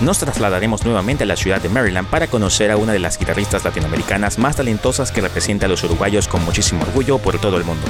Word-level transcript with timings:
nos 0.00 0.18
trasladaremos 0.18 0.84
nuevamente 0.84 1.24
a 1.24 1.26
la 1.26 1.36
ciudad 1.36 1.60
de 1.60 1.68
Maryland 1.68 2.08
para 2.08 2.28
conocer 2.28 2.70
a 2.70 2.76
una 2.76 2.92
de 2.92 2.98
las 2.98 3.18
guitarristas 3.18 3.64
latinoamericanas 3.64 4.38
más 4.38 4.56
talentosas 4.56 5.10
que 5.10 5.20
representa 5.20 5.66
a 5.66 5.68
los 5.68 5.82
uruguayos 5.82 6.28
con 6.28 6.44
muchísimo 6.44 6.82
orgullo 6.82 7.18
por 7.18 7.40
todo 7.40 7.56
el 7.56 7.64
mundo. 7.64 7.86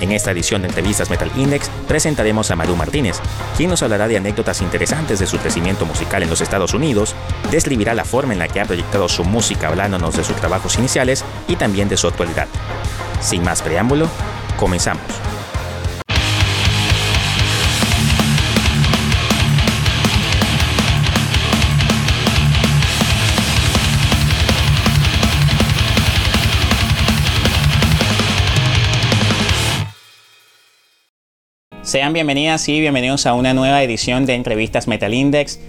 En 0.00 0.12
esta 0.12 0.30
edición 0.30 0.62
de 0.62 0.68
entrevistas 0.68 1.08
Metal 1.08 1.30
Index 1.36 1.70
presentaremos 1.88 2.50
a 2.50 2.56
Maru 2.56 2.76
Martínez, 2.76 3.16
quien 3.56 3.70
nos 3.70 3.82
hablará 3.82 4.08
de 4.08 4.18
anécdotas 4.18 4.60
interesantes 4.60 5.18
de 5.18 5.26
su 5.26 5.38
crecimiento 5.38 5.86
musical 5.86 6.22
en 6.22 6.28
los 6.28 6.42
Estados 6.42 6.74
Unidos, 6.74 7.14
describirá 7.50 7.94
la 7.94 8.04
forma 8.04 8.34
en 8.34 8.38
la 8.38 8.48
que 8.48 8.60
ha 8.60 8.66
proyectado 8.66 9.08
su 9.08 9.24
música 9.24 9.68
hablándonos 9.68 10.16
de 10.16 10.24
sus 10.24 10.36
trabajos 10.36 10.76
iniciales 10.78 11.24
y 11.48 11.56
también 11.56 11.88
de 11.88 11.96
su 11.96 12.08
actualidad. 12.08 12.48
Sin 13.20 13.42
más 13.42 13.62
preámbulo, 13.62 14.08
comenzamos. 14.58 15.35
Sean 31.86 32.12
bienvenidas 32.12 32.68
y 32.68 32.80
bienvenidos 32.80 33.26
a 33.26 33.34
una 33.34 33.54
nueva 33.54 33.80
edición 33.80 34.26
de 34.26 34.34
entrevistas 34.34 34.88
Metal 34.88 35.14
Index. 35.14 35.60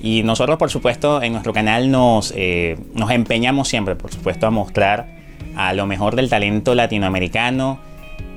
Y 0.00 0.22
nosotros, 0.22 0.56
por 0.56 0.70
supuesto, 0.70 1.20
en 1.20 1.32
nuestro 1.32 1.52
canal 1.52 1.90
nos, 1.90 2.32
eh, 2.36 2.76
empeñamos 3.10 3.66
siempre, 3.66 3.96
por 3.96 4.12
supuesto, 4.12 4.46
a 4.46 4.50
mostrar 4.52 5.08
a 5.56 5.72
lo 5.72 5.86
mejor 5.86 6.14
del 6.14 6.30
talento 6.30 6.76
latinoamericano, 6.76 7.80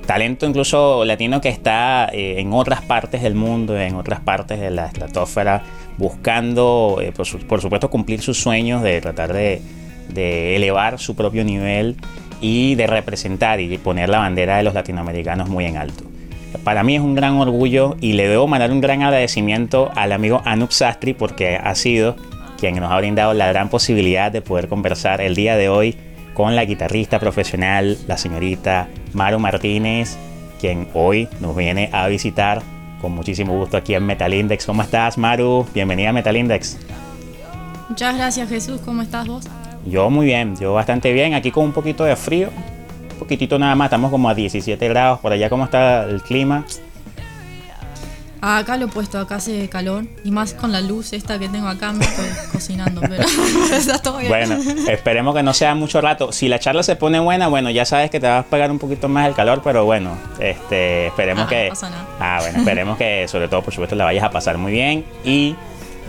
talento 0.08 0.48
incluso 0.48 1.05
latino 1.05 1.40
que 1.40 1.50
está 1.50 2.10
eh, 2.12 2.40
en 2.40 2.54
otras 2.54 2.82
partes 2.82 3.22
del 3.22 3.36
mundo, 3.36 3.80
en 3.80 3.94
otras 3.94 4.20
partes 4.22 4.60
de 4.60 4.72
la 4.72 4.88
estratosfera, 4.88 5.62
buscando, 5.99 6.98
eh, 7.04 7.12
por, 7.12 7.27
supuesto, 7.27 7.91
cumplir 7.91 8.20
sus 8.20 8.41
sueños 8.41 8.82
de 8.82 8.99
tratar 8.99 9.32
de, 9.32 9.62
de 10.12 10.55
elevar 10.55 10.98
su 10.98 11.16
propio 11.16 11.44
nivel 11.44 11.98
y 12.41 12.74
de 12.74 12.88
representar 12.88 13.60
y 13.60 13.77
poner 13.77 14.10
la 14.10 14.18
bandera 14.18 14.57
de 14.57 14.63
los 14.63 14.74
latinoamericanos 14.74 15.49
muy 15.49 15.66
en 15.66 15.77
alto. 15.77 16.16
Para 16.63 16.84
mí 16.84 16.96
es 16.96 17.02
un 17.02 17.16
gran 17.16 17.36
orgullo 17.36 17.96
y 18.02 18.13
le 18.13 18.27
debo 18.27 18.48
mandar 18.48 18.72
un 18.72 18.82
gran 18.82 19.04
agradecimiento 19.04 19.91
al 19.96 20.12
amigo 20.12 20.41
Anup 20.46 20.72
Sastri 20.72 21.13
porque 21.13 21.55
ha 21.55 21.76
sido 21.76 22.16
quien 22.58 22.76
nos 22.76 22.91
ha 22.91 22.98
brindado 22.98 23.34
la 23.34 23.48
gran 23.48 23.70
posibilidad 23.70 24.32
de 24.32 24.41
poder 24.41 24.68
conversar 24.68 25.22
el 25.22 25.35
día 25.35 25.55
de 25.55 25.70
hoy 25.70 25.96
con 26.34 26.55
la 26.55 26.66
guitarrista 26.66 27.20
profesional, 27.20 27.98
la 28.08 28.18
señorita 28.18 28.90
Maru 29.13 29.40
Martínez, 29.40 30.18
quien 30.60 30.88
hoy 30.94 31.28
nos 31.40 31.55
viene 31.55 31.90
a 31.94 32.08
visitar 32.08 32.62
con 33.02 33.13
muchísimo 33.13 33.58
gusto 33.58 33.78
aquí 33.78 33.94
en 33.94 34.05
Metal 34.05 34.34
Index. 34.34 34.66
¿Cómo 34.66 34.82
estás, 34.82 35.18
Maru? 35.18 35.66
Bienvenida 35.74 36.10
a 36.10 36.13
Metal 36.13 36.35
Index. 36.35 36.78
Muchas 37.90 38.16
gracias, 38.16 38.50
Jesús. 38.50 38.82
¿Cómo 38.84 39.02
estás 39.02 39.28
vos? 39.28 39.46
Yo 39.85 40.10
muy 40.10 40.26
bien, 40.26 40.55
yo 40.58 40.74
bastante 40.74 41.13
bien. 41.13 41.34
Aquí 41.34 41.52
con 41.52 41.66
un 41.66 41.72
poquito 41.72 42.04
de 42.04 42.16
frío, 42.16 42.50
poquitito 43.18 43.60
nada 43.60 43.76
más, 43.76 43.87
estamos 43.87 44.12
como 44.12 44.29
a 44.29 44.35
17 44.35 44.87
grados, 44.87 45.20
por 45.20 45.32
allá 45.32 45.49
cómo 45.49 45.65
está 45.65 46.04
el 46.04 46.21
clima. 46.21 46.65
Acá 48.40 48.77
lo 48.77 48.85
he 48.85 48.87
puesto, 48.87 49.18
acá 49.20 49.35
hace 49.35 49.68
calor 49.68 50.05
y 50.23 50.29
más 50.29 50.54
con 50.54 50.71
la 50.71 50.79
luz 50.79 51.12
esta 51.13 51.40
que 51.40 51.49
tengo 51.49 51.68
acá 51.68 51.91
me 51.91 52.05
estoy 52.05 52.26
cocinando, 52.51 53.01
pero 53.01 53.23
está 53.73 53.99
todo 53.99 54.20
bien. 54.20 54.29
Bueno, 54.29 54.57
esperemos 54.88 55.35
que 55.35 55.41
no 55.41 55.54
sea 55.54 55.73
mucho 55.73 56.01
rato. 56.01 56.32
Si 56.32 56.48
la 56.48 56.60
charla 56.60 56.84
se 56.84 56.95
pone 56.95 57.20
buena, 57.20 57.48
bueno, 57.48 57.71
ya 57.71 57.85
sabes 57.85 58.12
que 58.12 58.20
te 58.20 58.27
vas 58.27 58.45
a 58.45 58.49
pegar 58.49 58.70
un 58.70 58.77
poquito 58.77 59.10
más 59.10 59.27
el 59.27 59.34
calor, 59.34 59.62
pero 59.63 59.85
bueno, 59.85 60.15
este, 60.40 61.07
esperemos 61.07 61.45
ah, 61.45 61.49
que 61.49 61.63
no 61.63 61.70
pasa 61.70 61.90
nada. 61.90 62.05
Ah, 62.20 62.38
bueno, 62.41 62.60
esperemos 62.60 62.98
que 62.98 63.27
sobre 63.27 63.48
todo, 63.48 63.63
por 63.63 63.73
supuesto, 63.73 63.95
la 63.95 64.06
vayas 64.06 64.23
a 64.23 64.29
pasar 64.29 64.57
muy 64.59 64.72
bien 64.72 65.03
y 65.25 65.56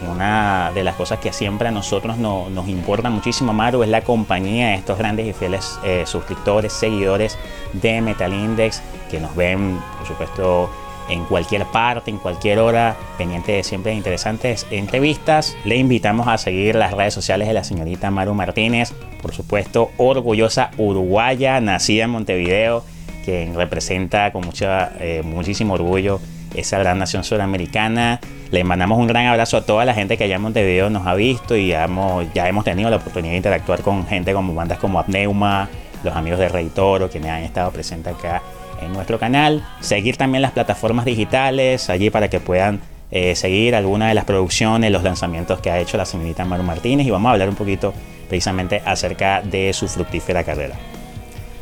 una 0.07 0.71
de 0.75 0.85
las 0.85 0.97
cosas 0.97 1.19
que 1.19 1.33
siempre 1.33 1.69
a 1.69 1.71
nosotros 1.71 2.19
nos 2.19 2.69
importa 2.69 3.11
muchísimo, 3.11 3.53
Maru, 3.53 3.83
es 3.83 3.89
la 3.89 4.03
compañía 4.03 4.69
de 4.69 4.75
estos 4.75 4.99
grandes 4.99 5.27
y 5.27 5.33
fieles 5.33 5.79
eh, 5.85 6.05
suscriptores, 6.07 6.73
seguidores 6.73 7.39
de 7.73 8.01
Metal 8.01 8.33
Index, 8.33 8.83
que 9.11 9.21
nos 9.21 9.35
ven, 9.35 9.79
por 9.99 10.07
supuesto, 10.07 10.71
en 11.09 11.25
cualquier 11.25 11.65
parte, 11.67 12.11
en 12.11 12.19
cualquier 12.19 12.59
hora, 12.59 12.97
pendiente 13.17 13.53
de 13.53 13.65
siempre 13.65 13.95
interesantes 13.95 14.67
entrevistas. 14.71 15.57
Le 15.65 15.77
invitamos 15.77 16.29
a 16.29 16.39
seguir 16.39 16.75
las 16.75 16.93
redes 16.93 17.15
sociales 17.15 17.49
de 17.49 17.55
la 17.55 17.65
señorita 17.65 18.11
Maru 18.11 18.35
Martínez, 18.35 18.93
por 19.23 19.33
supuesto, 19.33 19.91
orgullosa 19.97 20.71
uruguaya, 20.77 21.61
nacida 21.61 22.05
en 22.05 22.11
Montevideo, 22.11 22.85
quien 23.25 23.55
representa 23.55 24.33
con 24.33 24.45
mucha, 24.45 24.93
eh, 25.01 25.23
muchísimo 25.25 25.75
orgullo 25.75 26.21
esa 26.55 26.79
gran 26.79 26.99
nación 26.99 27.25
sudamericana. 27.25 28.21
Le 28.51 28.65
mandamos 28.65 28.99
un 28.99 29.07
gran 29.07 29.27
abrazo 29.27 29.59
a 29.59 29.67
toda 29.67 29.85
la 29.85 29.95
gente 29.95 30.17
que 30.17 30.25
allá 30.25 30.37
en 30.37 30.43
Montevideo 30.43 30.91
nos 30.91 31.07
ha 31.07 31.15
visto 31.15 31.57
y 31.57 31.69
ya 31.69 31.85
hemos, 31.85 32.27
ya 32.35 32.49
hemos 32.49 32.65
tenido 32.65 32.91
la 32.91 32.97
oportunidad 32.97 33.33
de 33.33 33.37
interactuar 33.37 33.83
con 33.83 34.07
gente 34.07 34.33
como 34.33 34.55
bandas 34.55 34.79
como 34.79 34.99
Apneuma, 34.99 35.69
los 36.03 36.15
amigos 36.15 36.39
de 36.39 36.49
Rey 36.49 36.71
Toro, 36.75 37.11
quienes 37.11 37.31
han 37.31 37.43
estado 37.43 37.71
presentes 37.71 38.15
acá 38.15 38.43
en 38.81 38.93
nuestro 38.93 39.19
canal. 39.19 39.65
Seguir 39.81 40.17
también 40.17 40.43
las 40.43 40.53
plataformas 40.53 41.05
digitales 41.05 41.91
allí 41.91 42.11
para 42.11 42.29
que 42.29 42.41
puedan 42.41 42.81
eh, 43.11 43.35
seguir 43.35 43.75
algunas 43.75 44.09
de 44.09 44.15
las 44.15 44.25
producciones, 44.25 44.91
los 44.91 45.03
lanzamientos 45.03 45.61
que 45.61 45.71
ha 45.71 45.79
hecho 45.79 45.97
la 45.97 46.05
señorita 46.05 46.45
Maru 46.45 46.63
Martínez 46.63 47.07
y 47.07 47.11
vamos 47.11 47.31
a 47.31 47.33
hablar 47.33 47.49
un 47.49 47.55
poquito 47.55 47.95
precisamente 48.29 48.83
acerca 48.85 49.41
de 49.43 49.73
su 49.73 49.89
fructífera 49.89 50.45
carrera. 50.45 50.75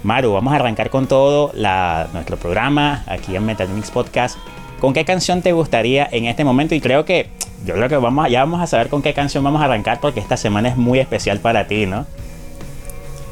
Maru, 0.02 0.32
vamos 0.32 0.52
a 0.52 0.56
arrancar 0.56 0.90
con 0.90 1.06
todo 1.06 1.52
nuestro 2.12 2.36
programa 2.36 3.04
aquí 3.06 3.34
en 3.34 3.44
Metal 3.44 3.68
Mix 3.68 3.90
Podcast 3.90 4.38
¿Con 4.80 4.92
qué 4.92 5.04
canción 5.04 5.42
te 5.42 5.52
gustaría 5.52 6.08
en 6.10 6.26
este 6.26 6.44
momento? 6.44 6.74
Y 6.74 6.80
creo 6.80 7.04
que 7.04 7.28
yo 7.64 7.74
creo 7.74 7.88
que 7.88 7.96
vamos, 7.96 8.30
ya 8.30 8.40
vamos 8.40 8.60
a 8.60 8.66
saber 8.66 8.88
con 8.88 9.02
qué 9.02 9.14
canción 9.14 9.42
vamos 9.42 9.62
a 9.62 9.64
arrancar 9.64 10.00
porque 10.00 10.20
esta 10.20 10.36
semana 10.36 10.68
es 10.68 10.76
muy 10.76 10.98
especial 10.98 11.40
para 11.40 11.66
ti, 11.66 11.86
¿no? 11.86 12.06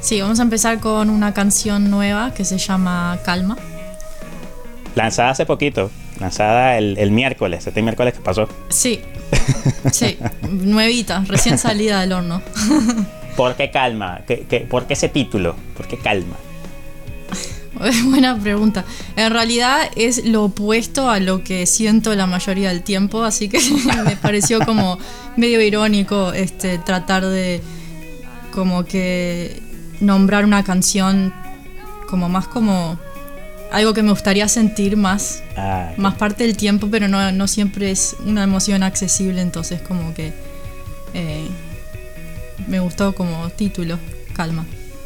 Sí, 0.01 0.21
vamos 0.21 0.41
a 0.41 0.43
empezar 0.43 0.81
con 0.81 1.09
una 1.09 1.33
canción 1.33 1.91
nueva 1.91 2.35
que 2.35 2.45
se 2.45 2.59
llama 2.59 3.19
Calma. 3.25 3.57
Lanzada 4.95 5.31
hace 5.31 5.47
poquito, 5.47 5.91
lanzada 6.21 6.79
el, 6.79 7.11
miércoles, 7.11 7.67
este 7.67 7.83
miércoles 7.83 8.15
que 8.15 8.21
pasó. 8.21 8.49
Sí, 8.69 9.01
sí, 9.93 10.19
nuevita, 10.49 11.25
recién 11.27 11.59
salida 11.59 12.01
del 12.01 12.13
horno. 12.13 12.43
¿Por 13.37 13.57
qué 13.57 13.71
Calma? 13.71 14.21
por 14.71 14.87
qué 14.87 14.93
ese 14.95 15.09
título? 15.09 15.57
¿Por 15.77 15.87
qué 15.89 15.97
Calma? 15.99 16.37
Buena 18.05 18.39
pregunta. 18.39 18.85
En 19.17 19.31
realidad 19.31 19.91
es 19.97 20.25
lo 20.25 20.45
opuesto 20.45 21.11
a 21.11 21.21
lo 21.21 21.43
que 21.43 21.67
siento 21.67 22.15
la 22.15 22.27
mayoría 22.27 22.69
del 22.69 22.83
tiempo, 22.83 23.23
así 23.23 23.49
que 23.49 23.59
me 24.05 24.17
pareció 24.17 24.65
como 24.65 24.99
medio 25.37 25.61
irónico 25.61 26.33
este 26.33 26.79
tratar 26.79 27.25
de 27.25 27.61
como 28.53 28.85
que 28.85 29.61
nombrar 30.01 30.45
una 30.45 30.63
canción 30.63 31.33
como 32.09 32.29
más 32.29 32.47
como 32.47 32.99
algo 33.73 33.93
que 33.93 34.03
me 34.05 34.11
gustaría 34.11 34.47
sentir 34.47 34.97
más, 34.97 35.43
ah, 35.57 35.91
más 35.97 36.15
parte 36.15 36.45
del 36.45 36.57
tiempo, 36.57 36.89
pero 36.89 37.09
no, 37.09 37.49
siempre 37.49 37.91
es 37.91 38.15
una 38.25 38.45
emoción 38.45 38.85
accesible, 38.85 39.41
entonces 39.41 39.83
como 39.83 40.15
que 40.15 40.33
eh, 41.13 41.49
me 42.69 42.79
gustó 42.79 43.17
como 43.17 43.51
título, 43.51 43.99
calma. 44.33 44.65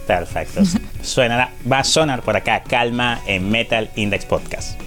Perfecto. 0.08 0.62
Suena, 1.02 1.50
va 1.70 1.80
a 1.80 1.84
sonar 1.84 2.22
por 2.22 2.34
acá 2.34 2.62
calma 2.62 3.20
en 3.26 3.50
Metal 3.50 3.90
Index 3.94 4.24
Podcast. 4.24 4.80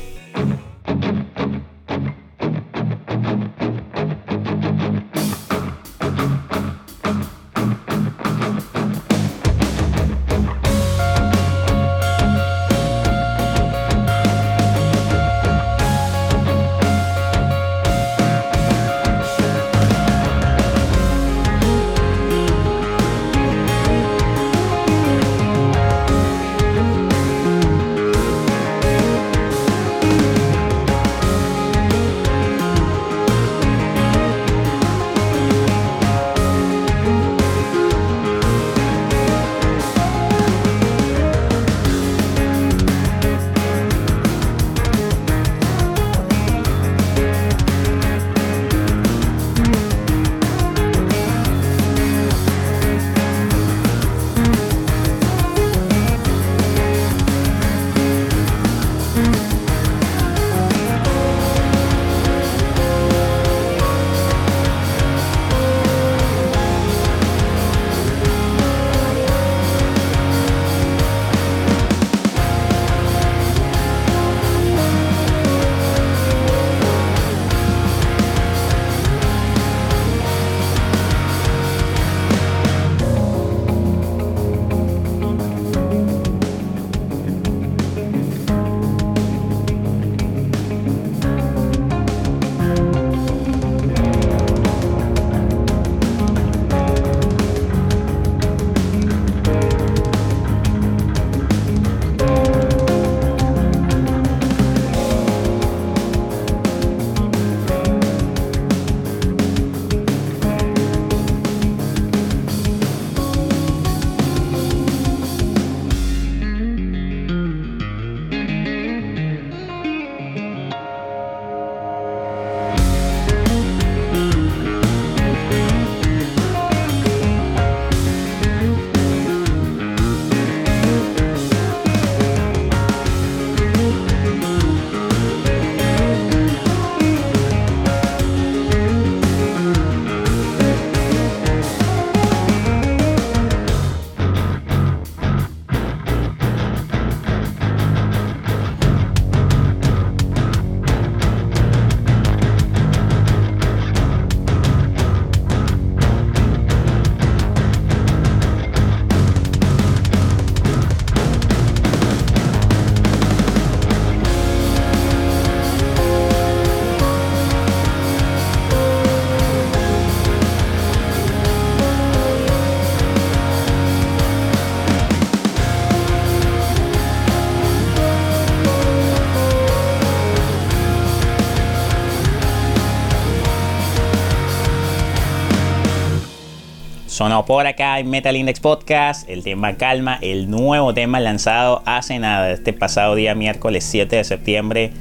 Sonó 187.22 187.46
por 187.46 187.68
acá 187.68 188.00
en 188.00 188.10
Metal 188.10 188.36
Index 188.36 188.60
Podcast, 188.60 189.30
el 189.30 189.44
tema 189.44 189.76
Calma, 189.76 190.18
el 190.24 190.50
nuevo 190.50 190.92
tema 190.96 191.20
lanzado 191.20 191.84
hace 191.86 192.18
nada, 192.18 192.50
este 192.50 192.74
pasado 192.74 193.14
día 193.14 193.36
miércoles 193.36 193.84
7 193.84 194.16
de 194.16 194.24
septiembre 194.24 194.92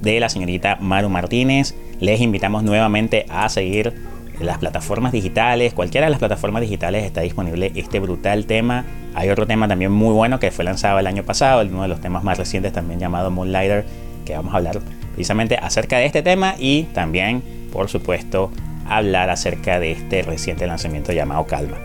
de 0.00 0.20
la 0.20 0.30
señorita 0.30 0.78
Maru 0.80 1.10
Martínez. 1.10 1.74
Les 2.00 2.22
invitamos 2.22 2.62
nuevamente 2.62 3.26
a 3.28 3.46
seguir 3.50 3.92
las 4.40 4.56
plataformas 4.56 5.12
digitales, 5.12 5.74
cualquiera 5.74 6.06
de 6.06 6.12
las 6.12 6.18
plataformas 6.18 6.62
digitales 6.62 7.04
está 7.04 7.20
disponible 7.20 7.72
este 7.74 8.00
brutal 8.00 8.46
tema. 8.46 8.86
Hay 9.14 9.28
otro 9.28 9.46
tema 9.46 9.68
también 9.68 9.92
muy 9.92 10.14
bueno 10.14 10.40
que 10.40 10.52
fue 10.52 10.64
lanzado 10.64 10.98
el 10.98 11.06
año 11.06 11.24
pasado, 11.24 11.60
uno 11.60 11.82
de 11.82 11.88
los 11.88 12.00
temas 12.00 12.24
más 12.24 12.38
recientes 12.38 12.72
también 12.72 13.00
llamado 13.00 13.30
Moonlighter, 13.30 13.84
que 14.24 14.34
vamos 14.34 14.54
a 14.54 14.56
hablar 14.56 14.80
precisamente 15.12 15.58
acerca 15.58 15.98
de 15.98 16.06
este 16.06 16.22
tema 16.22 16.54
y 16.58 16.84
también, 16.94 17.42
por 17.70 17.90
supuesto, 17.90 18.50
hablar 18.86 19.30
acerca 19.30 19.78
de 19.78 19.92
este 19.92 20.22
reciente 20.22 20.66
lanzamiento 20.66 21.12
llamado 21.12 21.44
Calma. 21.46 21.78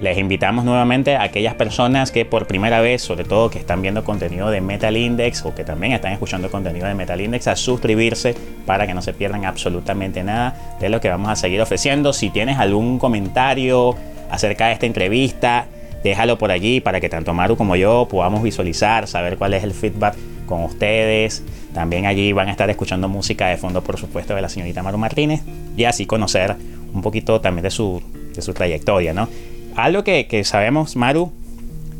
Les 0.00 0.18
invitamos 0.18 0.66
nuevamente 0.66 1.16
a 1.16 1.22
aquellas 1.22 1.54
personas 1.54 2.12
que 2.12 2.26
por 2.26 2.46
primera 2.46 2.80
vez, 2.80 3.00
sobre 3.00 3.24
todo 3.24 3.48
que 3.48 3.58
están 3.58 3.80
viendo 3.80 4.04
contenido 4.04 4.50
de 4.50 4.60
Metal 4.60 4.94
Index 4.94 5.44
o 5.46 5.54
que 5.54 5.64
también 5.64 5.92
están 5.94 6.12
escuchando 6.12 6.50
contenido 6.50 6.86
de 6.86 6.94
Metal 6.94 7.18
Index, 7.18 7.48
a 7.48 7.56
suscribirse 7.56 8.34
para 8.66 8.86
que 8.86 8.92
no 8.92 9.00
se 9.00 9.14
pierdan 9.14 9.46
absolutamente 9.46 10.22
nada 10.22 10.76
de 10.80 10.90
lo 10.90 11.00
que 11.00 11.08
vamos 11.08 11.30
a 11.30 11.36
seguir 11.36 11.62
ofreciendo. 11.62 12.12
Si 12.12 12.28
tienes 12.28 12.58
algún 12.58 12.98
comentario 12.98 13.96
acerca 14.30 14.66
de 14.66 14.74
esta 14.74 14.84
entrevista, 14.84 15.66
déjalo 16.08 16.38
por 16.38 16.50
allí 16.50 16.80
para 16.80 17.00
que 17.00 17.08
tanto 17.08 17.32
Maru 17.34 17.56
como 17.56 17.76
yo 17.76 18.08
podamos 18.10 18.42
visualizar, 18.42 19.06
saber 19.06 19.36
cuál 19.36 19.54
es 19.54 19.64
el 19.64 19.72
feedback 19.72 20.16
con 20.46 20.62
ustedes. 20.64 21.42
También 21.74 22.06
allí 22.06 22.32
van 22.32 22.48
a 22.48 22.50
estar 22.50 22.70
escuchando 22.70 23.08
música 23.08 23.48
de 23.48 23.56
fondo, 23.56 23.82
por 23.82 23.98
supuesto, 23.98 24.34
de 24.34 24.42
la 24.42 24.48
señorita 24.48 24.82
Maru 24.82 24.98
Martínez 24.98 25.42
y 25.76 25.84
así 25.84 26.06
conocer 26.06 26.56
un 26.92 27.02
poquito 27.02 27.40
también 27.40 27.62
de 27.62 27.70
su, 27.70 28.02
de 28.34 28.42
su 28.42 28.54
trayectoria, 28.54 29.12
¿no? 29.12 29.28
algo 29.76 30.02
que, 30.04 30.42
sabemos, 30.44 30.96
Maru, 30.96 31.30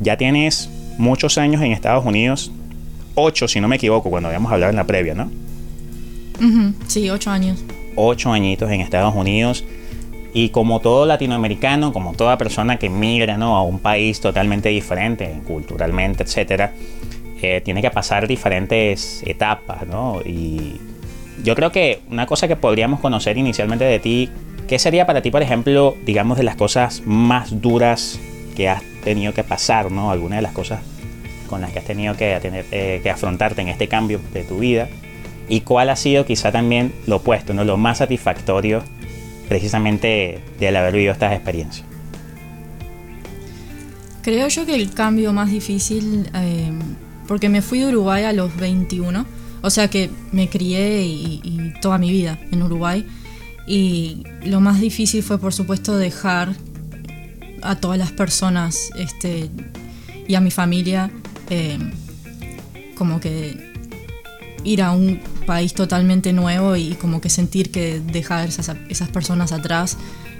ya 0.00 0.16
tienes 0.16 0.70
muchos 0.98 1.38
años 1.38 1.62
en 1.62 1.72
Estados 1.72 2.04
Unidos, 2.04 2.50
ocho 3.14 3.48
si 3.48 3.60
no 3.60 3.68
me 3.68 3.76
equivoco, 3.76 4.10
cuando 4.10 4.28
habíamos 4.28 4.50
hablado 4.50 4.70
en 4.70 4.76
la 4.76 4.84
previa, 4.84 5.14
¿no? 5.14 5.30
Sí, 6.86 7.08
ocho 7.10 7.30
años. 7.30 7.62
Ocho 7.94 8.32
añitos 8.32 8.70
en 8.70 8.80
Estados 8.80 9.14
Unidos. 9.14 9.64
Y 10.36 10.50
como 10.50 10.80
todo 10.80 11.06
latinoamericano, 11.06 11.94
como 11.94 12.12
toda 12.12 12.36
persona 12.36 12.76
que 12.76 12.90
migra 12.90 13.38
¿no? 13.38 13.56
a 13.56 13.62
un 13.62 13.78
país 13.78 14.20
totalmente 14.20 14.68
diferente, 14.68 15.40
culturalmente, 15.46 16.24
etcétera, 16.24 16.74
eh, 17.40 17.62
tiene 17.64 17.80
que 17.80 17.90
pasar 17.90 18.28
diferentes 18.28 19.22
etapas, 19.24 19.86
¿no? 19.86 20.20
Y 20.22 20.78
yo 21.42 21.54
creo 21.54 21.72
que 21.72 22.02
una 22.10 22.26
cosa 22.26 22.48
que 22.48 22.56
podríamos 22.56 23.00
conocer 23.00 23.38
inicialmente 23.38 23.86
de 23.86 23.98
ti 23.98 24.30
¿Qué 24.68 24.78
sería 24.80 25.06
para 25.06 25.22
ti, 25.22 25.30
por 25.30 25.42
ejemplo, 25.42 25.96
digamos, 26.04 26.36
de 26.36 26.42
las 26.42 26.56
cosas 26.56 27.02
más 27.06 27.62
duras 27.62 28.18
que 28.56 28.68
has 28.68 28.82
tenido 29.04 29.32
que 29.32 29.44
pasar, 29.44 29.92
¿no? 29.92 30.10
Alguna 30.10 30.36
de 30.36 30.42
las 30.42 30.52
cosas 30.52 30.80
con 31.48 31.60
las 31.60 31.70
que 31.70 31.78
has 31.78 31.84
tenido 31.84 32.16
que, 32.16 32.36
tener, 32.42 32.66
eh, 32.72 33.00
que 33.02 33.08
afrontarte 33.08 33.62
en 33.62 33.68
este 33.68 33.86
cambio 33.86 34.20
de 34.34 34.42
tu 34.42 34.58
vida. 34.58 34.88
¿Y 35.48 35.60
cuál 35.60 35.88
ha 35.88 35.96
sido 35.96 36.26
quizá 36.26 36.50
también 36.50 36.92
lo 37.06 37.16
opuesto, 37.16 37.54
¿no? 37.54 37.62
lo 37.62 37.76
más 37.76 37.98
satisfactorio 37.98 38.82
precisamente 39.48 40.40
de 40.58 40.68
haber 40.68 40.92
vivido 40.92 41.12
estas 41.12 41.32
experiencias? 41.32 41.86
Creo 44.22 44.48
yo 44.48 44.66
que 44.66 44.74
el 44.74 44.92
cambio 44.92 45.32
más 45.32 45.50
difícil, 45.50 46.28
eh, 46.34 46.72
porque 47.28 47.48
me 47.48 47.62
fui 47.62 47.78
de 47.78 47.88
Uruguay 47.88 48.24
a 48.24 48.32
los 48.32 48.56
21, 48.56 49.24
o 49.62 49.70
sea 49.70 49.88
que 49.88 50.10
me 50.32 50.48
crié 50.48 51.04
y 51.04 51.74
toda 51.80 51.98
mi 51.98 52.10
vida 52.10 52.38
en 52.50 52.62
Uruguay. 52.62 53.06
Y 53.66 54.22
lo 54.44 54.60
más 54.60 54.80
difícil 54.80 55.22
fue, 55.22 55.38
por 55.38 55.52
supuesto, 55.52 55.96
dejar 55.96 56.54
a 57.62 57.76
todas 57.76 57.98
las 57.98 58.12
personas 58.12 58.90
este, 58.96 59.50
y 60.28 60.34
a 60.34 60.40
mi 60.40 60.50
familia 60.50 61.10
eh, 61.50 61.78
como 62.96 63.20
que 63.20 63.72
ir 64.64 64.82
a 64.82 64.92
un 64.92 65.20
país 65.46 65.72
totalmente 65.72 66.32
nuevo 66.32 66.76
y 66.76 66.94
como 66.94 67.20
que 67.20 67.30
sentir 67.30 67.70
que 67.70 68.00
dejar 68.00 68.48
esas, 68.48 68.72
esas 68.88 69.08
personas 69.08 69.52
atrás 69.52 69.96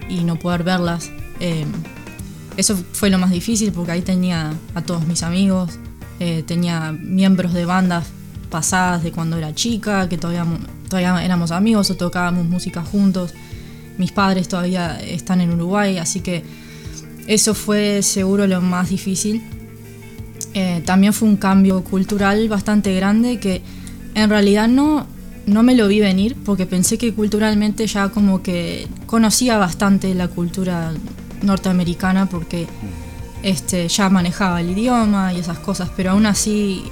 y 0.08 0.24
no 0.24 0.38
poder 0.38 0.62
verlas. 0.62 1.10
Eh, 1.40 1.64
eso 2.56 2.76
fue 2.92 3.10
lo 3.10 3.18
más 3.18 3.30
difícil 3.30 3.72
porque 3.72 3.92
ahí 3.92 4.02
tenía 4.02 4.52
a 4.74 4.82
todos 4.82 5.06
mis 5.06 5.22
amigos, 5.22 5.78
eh, 6.20 6.42
tenía 6.46 6.92
miembros 6.92 7.52
de 7.54 7.64
bandas 7.64 8.06
pasadas 8.50 9.02
de 9.02 9.12
cuando 9.12 9.36
era 9.36 9.54
chica, 9.54 10.08
que 10.08 10.18
todavía 10.18 10.46
todavía 10.88 11.24
éramos 11.24 11.50
amigos 11.50 11.90
o 11.90 11.96
tocábamos 11.96 12.46
música 12.46 12.82
juntos. 12.82 13.34
Mis 13.98 14.12
padres 14.12 14.48
todavía 14.48 15.00
están 15.00 15.40
en 15.40 15.52
Uruguay, 15.52 15.98
así 15.98 16.20
que 16.20 16.44
eso 17.26 17.54
fue 17.54 18.02
seguro 18.02 18.46
lo 18.46 18.60
más 18.60 18.90
difícil. 18.90 19.42
Eh, 20.54 20.82
también 20.84 21.12
fue 21.12 21.28
un 21.28 21.36
cambio 21.36 21.82
cultural 21.84 22.48
bastante 22.48 22.94
grande 22.94 23.38
que 23.38 23.62
en 24.16 24.30
realidad 24.30 24.66
no, 24.66 25.06
no 25.46 25.62
me 25.62 25.74
lo 25.74 25.86
vi 25.88 26.00
venir 26.00 26.36
porque 26.44 26.66
pensé 26.66 26.96
que 26.96 27.12
culturalmente 27.12 27.86
ya 27.86 28.08
como 28.08 28.42
que 28.42 28.88
conocía 29.04 29.58
bastante 29.58 30.14
la 30.14 30.28
cultura 30.28 30.92
norteamericana 31.42 32.26
porque 32.26 32.66
este, 33.42 33.88
ya 33.88 34.08
manejaba 34.08 34.62
el 34.62 34.70
idioma 34.70 35.34
y 35.34 35.38
esas 35.38 35.58
cosas, 35.58 35.90
pero 35.94 36.12
aún 36.12 36.24
así 36.24 36.82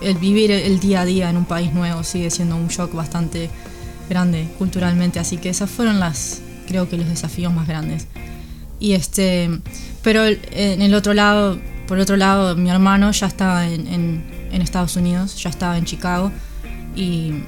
el 0.00 0.16
vivir 0.18 0.52
el 0.52 0.78
día 0.78 1.02
a 1.02 1.04
día 1.04 1.28
en 1.28 1.36
un 1.36 1.44
país 1.44 1.74
nuevo 1.74 2.04
sigue 2.04 2.30
siendo 2.30 2.56
un 2.56 2.68
shock 2.68 2.94
bastante 2.94 3.50
grande 4.08 4.48
culturalmente, 4.56 5.18
así 5.18 5.36
que 5.36 5.48
esas 5.48 5.68
fueron 5.68 5.98
las, 5.98 6.42
creo 6.68 6.88
que 6.88 6.96
los 6.96 7.08
desafíos 7.08 7.52
más 7.52 7.66
grandes. 7.66 8.06
Y 8.78 8.92
este, 8.92 9.50
pero 10.02 10.24
en 10.24 10.80
el 10.80 10.94
otro 10.94 11.12
lado, 11.12 11.58
por 11.88 11.98
otro 11.98 12.16
lado, 12.16 12.54
mi 12.56 12.70
hermano 12.70 13.10
ya 13.10 13.26
estaba 13.26 13.66
en, 13.66 13.86
en, 13.88 14.39
Estados 14.52 14.96
Unidos, 14.96 15.40
ya 15.42 15.50
estaba 15.50 15.78
en 15.78 15.84
Chicago 15.84 16.32
y 16.94 17.44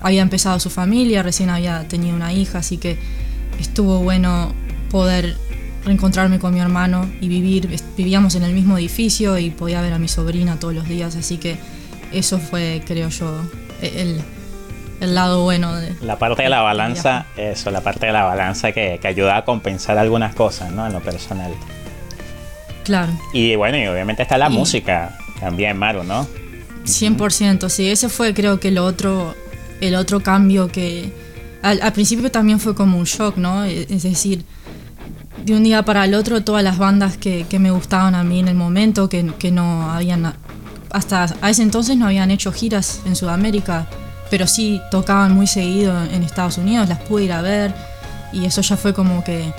había 0.00 0.22
empezado 0.22 0.60
su 0.60 0.70
familia, 0.70 1.22
recién 1.22 1.50
había 1.50 1.88
tenido 1.88 2.14
una 2.14 2.32
hija, 2.32 2.58
así 2.58 2.76
que 2.76 2.98
estuvo 3.58 4.00
bueno 4.00 4.52
poder 4.90 5.36
reencontrarme 5.84 6.38
con 6.38 6.54
mi 6.54 6.60
hermano 6.60 7.10
y 7.20 7.28
vivir, 7.28 7.68
vivíamos 7.96 8.34
en 8.34 8.42
el 8.42 8.52
mismo 8.52 8.76
edificio 8.78 9.38
y 9.38 9.50
podía 9.50 9.80
ver 9.80 9.92
a 9.92 9.98
mi 9.98 10.08
sobrina 10.08 10.58
todos 10.58 10.74
los 10.74 10.88
días, 10.88 11.16
así 11.16 11.38
que 11.38 11.56
eso 12.12 12.38
fue, 12.38 12.82
creo 12.86 13.08
yo, 13.08 13.40
el, 13.80 14.22
lado 15.00 15.42
bueno 15.42 15.74
de... 15.74 15.94
La 16.00 16.18
parte 16.18 16.44
de 16.44 16.48
la 16.48 16.62
balanza, 16.62 17.26
eso, 17.36 17.70
la 17.70 17.82
parte 17.82 18.06
de 18.06 18.12
la 18.12 18.24
balanza 18.24 18.72
que, 18.72 19.00
ayuda 19.04 19.38
a 19.38 19.44
compensar 19.44 19.98
algunas 19.98 20.34
cosas, 20.34 20.70
¿no? 20.72 20.86
En 20.86 20.92
lo 20.92 21.00
personal. 21.00 21.52
Claro. 22.84 23.12
Y 23.32 23.56
bueno, 23.56 23.76
y 23.76 23.86
obviamente 23.86 24.22
está 24.22 24.38
la 24.38 24.48
música 24.48 25.16
también, 25.40 25.76
Maru, 25.76 26.04
¿no? 26.04 26.26
100%, 26.84 27.68
sí, 27.68 27.88
ese 27.88 28.08
fue 28.08 28.34
creo 28.34 28.60
que 28.60 28.68
el 28.68 28.78
otro, 28.78 29.34
el 29.80 29.94
otro 29.94 30.20
cambio 30.20 30.68
que 30.68 31.12
al, 31.62 31.92
principio 31.92 32.30
también 32.30 32.60
fue 32.60 32.74
como 32.74 32.98
un 32.98 33.04
shock, 33.04 33.36
¿no? 33.36 33.64
E, 33.64 33.86
es 33.88 34.02
decir, 34.02 34.44
de 35.44 35.54
un 35.54 35.64
día 35.64 35.82
para 35.82 36.04
el 36.04 36.14
otro 36.14 36.42
todas 36.42 36.62
las 36.62 36.78
bandas 36.78 37.16
que, 37.16 37.46
me 37.58 37.70
gustaban 37.70 38.14
a 38.14 38.22
mí 38.22 38.40
en 38.40 38.48
el 38.48 38.54
momento, 38.54 39.08
que, 39.08 39.32
que 39.38 39.50
no 39.50 39.90
habían 39.90 40.34
hasta 40.94 41.26
a 41.40 41.50
ese 41.50 41.62
entonces 41.62 41.96
no 41.96 42.06
habían 42.06 42.30
hecho 42.30 42.52
giras 42.52 43.00
en 43.04 43.16
Sudamérica, 43.16 43.88
pero 44.30 44.46
sí 44.46 44.80
tocaban 44.92 45.32
muy 45.32 45.48
seguido 45.48 45.92
en 46.04 46.22
Estados 46.22 46.56
Unidos, 46.56 46.88
las 46.88 47.00
pude 47.00 47.24
ir 47.24 47.32
a 47.32 47.42
ver 47.42 47.74
y 48.32 48.44
eso 48.44 48.60
ya 48.60 48.76
fue 48.76 48.94
como 48.94 49.24
que 49.24 49.52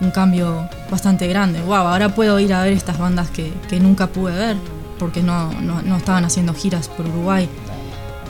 un 0.00 0.10
cambio 0.10 0.68
bastante 0.90 1.26
grande. 1.26 1.60
Wow, 1.60 1.74
ahora 1.74 2.14
puedo 2.14 2.38
ir 2.40 2.54
a 2.54 2.62
ver 2.62 2.72
estas 2.72 2.98
bandas 2.98 3.28
que, 3.30 3.52
nunca 3.80 4.06
pude 4.06 4.34
ver 4.34 4.56
porque 4.98 5.22
no, 5.22 5.50
estaban 5.96 6.24
haciendo 6.24 6.54
giras 6.54 6.88
por 6.88 7.06
Uruguay. 7.06 7.48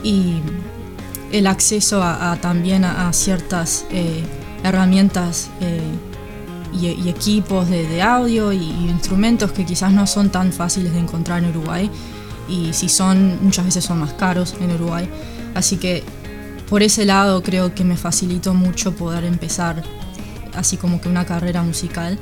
Y 0.03 0.41
el 1.33 1.47
acceso 1.47 2.03
a, 2.03 2.37
también 2.41 2.85
a, 2.85 3.13
ciertas 3.13 3.85
eh, 3.91 4.23
herramientas 4.63 5.51
eh, 5.61 5.81
y, 6.73 7.09
equipos 7.09 7.69
de, 7.69 8.03
audio 8.03 8.53
y, 8.53 8.63
instrumentos 8.89 9.53
que 9.53 9.65
quizás 9.65 9.93
no 9.93 10.07
son 10.07 10.31
tan 10.31 10.53
fáciles 10.53 10.93
de 10.93 11.01
encontrar 11.01 11.43
en 11.43 11.51
Uruguay 11.51 11.91
y 12.49 12.73
si 12.73 12.89
son, 12.89 13.39
muchas 13.43 13.67
veces 13.67 13.85
son 13.85 13.99
más 14.01 14.13
caros 14.15 14.55
en 14.61 14.71
Uruguay. 14.73 15.09
Así 15.55 15.77
que 15.77 16.03
por 16.69 16.83
ese 16.83 17.05
lado 17.05 17.43
creo 17.43 17.75
que 17.75 17.85
me 17.85 17.97
facilitó 17.97 18.55
mucho 18.55 18.95
poder 18.95 19.25
empezar 19.25 19.83
así 20.55 20.77
como 20.77 21.01
que 21.01 21.09
una 21.09 21.25
carrera 21.25 21.63
musical 21.63 22.19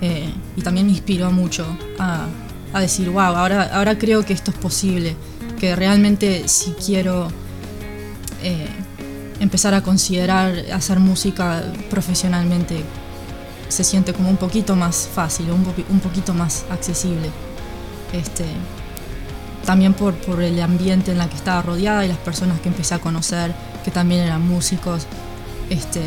eh, 0.00 0.32
y 0.56 0.62
también 0.62 0.86
me 0.86 0.92
inspiró 0.92 1.30
mucho 1.30 1.66
a, 1.98 2.26
decir, 2.80 3.10
wow, 3.10 3.20
ahora, 3.20 3.70
ahora 3.72 3.98
creo 3.98 4.24
que 4.24 4.32
esto 4.32 4.50
es 4.50 4.56
posible, 4.56 5.16
que 5.58 5.76
realmente 5.76 6.48
si 6.48 6.72
quiero 6.72 7.28
eh, 8.42 8.68
empezar 9.40 9.74
a 9.74 9.82
considerar 9.82 10.54
hacer 10.72 10.98
música 11.00 11.62
profesionalmente, 11.90 12.82
se 13.68 13.84
siente 13.84 14.12
como 14.12 14.30
un 14.30 14.36
poquito 14.36 14.76
más 14.76 15.08
fácil, 15.12 15.50
un, 15.50 15.66
un 15.88 16.00
poquito 16.00 16.34
más 16.34 16.64
accesible. 16.70 17.30
Este, 18.12 18.44
también 19.64 19.94
por, 19.94 20.14
por 20.14 20.42
el 20.42 20.60
ambiente 20.60 21.12
en 21.12 21.20
el 21.20 21.28
que 21.28 21.36
estaba 21.36 21.62
rodeada 21.62 22.04
y 22.04 22.08
las 22.08 22.18
personas 22.18 22.60
que 22.60 22.68
empecé 22.68 22.94
a 22.94 22.98
conocer, 22.98 23.54
que 23.84 23.90
también 23.90 24.20
eran 24.20 24.46
músicos. 24.46 25.06
Este, 25.70 26.02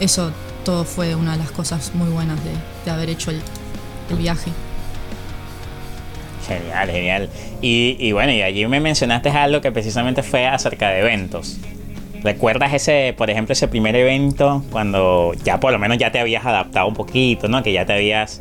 eso 0.00 0.32
esto 0.68 0.84
fue 0.84 1.14
una 1.14 1.32
de 1.32 1.38
las 1.38 1.50
cosas 1.50 1.94
muy 1.94 2.10
buenas 2.10 2.38
de, 2.44 2.50
de 2.84 2.90
haber 2.90 3.08
hecho 3.08 3.30
el, 3.30 3.40
el 4.10 4.16
viaje. 4.18 4.50
Genial, 6.48 6.90
genial. 6.90 7.28
Y, 7.60 7.96
y, 7.98 8.12
bueno, 8.12 8.32
y 8.32 8.42
allí 8.42 8.66
me 8.66 8.80
mencionaste 8.80 9.28
algo 9.28 9.60
que 9.60 9.70
precisamente 9.70 10.22
fue 10.22 10.46
acerca 10.46 10.88
de 10.88 11.00
eventos. 11.00 11.58
¿Recuerdas 12.22 12.72
ese, 12.72 13.14
por 13.16 13.30
ejemplo, 13.30 13.52
ese 13.52 13.68
primer 13.68 13.94
evento 13.94 14.64
cuando 14.72 15.34
ya 15.44 15.60
por 15.60 15.72
lo 15.72 15.78
menos 15.78 15.98
ya 15.98 16.10
te 16.10 16.18
habías 16.18 16.44
adaptado 16.44 16.88
un 16.88 16.94
poquito, 16.94 17.48
¿no? 17.48 17.62
Que 17.62 17.72
ya 17.72 17.86
te 17.86 17.92
habías 17.92 18.40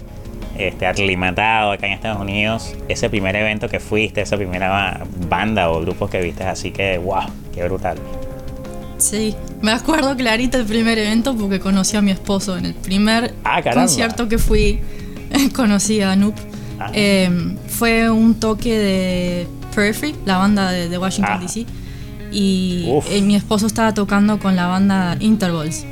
este, 0.58 0.88
aclimatado 0.88 1.72
acá 1.72 1.88
en 1.88 1.94
Estados 1.94 2.20
Unidos. 2.20 2.76
Ese 2.88 3.10
primer 3.10 3.36
evento 3.36 3.70
que 3.70 3.80
fuiste, 3.80 4.22
esa 4.22 4.38
primera 4.38 5.04
banda 5.30 5.70
o 5.70 5.82
grupos 5.82 6.10
que 6.10 6.22
viste, 6.22 6.44
así 6.44 6.72
que, 6.72 6.98
wow, 6.98 7.26
qué 7.54 7.64
brutal. 7.66 7.98
Sí, 8.98 9.36
me 9.62 9.72
acuerdo 9.72 10.16
clarito 10.16 10.58
el 10.58 10.66
primer 10.66 10.98
evento 10.98 11.36
porque 11.36 11.60
conocí 11.60 11.96
a 11.98 12.02
mi 12.02 12.10
esposo 12.10 12.58
en 12.58 12.66
el 12.66 12.74
primer 12.74 13.34
ah, 13.44 13.62
concierto 13.62 14.28
que 14.28 14.40
fui. 14.40 14.80
conocí 15.56 16.02
a 16.02 16.16
Noob. 16.16 16.34
Ah. 16.80 16.92
Eh, 16.94 17.56
fue 17.68 18.10
un 18.10 18.36
toque 18.36 18.78
de 18.78 19.48
Periphery, 19.76 20.16
la 20.26 20.38
banda 20.38 20.72
de, 20.72 20.90
de 20.90 20.98
Washington 20.98 21.36
Ah. 21.38 21.42
DC. 21.42 21.66
Y 22.32 22.90
eh, 23.10 23.22
mi 23.22 23.36
esposo 23.36 23.68
estaba 23.68 23.94
tocando 23.94 24.38
con 24.40 24.56
la 24.56 24.68
banda 24.68 25.16
Intervals. 25.20 25.86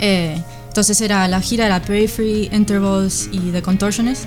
Eh, 0.00 0.40
entonces 0.68 1.00
era 1.00 1.28
la 1.28 1.40
gira 1.40 1.64
de 1.64 1.70
la 1.70 1.80
Periphery, 1.82 2.48
Intervals 2.52 3.28
y 3.32 3.38
The 3.52 3.62
Contortionist. 3.62 4.24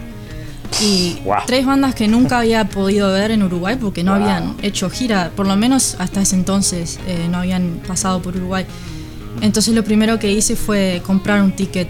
Y 0.81 1.19
Wow. 1.23 1.35
tres 1.45 1.65
bandas 1.65 1.95
que 1.95 2.07
nunca 2.07 2.39
había 2.39 2.65
podido 2.65 3.11
ver 3.11 3.31
en 3.31 3.41
Uruguay 3.43 3.77
porque 3.79 4.03
no 4.03 4.13
Wow. 4.13 4.21
habían 4.23 4.55
hecho 4.61 4.89
gira, 4.89 5.31
por 5.35 5.47
lo 5.47 5.55
menos 5.55 5.95
hasta 5.99 6.21
ese 6.21 6.35
entonces 6.35 6.99
eh, 7.07 7.27
no 7.29 7.37
habían 7.39 7.79
pasado 7.87 8.21
por 8.21 8.35
Uruguay. 8.35 8.65
Entonces 9.41 9.73
lo 9.75 9.83
primero 9.83 10.19
que 10.19 10.31
hice 10.31 10.55
fue 10.55 11.01
comprar 11.05 11.41
un 11.41 11.51
ticket. 11.53 11.87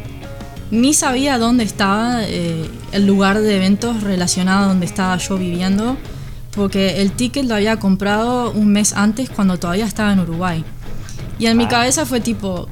Ni 0.70 0.94
sabía 0.94 1.38
dónde 1.38 1.64
estaba 1.64 2.24
eh, 2.24 2.70
el 2.92 3.06
lugar 3.08 3.40
de 3.40 3.56
eventos 3.56 4.04
relacionado 4.04 4.66
a 4.66 4.68
donde 4.68 4.86
estaba 4.86 5.16
yo 5.18 5.38
viviendo, 5.38 5.98
porque 6.52 7.02
el 7.02 7.12
ticket 7.12 7.46
lo 7.46 7.56
había 7.56 7.78
comprado 7.78 8.52
un 8.52 8.68
mes 8.74 8.94
antes 8.94 9.30
cuando 9.30 9.58
todavía 9.58 9.86
estaba 9.86 10.12
en 10.12 10.20
Uruguay. 10.20 10.66
Y 11.40 11.46
en 11.46 11.56
mi 11.56 11.68
cabeza 11.68 12.06
fue 12.06 12.20
tipo, 12.20 12.68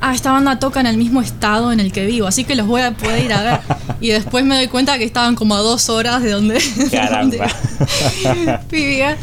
ah, 0.00 0.14
esta 0.14 0.32
banda 0.32 0.58
toca 0.58 0.80
en 0.80 0.86
el 0.86 0.96
mismo 0.96 1.20
estado 1.20 1.70
en 1.70 1.78
el 1.78 1.92
que 1.92 2.06
vivo, 2.06 2.26
así 2.26 2.44
que 2.44 2.54
los 2.56 2.66
voy 2.66 2.80
a 2.80 2.92
poder 2.92 3.24
ir 3.24 3.32
a 3.32 3.42
ver. 3.42 3.60
Y 3.98 4.10
después 4.10 4.44
me 4.44 4.56
doy 4.56 4.68
cuenta 4.68 4.98
que 4.98 5.04
estaban 5.04 5.36
como 5.36 5.54
a 5.54 5.60
dos 5.60 5.88
horas 5.88 6.22
de 6.22 6.30
donde, 6.30 6.54
de 6.76 7.08
donde 7.08 7.38
Caramba. 7.38 8.62
vivía. 8.70 9.16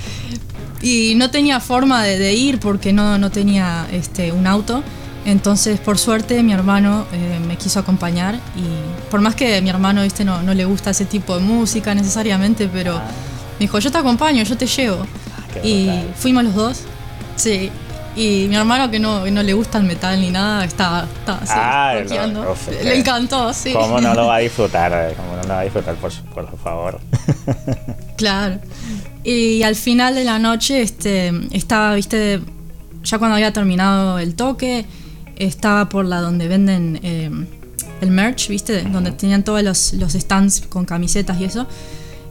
Y 0.82 1.14
no 1.16 1.30
tenía 1.30 1.60
forma 1.60 2.04
de, 2.04 2.18
de 2.18 2.34
ir 2.34 2.60
porque 2.60 2.92
no, 2.92 3.18
no 3.18 3.30
tenía 3.30 3.86
este, 3.92 4.32
un 4.32 4.48
auto. 4.48 4.84
Entonces, 5.26 5.80
por 5.80 5.98
suerte, 5.98 6.44
mi 6.44 6.52
hermano 6.54 7.06
eh, 7.14 7.40
me 7.48 7.56
quiso 7.56 7.80
acompañar. 7.80 8.36
Y 8.56 9.10
por 9.10 9.22
más 9.22 9.36
que 9.36 9.62
mi 9.62 9.70
hermano 9.70 10.02
¿viste? 10.04 10.26
No, 10.26 10.42
no 10.42 10.54
le 10.54 10.66
gusta 10.66 10.90
ese 10.92 11.06
tipo 11.06 11.36
de 11.38 11.42
música 11.42 11.96
necesariamente, 11.96 12.70
pero 12.72 12.96
me 12.96 13.60
dijo, 13.60 13.80
yo 13.80 13.92
te 13.92 13.98
acompaño, 13.98 14.44
yo 14.44 14.58
te 14.58 14.68
llevo. 14.68 15.06
Qué 15.54 15.62
y 15.68 15.86
brutal. 15.88 16.14
fuimos 16.18 16.44
los 16.46 16.56
dos. 16.56 16.80
Sí. 17.36 17.72
Y 18.16 18.46
mi 18.48 18.56
hermano, 18.56 18.92
que 18.92 19.00
no, 19.00 19.26
no 19.26 19.42
le 19.42 19.54
gusta 19.54 19.80
el 19.80 19.86
metal 19.86 20.20
ni 20.22 20.30
nada, 20.30 20.66
estaba, 20.66 21.08
estaba 21.20 21.40
así, 21.40 21.54
Ah, 22.16 22.28
no, 22.32 22.52
uf, 22.52 22.68
Le 22.84 23.00
encantó, 23.00 23.52
sí. 23.54 23.74
¿Cómo 23.74 24.00
no 24.00 24.14
lo 24.14 24.28
va 24.28 24.36
a 24.36 24.40
disfrutar? 24.48 24.92
eh? 24.94 25.16
¿Cómo 25.18 25.36
no 25.36 25.42
lo 25.42 25.50
va 25.50 25.60
a 25.62 25.64
disfrutar, 25.64 25.96
por, 25.96 26.12
por 26.34 26.58
favor? 26.60 27.00
Claro. 28.16 28.60
Y 29.24 29.64
al 29.64 29.76
final 29.76 30.14
de 30.16 30.24
la 30.24 30.38
noche, 30.38 30.82
este, 30.82 31.32
estaba, 31.52 31.96
viste, 31.96 32.40
ya 33.04 33.18
cuando 33.18 33.36
había 33.36 33.52
terminado 33.52 34.20
el 34.20 34.36
toque, 34.36 34.86
estaba 35.36 35.90
por 35.90 36.06
la 36.06 36.22
donde 36.22 36.48
venden 36.48 37.00
eh, 37.04 37.30
el 38.02 38.12
merch, 38.12 38.50
viste, 38.50 38.82
donde 38.84 39.12
tenían 39.12 39.44
todos 39.44 39.64
los, 39.64 39.94
los 39.94 40.14
stands 40.14 40.62
con 40.62 40.86
camisetas 40.86 41.40
y 41.40 41.46
eso. 41.46 41.68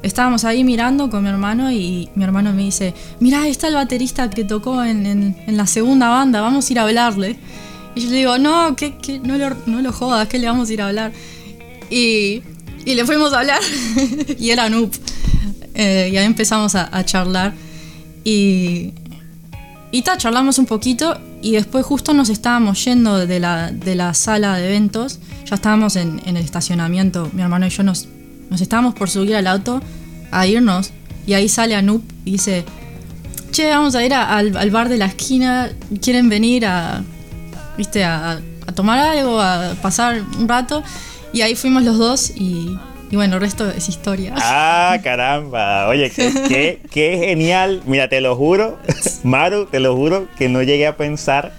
Estábamos 0.03 0.45
ahí 0.45 0.65
mirando 0.65 1.09
con 1.11 1.23
mi 1.23 1.29
hermano 1.29 1.71
y 1.71 2.09
mi 2.17 2.25
hermano 2.25 2.53
me 2.53 2.63
dice, 2.63 2.93
mirá, 3.21 3.43
ahí 3.43 3.51
está 3.53 3.69
el 3.69 3.75
baterista 3.75 4.29
que 4.31 4.43
tocó 4.45 4.83
en, 4.83 5.07
en- 5.07 5.57
la 5.57 5.67
segunda 5.67 6.09
banda, 6.09 6.41
vamos 6.41 6.69
a 6.69 6.73
ir 6.73 6.79
a 6.81 6.83
hablarle. 6.83 7.37
Y 7.95 8.01
yo 8.01 8.11
le 8.11 8.17
digo, 8.17 8.39
no, 8.39 8.75
que, 8.75 8.97
que 8.97 9.21
no, 9.21 9.37
lo, 9.37 9.51
no 9.67 9.81
lo 9.81 9.93
jodas, 9.93 10.27
que 10.27 10.39
le 10.39 10.47
vamos 10.49 10.71
a 10.71 10.73
ir 10.73 10.83
a 10.83 10.89
hablar. 10.89 11.13
Y, 11.91 12.43
y 12.85 12.95
le 12.95 13.05
fuimos 13.05 13.33
a 13.33 13.41
hablar 13.41 13.61
y 14.39 14.51
era 14.51 14.69
Noob. 14.69 14.91
Eh, 15.75 16.11
y 16.13 16.17
ahí 16.17 16.25
empezamos 16.27 16.75
a, 16.75 16.89
a 16.97 17.05
charlar. 17.05 17.53
Y, 18.25 18.93
y 19.93 20.03
ta, 20.03 20.17
charlamos 20.17 20.59
un 20.59 20.67
poquito 20.67 21.17
y 21.43 21.53
después 21.53 21.85
justo 21.85 22.15
nos 22.15 22.29
estábamos 22.29 22.85
yendo 22.85 23.27
de 23.27 23.41
la, 23.41 23.73
de 23.73 23.95
la 23.95 24.15
sala 24.15 24.57
de 24.57 24.69
eventos. 24.69 25.19
Ya 25.45 25.57
estábamos 25.57 25.97
en, 25.97 26.23
en 26.25 26.37
el 26.37 26.45
estacionamiento. 26.45 27.29
Mi 27.33 27.43
hermano 27.43 27.67
y 27.67 27.71
yo 27.71 27.83
nos, 27.83 28.09
nos 28.49 28.61
estábamos 28.61 28.95
por 28.95 29.11
subir 29.11 29.35
al 29.35 29.47
auto 29.47 29.83
a 30.31 30.47
irnos. 30.47 30.93
Y 31.27 31.35
ahí 31.35 31.49
sale 31.49 31.75
Anup 31.75 32.03
y 32.25 32.33
dice, 32.33 32.65
che, 33.51 33.69
vamos 33.71 33.95
a 33.95 34.05
ir 34.05 34.15
al, 34.15 34.57
al 34.57 34.71
bar 34.71 34.89
de 34.89 34.99
la 34.99 35.07
esquina. 35.07 35.71
¿Quieren 36.01 36.29
venir 36.29 36.65
a, 36.65 37.03
viste, 37.77 38.05
a, 38.05 38.41
a 38.67 38.73
tomar 38.73 38.99
algo, 38.99 39.41
a 39.41 39.75
pasar 39.83 40.23
un 40.39 40.49
rato? 40.49 40.83
Y 41.33 41.41
ahí 41.41 41.55
fuimos 41.55 41.83
los 41.83 41.99
dos 41.99 42.31
y, 42.31 42.77
y 43.13 43.17
bueno, 43.17 43.37
el 43.37 43.43
resto 43.43 43.71
es 43.71 43.89
historia. 43.89 44.35
Ah, 44.39 44.99
caramba. 45.05 45.87
Oye, 45.87 46.11
qué, 46.11 46.33
qué- 46.49 46.81
qué 46.91 47.19
genial. 47.27 47.83
Mira, 47.87 48.09
te 48.09 48.21
lo 48.21 48.35
juro, 48.35 48.79
Maru, 49.23 49.67
te 49.67 49.79
lo 49.79 49.95
juro 49.95 50.27
que 50.37 50.49
no 50.49 50.63
llegué 50.63 50.87
a 50.89 50.97
pensar 50.97 51.53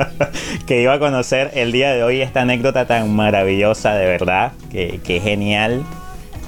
que 0.66 0.80
iba 0.80 0.94
a 0.94 0.98
conocer 0.98 1.50
el 1.54 1.72
día 1.72 1.92
de 1.92 2.02
hoy 2.02 2.20
esta 2.22 2.40
anécdota 2.42 2.86
tan 2.86 3.12
maravillosa, 3.14 3.94
de 3.94 4.06
verdad. 4.06 4.52
Que, 4.70 5.00
que 5.04 5.20
genial. 5.20 5.82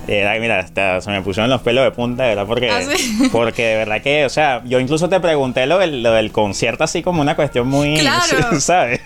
Verdad, 0.07 0.37
mira, 0.41 0.61
hasta 0.61 1.01
se 1.01 1.11
me 1.11 1.21
pusieron 1.23 1.51
los 1.51 1.61
pelos 1.63 1.85
de 1.85 1.91
punta, 1.91 2.25
verdad, 2.25 2.47
porque, 2.47 2.71
¿Ah, 2.71 2.81
sí? 2.97 3.29
porque 3.33 3.65
de 3.67 3.75
verdad 3.77 4.01
que, 4.03 4.25
o 4.25 4.29
sea, 4.29 4.63
yo 4.65 4.79
incluso 4.79 5.09
te 5.09 5.19
pregunté 5.19 5.67
lo 5.67 5.79
del, 5.79 6.03
lo 6.03 6.13
del 6.13 6.31
concierto 6.31 6.85
así 6.85 7.03
como 7.03 7.21
una 7.23 7.35
cuestión 7.35 7.67
muy, 7.69 7.97
Claro. 7.99 8.61
¿sabes? 8.61 9.01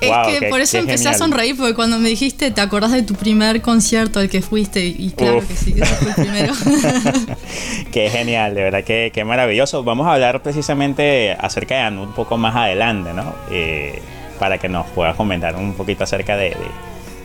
Es 0.00 0.08
Wow, 0.08 0.26
que 0.26 0.38
qué- 0.40 0.46
por 0.48 0.60
eso 0.60 0.78
empecé 0.78 1.08
a 1.08 1.12
genial. 1.12 1.18
sonreír, 1.18 1.56
porque 1.56 1.74
cuando 1.74 1.98
me 2.00 2.08
dijiste, 2.08 2.50
¿te 2.50 2.60
acordás 2.60 2.90
de 2.90 3.02
tu 3.02 3.14
primer 3.14 3.60
concierto 3.62 4.18
al 4.18 4.28
que 4.28 4.42
fuiste? 4.42 4.84
Y 4.84 5.10
claro 5.16 5.38
Uf. 5.38 5.46
que 5.48 5.54
sí, 5.54 5.72
que 5.74 5.82
ese 5.82 5.94
fue 5.94 6.08
el 6.08 6.14
primero. 6.14 6.54
Qué 7.92 8.10
genial, 8.10 8.54
de 8.54 8.62
verdad 8.64 8.82
que 8.84 9.10
qué 9.14 9.24
maravilloso. 9.24 9.84
Vamos 9.84 10.06
a 10.06 10.14
hablar 10.14 10.42
precisamente 10.42 11.36
acerca 11.38 11.74
de 11.76 11.80
Anu 11.82 12.02
un 12.04 12.12
poco 12.14 12.36
más 12.36 12.56
adelante, 12.56 13.12
¿no? 13.12 13.32
Eh, 13.50 14.00
para 14.38 14.58
que 14.58 14.68
nos 14.68 14.86
pueda 14.88 15.14
comentar 15.14 15.54
un 15.56 15.74
poquito 15.74 16.02
acerca 16.04 16.36
de, 16.36 16.50
de- 16.50 16.56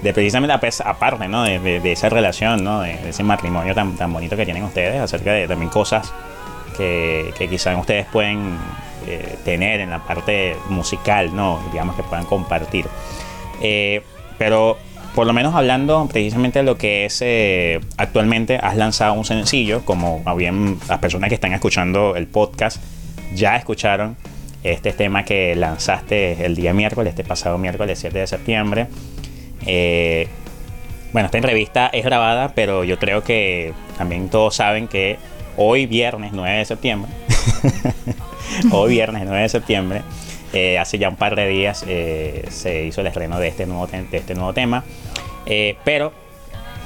de 0.01 0.13
precisamente 0.13 0.53
aparte, 0.85 1.27
¿no? 1.27 1.43
De, 1.43 1.59
de- 1.59 1.91
esa 1.91 2.09
relación, 2.09 2.63
¿no? 2.63 2.81
De, 2.81 2.97
de 2.97 3.09
ese 3.09 3.23
matrimonio 3.23 3.73
tan, 3.73 3.95
tan 3.95 4.11
bonito 4.13 4.35
que 4.35 4.45
tienen 4.45 4.63
ustedes, 4.63 4.99
acerca 5.01 5.31
de 5.33 5.47
también 5.47 5.69
cosas 5.69 6.13
que, 6.77 7.33
que 7.37 7.47
quizás 7.47 7.77
ustedes 7.79 8.05
pueden 8.07 8.57
eh, 9.07 9.35
tener 9.43 9.79
en 9.79 9.89
la 9.89 9.99
parte 9.99 10.55
musical, 10.69 11.35
¿no? 11.35 11.59
Digamos 11.71 11.95
que 11.95 12.03
puedan 12.03 12.25
compartir. 12.25 12.85
Eh, 13.61 14.03
pero 14.37 14.77
por 15.15 15.25
lo 15.25 15.33
menos 15.33 15.55
hablando 15.55 16.07
precisamente 16.11 16.59
de 16.59 16.63
lo 16.65 16.77
que 16.77 17.05
es 17.05 17.19
eh, 17.25 17.79
actualmente, 17.97 18.57
has 18.61 18.75
lanzado 18.75 19.13
un 19.13 19.25
sencillo, 19.25 19.83
como 19.83 20.21
bien 20.35 20.77
las 20.87 20.99
personas 20.99 21.29
que 21.29 21.35
están 21.35 21.53
escuchando 21.53 22.15
el 22.15 22.27
podcast 22.27 22.81
ya 23.33 23.55
escucharon 23.55 24.15
este 24.63 24.91
tema 24.93 25.25
que 25.25 25.55
lanzaste 25.55 26.45
el 26.45 26.55
día 26.55 26.73
miércoles, 26.73 27.11
este 27.11 27.23
pasado 27.23 27.57
miércoles 27.57 27.97
7 27.99 28.19
de 28.19 28.27
septiembre. 28.27 28.87
Eh, 29.67 30.27
bueno, 31.11 31.27
esta 31.27 31.37
entrevista 31.37 31.87
es 31.87 32.03
grabada, 32.03 32.53
pero 32.55 32.83
yo 32.83 32.97
creo 32.97 33.23
que 33.23 33.73
también 33.97 34.29
todos 34.29 34.55
saben 34.55 34.87
que 34.87 35.17
hoy 35.57 35.85
viernes 35.85 36.31
9 36.33 36.57
de 36.57 36.65
septiembre, 36.65 37.11
hoy 38.71 38.91
viernes 38.91 39.23
9 39.25 39.41
de 39.41 39.49
septiembre, 39.49 40.01
eh, 40.53 40.79
hace 40.79 40.97
ya 40.97 41.09
un 41.09 41.17
par 41.17 41.35
de 41.35 41.47
días 41.47 41.83
eh, 41.87 42.45
se 42.49 42.85
hizo 42.85 43.01
el 43.01 43.07
estreno 43.07 43.39
de 43.39 43.49
este 43.49 43.65
nuevo, 43.65 43.87
de 43.87 44.17
este 44.17 44.33
nuevo 44.33 44.53
tema. 44.53 44.83
Pero 45.83 46.11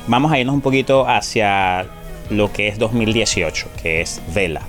vamos 0.08 0.32
a 0.32 0.40
irnos 0.40 0.54
un 0.54 0.62
poquito 0.62 1.08
hacia 1.08 1.88
lo 2.30 2.52
que 2.52 2.68
es 2.68 2.78
2018, 2.78 3.68
que 3.82 4.02
es 4.02 4.22
Vela. 4.34 4.62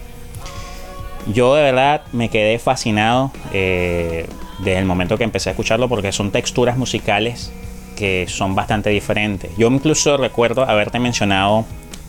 Yo 1.32 1.54
de 1.54 1.62
verdad 1.62 2.02
me 2.12 2.30
quedé 2.30 2.58
fascinado 2.58 3.30
desde 3.52 4.78
el 4.78 4.86
momento 4.86 5.18
que 5.18 5.24
empecé 5.24 5.50
a 5.50 5.52
escucharlo 5.52 5.88
porque 5.88 6.10
son 6.10 6.30
texturas 6.30 6.76
musicales 6.76 7.52
que 7.96 8.26
son 8.28 8.54
bastante 8.54 8.90
diferentes. 8.90 9.50
Yo 9.56 9.68
incluso 9.68 10.16
recuerdo 10.16 10.64
haberte 10.64 10.98
mencionado 10.98 11.64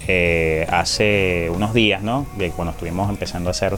eh, 0.07 0.65
hace 0.69 1.49
unos 1.53 1.73
días, 1.73 2.01
¿no? 2.01 2.25
Cuando 2.55 2.71
estuvimos 2.71 3.09
empezando 3.09 3.49
a 3.49 3.51
hacer 3.51 3.77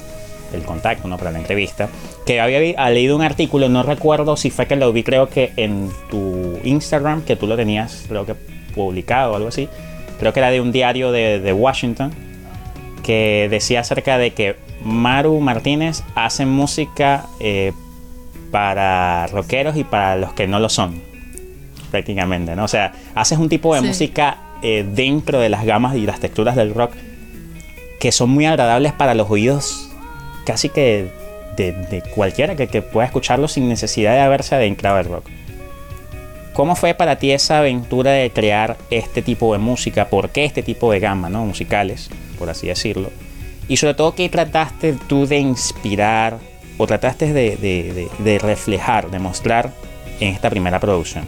el 0.53 0.63
contacto, 0.63 1.07
¿no? 1.07 1.17
Para 1.17 1.31
la 1.31 1.39
entrevista, 1.39 1.89
que 2.25 2.39
había 2.39 2.59
ha 2.77 2.89
leído 2.89 3.15
un 3.15 3.21
artículo, 3.21 3.69
no 3.69 3.83
recuerdo 3.83 4.37
si 4.37 4.49
fue 4.49 4.67
que 4.67 4.75
lo 4.75 4.91
vi, 4.93 5.03
creo 5.03 5.29
que 5.29 5.51
en 5.57 5.89
tu 6.09 6.59
Instagram, 6.63 7.23
que 7.23 7.35
tú 7.35 7.47
lo 7.47 7.55
tenías, 7.55 8.05
creo 8.07 8.25
que 8.25 8.35
publicado 8.73 9.33
o 9.33 9.35
algo 9.35 9.47
así. 9.47 9.69
Creo 10.19 10.33
que 10.33 10.39
era 10.39 10.51
de 10.51 10.61
un 10.61 10.71
diario 10.71 11.11
de, 11.11 11.39
de 11.39 11.53
Washington, 11.53 12.11
que 13.03 13.47
decía 13.49 13.81
acerca 13.81 14.17
de 14.17 14.31
que 14.31 14.55
Maru 14.83 15.39
Martínez 15.39 16.03
hace 16.15 16.45
música 16.45 17.25
eh, 17.39 17.73
para 18.51 19.27
rockeros 19.27 19.75
y 19.77 19.83
para 19.83 20.15
los 20.15 20.33
que 20.33 20.47
no 20.47 20.59
lo 20.59 20.69
son, 20.69 21.01
prácticamente, 21.95 22.57
¿no? 22.57 22.65
O 22.65 22.67
sea, 22.67 22.91
haces 23.15 23.37
un 23.37 23.47
tipo 23.47 23.73
de 23.73 23.79
música 23.79 24.37
eh, 24.61 24.85
dentro 24.85 25.39
de 25.39 25.47
las 25.47 25.63
gamas 25.63 25.95
y 25.95 26.05
las 26.05 26.19
texturas 26.19 26.57
del 26.57 26.73
rock 26.73 26.91
que 28.01 28.11
son 28.11 28.31
muy 28.31 28.45
agradables 28.45 28.91
para 28.91 29.13
los 29.13 29.31
oídos 29.31 29.89
casi 30.45 30.67
que 30.67 31.07
de, 31.55 32.03
cualquiera 32.13 32.57
que, 32.57 32.81
pueda 32.81 33.05
escucharlo 33.05 33.47
sin 33.47 33.69
necesidad 33.69 34.11
de 34.11 34.19
haberse 34.19 34.55
adentrado 34.55 34.97
al 34.97 35.05
rock. 35.05 35.25
¿Cómo 36.53 36.75
fue 36.75 36.95
para 36.95 37.15
ti 37.17 37.31
esa 37.31 37.59
aventura 37.59 38.11
de 38.11 38.29
crear 38.29 38.75
este 38.89 39.21
tipo 39.21 39.53
de 39.53 39.59
música? 39.59 40.09
¿Por 40.09 40.31
qué 40.31 40.43
este 40.43 40.63
tipo 40.63 40.91
de 40.91 40.99
gama, 40.99 41.29
¿no? 41.29 41.45
musicales, 41.45 42.09
por 42.37 42.49
así 42.49 42.67
decirlo? 42.67 43.09
Y 43.69 43.77
sobre 43.77 43.93
todo, 43.93 44.15
¿qué 44.15 44.27
trataste 44.27 44.97
tú 45.07 45.25
de 45.27 45.37
inspirar 45.37 46.39
o 46.77 46.87
trataste 46.87 47.31
de, 47.31 48.39
reflejar, 48.41 49.09
de 49.09 49.19
mostrar 49.19 49.71
en 50.19 50.33
esta 50.33 50.49
primera 50.49 50.81
producción? 50.81 51.25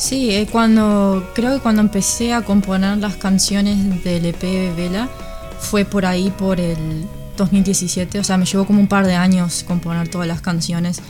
Sí, 0.00 0.30
eh, 0.30 0.48
cuando 0.50 1.30
creo 1.34 1.56
que 1.56 1.60
cuando 1.60 1.82
empecé 1.82 2.32
a 2.32 2.40
componer 2.40 2.96
las 2.96 3.16
canciones 3.16 4.02
del 4.02 4.24
EP 4.24 4.74
Vela 4.74 5.10
fue 5.58 5.84
por 5.84 6.06
ahí 6.06 6.30
por 6.30 6.58
el 6.58 7.04
2017, 7.36 8.18
o 8.18 8.24
sea, 8.24 8.38
me 8.38 8.46
llevó 8.46 8.64
como 8.64 8.80
un 8.80 8.86
par 8.86 9.06
de 9.06 9.14
años 9.14 9.62
componer 9.62 10.08
todas 10.08 10.26
las 10.26 10.40
canciones 10.40 11.02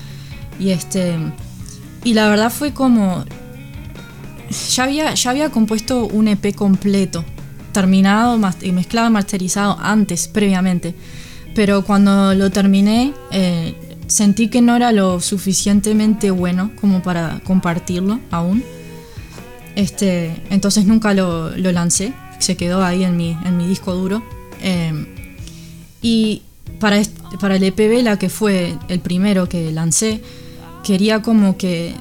y 0.58 0.70
este 0.70 1.14
y 2.02 2.14
la 2.14 2.28
verdad 2.28 2.50
fue 2.50 2.74
como 2.74 3.24
ya 4.74 4.82
había 4.82 5.14
ya 5.14 5.30
había 5.30 5.50
compuesto 5.50 6.06
un 6.06 6.26
EP 6.26 6.52
completo, 6.56 7.24
terminado, 7.70 8.38
mezclado, 8.72 9.08
masterizado 9.08 9.78
antes 9.80 10.26
previamente 10.26 10.96
pero 11.54 11.84
cuando 11.84 12.34
lo 12.34 12.50
terminé 12.50 13.14
eh, 13.30 13.72
sentí 14.08 14.48
que 14.48 14.60
no 14.60 14.74
era 14.74 14.90
lo 14.90 15.20
suficientemente 15.20 16.32
bueno 16.32 16.72
como 16.80 17.02
para 17.02 17.40
compartirlo 17.44 18.18
aún. 18.32 18.64
Este, 19.80 20.36
entonces 20.50 20.84
nunca 20.84 21.14
lo, 21.14 21.56
lancé, 21.56 22.12
se 22.38 22.54
quedó 22.54 22.84
ahí 22.84 23.02
en 23.02 23.16
mi, 23.16 23.66
disco 23.66 23.94
duro. 23.94 24.22
Em, 24.60 25.06
y 26.02 26.42
para, 26.78 27.00
para 27.40 27.56
el 27.56 27.64
EP 27.64 27.78
Vela, 27.78 28.18
que 28.18 28.28
fue 28.28 28.76
el 28.88 29.00
primero 29.00 29.48
que 29.48 29.72
lancé, 29.72 30.20
quería 30.84 31.22
como 31.22 31.56
que 31.56 31.94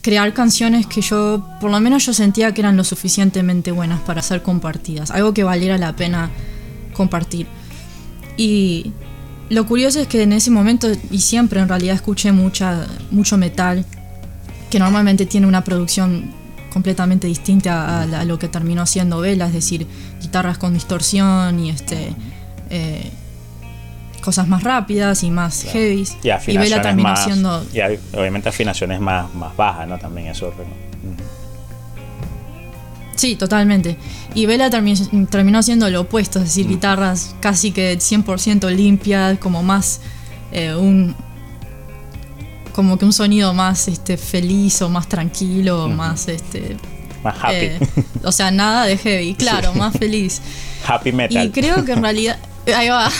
crear 0.00 0.32
canciones 0.32 0.86
que 0.86 1.02
yo, 1.02 1.46
por 1.60 1.70
lo 1.70 1.78
menos 1.78 2.06
yo 2.06 2.14
sentía 2.14 2.54
que 2.54 2.62
eran 2.62 2.78
lo 2.78 2.84
suficientemente 2.84 3.70
buenas 3.70 4.00
para 4.00 4.22
ser 4.22 4.42
compartidas, 4.42 5.10
algo 5.10 5.34
que 5.34 5.44
valiera 5.44 5.76
la 5.76 5.94
pena 5.94 6.30
compartir. 6.94 7.46
Y 8.38 8.92
lo 9.50 9.66
curioso 9.66 10.00
es 10.00 10.08
que 10.08 10.22
en 10.22 10.32
ese 10.32 10.50
momento, 10.50 10.90
y 11.10 11.18
siempre 11.18 11.60
en 11.60 11.68
realidad 11.68 11.96
escuché 11.96 12.32
mucha, 12.32 12.86
mucho 13.10 13.36
metal, 13.36 13.84
que 14.70 14.78
normalmente 14.78 15.26
tiene 15.26 15.46
una 15.46 15.62
producción 15.62 16.45
completamente 16.76 17.26
distinta 17.26 18.02
a, 18.02 18.24
lo 18.26 18.38
que 18.38 18.48
terminó 18.48 18.84
siendo 18.84 19.18
Vela, 19.20 19.46
es 19.46 19.54
decir, 19.54 19.86
guitarras 20.20 20.58
con 20.58 20.74
distorsión 20.74 21.58
y 21.58 21.70
este 21.70 22.12
eh, 22.68 23.10
cosas 24.20 24.46
más 24.46 24.62
rápidas 24.62 25.22
y 25.22 25.30
más 25.30 25.62
heavy. 25.62 26.06
Y, 26.22 26.58
Vela 26.58 26.82
terminó 26.82 27.16
siendo. 27.16 27.64
Y 27.72 27.80
obviamente 28.14 28.50
afinaciones 28.50 29.00
más, 29.00 29.34
más 29.34 29.56
bajas, 29.56 29.88
¿no? 29.88 29.98
También 29.98 30.26
eso. 30.26 30.52
Sí, 33.14 33.36
totalmente. 33.36 33.96
Y 34.34 34.44
Vela 34.44 34.68
terminó, 34.68 35.62
siendo 35.62 35.88
lo 35.88 36.02
opuesto, 36.02 36.40
es 36.40 36.44
decir, 36.44 36.66
mm. 36.66 36.68
guitarras 36.68 37.34
casi 37.40 37.72
que 37.72 37.96
100% 37.96 38.68
limpias, 38.70 39.38
como 39.38 39.62
más 39.62 40.02
eh, 40.52 40.74
un 40.74 41.16
como 42.76 42.98
que 42.98 43.06
un 43.06 43.12
sonido 43.14 43.54
más 43.54 43.88
este 43.88 44.18
feliz 44.18 44.82
o 44.82 44.90
más 44.90 45.08
tranquilo, 45.08 45.88
más 45.88 46.28
este 46.28 46.76
más 47.24 47.34
happy. 47.42 47.54
Eh, 47.54 47.80
o 48.22 48.30
sea, 48.30 48.50
nada 48.50 48.84
de 48.84 48.98
heavy, 48.98 49.34
claro, 49.34 49.72
más 49.72 49.96
feliz. 49.96 50.42
Happy 50.86 51.10
metal. 51.10 51.46
Y 51.46 51.50
creo 51.50 51.86
que 51.86 51.92
en 51.92 52.02
realidad 52.02 52.38
ahí 52.76 52.90
va. 52.90 53.10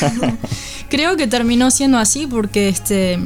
creo 0.91 1.17
que 1.17 1.27
terminó 1.27 1.71
siendo 1.71 1.97
así 1.97 2.27
porque 2.27 2.69
este 2.69 3.19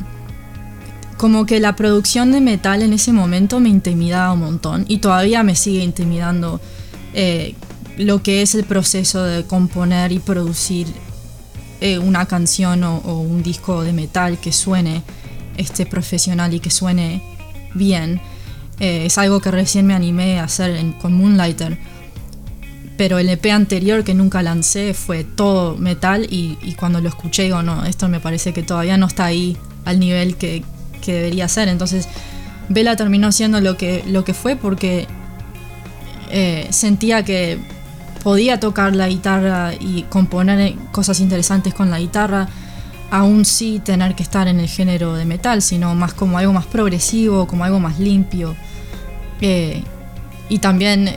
como 1.16 1.46
que 1.46 1.58
la 1.58 1.74
producción 1.74 2.30
de 2.30 2.40
metal 2.40 2.82
en 2.82 2.92
ese 2.92 3.12
momento 3.12 3.58
me 3.58 3.68
intimidaba 3.68 4.32
un 4.32 4.40
montón 4.40 4.84
y 4.86 4.98
todavía 4.98 5.42
me 5.42 5.56
sigue 5.56 5.82
intimidando 5.82 6.60
eh, 7.12 7.56
lo 7.98 8.22
que 8.22 8.40
es 8.40 8.54
el 8.54 8.62
proceso 8.62 9.24
de 9.24 9.44
componer 9.44 10.12
y 10.12 10.20
producir 10.20 10.86
eh, 11.80 11.98
una 11.98 12.26
canción 12.26 12.84
o, 12.84 12.98
un 12.98 13.42
disco 13.42 13.82
de 13.82 13.92
metal 13.92 14.38
que 14.38 14.52
suene 14.52 15.02
este, 15.60 15.86
profesional 15.86 16.54
y 16.54 16.60
que 16.60 16.70
suene 16.70 17.22
bien. 17.74 18.20
Eh, 18.78 19.06
es 19.06 19.18
algo 19.18 19.40
que 19.40 19.50
recién 19.50 19.86
me 19.86 19.94
animé 19.94 20.40
a 20.40 20.44
hacer 20.44 20.80
con 21.00 21.12
Moonlighter. 21.12 21.78
Pero 22.96 23.18
el 23.18 23.28
EP 23.28 23.46
anterior 23.46 24.04
que 24.04 24.14
nunca 24.14 24.42
lancé 24.42 24.92
fue 24.92 25.24
todo 25.24 25.76
metal 25.76 26.26
y, 26.30 26.58
y 26.62 26.74
cuando 26.74 27.00
lo 27.00 27.08
escuché 27.08 27.44
digo, 27.44 27.62
no, 27.62 27.84
esto 27.86 28.08
me 28.08 28.20
parece 28.20 28.52
que 28.52 28.62
todavía 28.62 28.96
no 28.98 29.06
está 29.06 29.24
ahí 29.24 29.56
al 29.84 29.98
nivel 29.98 30.36
que, 30.36 30.62
que 31.00 31.14
debería 31.14 31.48
ser. 31.48 31.68
Entonces, 31.68 32.08
Vela 32.68 32.96
terminó 32.96 33.32
siendo 33.32 33.60
lo 33.60 33.76
que, 33.76 34.04
lo 34.06 34.24
que 34.24 34.34
fue 34.34 34.56
porque 34.56 35.06
eh, 36.30 36.68
sentía 36.70 37.24
que 37.24 37.58
podía 38.22 38.60
tocar 38.60 38.94
la 38.94 39.08
guitarra 39.08 39.72
y 39.74 40.02
componer 40.04 40.74
cosas 40.92 41.20
interesantes 41.20 41.74
con 41.74 41.90
la 41.90 41.98
guitarra, 41.98 42.48
aún 43.10 43.44
sí 43.44 43.80
tener 43.84 44.14
que 44.14 44.22
estar 44.22 44.48
en 44.48 44.60
el 44.60 44.68
género 44.68 45.14
de 45.14 45.24
metal, 45.24 45.62
sino 45.62 45.94
más 45.94 46.14
como 46.14 46.38
algo 46.38 46.52
más 46.52 46.66
progresivo, 46.66 47.46
como 47.46 47.64
algo 47.64 47.80
más 47.80 47.98
limpio. 47.98 48.56
Eh, 49.40 49.82
y 50.48 50.58
también 50.58 51.10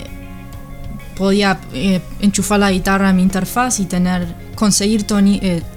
podía 1.15 1.60
eh, 1.73 2.01
enchufar 2.21 2.60
la 2.60 2.71
guitarra 2.71 3.10
a 3.10 3.13
mi 3.13 3.21
interfaz 3.21 3.79
y 3.79 3.86
tener 3.86 4.27
conseguir 4.56 5.06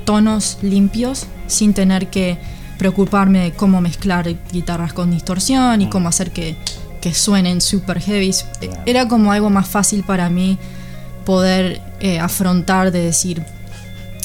tonos 0.05 0.59
limpios 0.62 1.26
sin 1.46 1.74
tener 1.74 2.09
que 2.09 2.38
preocuparme 2.79 3.40
de 3.40 3.52
cómo 3.52 3.81
mezclar 3.81 4.29
guitarras 4.52 4.92
con 4.92 5.11
distorsión 5.11 5.81
y 5.83 5.88
cómo 5.88 6.09
hacer 6.09 6.31
que, 6.31 6.57
suenen 7.14 7.61
super 7.61 8.00
heavy. 8.00 8.35
Era 8.85 9.07
como 9.07 9.31
algo 9.31 9.48
más 9.48 9.68
fácil 9.68 10.02
para 10.02 10.29
mí 10.29 10.59
poder 11.24 11.81
eh, 12.00 12.18
afrontar 12.18 12.90
de 12.90 13.00
decir, 13.00 13.44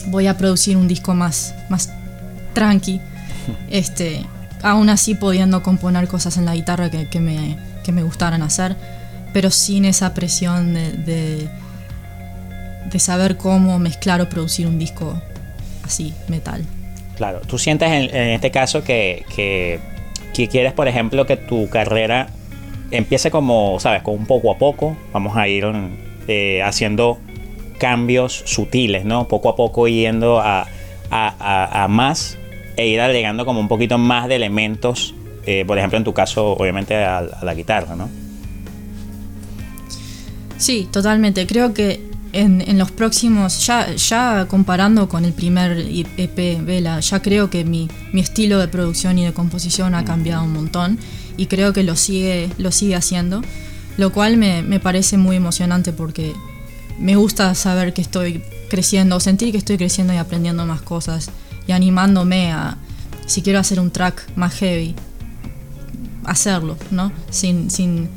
voy 0.07 0.27
a 0.27 0.37
producir 0.37 0.77
un 0.77 0.87
disco 0.87 1.13
más, 1.13 1.55
más 1.69 1.91
tranqui, 2.53 2.99
este, 3.69 4.25
aún 4.61 4.89
así 4.89 5.15
pudiendo 5.15 5.63
componer 5.63 6.07
cosas 6.07 6.37
en 6.37 6.45
la 6.45 6.55
guitarra 6.55 6.89
que, 6.89 7.19
me, 7.19 7.57
que 7.83 7.91
me 7.91 8.03
gustaran 8.03 8.41
hacer, 8.41 8.75
pero 9.33 9.49
sin 9.49 9.85
esa 9.85 10.13
presión 10.13 10.73
de, 10.73 11.47
de 12.91 12.99
saber 12.99 13.37
cómo 13.37 13.79
mezclar 13.79 14.21
o 14.21 14.29
producir 14.29 14.67
un 14.67 14.77
disco 14.77 15.19
así, 15.83 16.13
metal. 16.27 16.63
Claro, 17.15 17.41
tú 17.41 17.57
sientes 17.57 17.89
en, 17.89 18.15
este 18.15 18.51
caso 18.51 18.83
que, 18.83 19.25
que, 19.35 19.79
quieres, 20.47 20.73
por 20.73 20.87
ejemplo, 20.87 21.25
que 21.25 21.37
tu 21.37 21.69
carrera 21.69 22.29
empiece 22.89 23.31
como, 23.31 23.79
sabes, 23.79 24.01
con 24.01 24.15
un 24.15 24.25
poco 24.25 24.51
a 24.51 24.57
poco, 24.57 24.97
vamos 25.13 25.37
a 25.37 25.47
ir 25.47 25.65
eh, 26.27 26.61
haciendo 26.63 27.19
cambios 27.81 28.43
sutiles, 28.45 29.05
¿no? 29.05 29.27
Poco 29.27 29.49
a 29.49 29.55
poco 29.55 29.87
yendo 29.87 30.39
a, 30.39 30.67
a, 31.09 31.87
más 31.89 32.37
e 32.77 32.87
ir 32.87 33.01
agregando 33.01 33.43
como 33.43 33.59
un 33.59 33.67
poquito 33.67 33.97
más 33.97 34.27
de 34.27 34.35
elementos, 34.35 35.15
eh, 35.47 35.65
por 35.65 35.79
ejemplo, 35.79 35.97
en 35.97 36.03
tu 36.03 36.13
caso, 36.13 36.51
obviamente, 36.51 36.95
a, 36.95 37.23
la 37.41 37.53
guitarra, 37.55 37.95
¿no? 37.95 38.07
Sí, 40.59 40.87
totalmente. 40.91 41.47
Creo 41.47 41.73
que 41.73 42.01
en, 42.33 42.77
los 42.77 42.91
próximos, 42.91 43.65
ya, 43.65 43.95
ya 43.95 44.45
comparando 44.47 45.09
con 45.09 45.25
el 45.25 45.33
primer 45.33 45.83
EP 46.17 46.63
Vela, 46.63 46.99
ya 46.99 47.19
creo 47.19 47.49
que 47.49 47.65
mi, 47.65 47.89
estilo 48.13 48.59
de 48.59 48.67
producción 48.67 49.17
y 49.17 49.25
de 49.25 49.33
composición 49.33 49.95
ha 49.95 50.05
cambiado 50.05 50.43
un 50.43 50.53
montón 50.53 50.99
y 51.35 51.47
creo 51.47 51.73
que 51.73 51.81
lo 51.81 51.95
sigue, 51.95 52.51
lo 52.59 52.71
sigue 52.71 52.93
haciendo, 52.93 53.41
lo 53.97 54.11
cual 54.11 54.37
me, 54.37 54.79
parece 54.79 55.17
muy 55.17 55.35
emocionante 55.35 55.93
porque 55.93 56.33
me 57.01 57.15
gusta 57.15 57.53
saber 57.55 57.93
que 57.93 58.01
estoy 58.01 58.43
creciendo, 58.69 59.19
sentir 59.19 59.51
que 59.51 59.57
estoy 59.57 59.77
creciendo 59.77 60.13
y 60.13 60.17
aprendiendo 60.17 60.65
más 60.65 60.81
cosas 60.81 61.29
y 61.67 61.71
animándome 61.71 62.51
a, 62.51 62.77
si 63.25 63.41
quiero 63.41 63.59
hacer 63.59 63.79
un 63.79 63.91
track 63.91 64.29
más 64.35 64.53
heavy, 64.55 64.95
hacerlo, 66.23 66.77
¿no? 66.91 67.11
Sin, 67.29 67.69
sin 67.69 68.09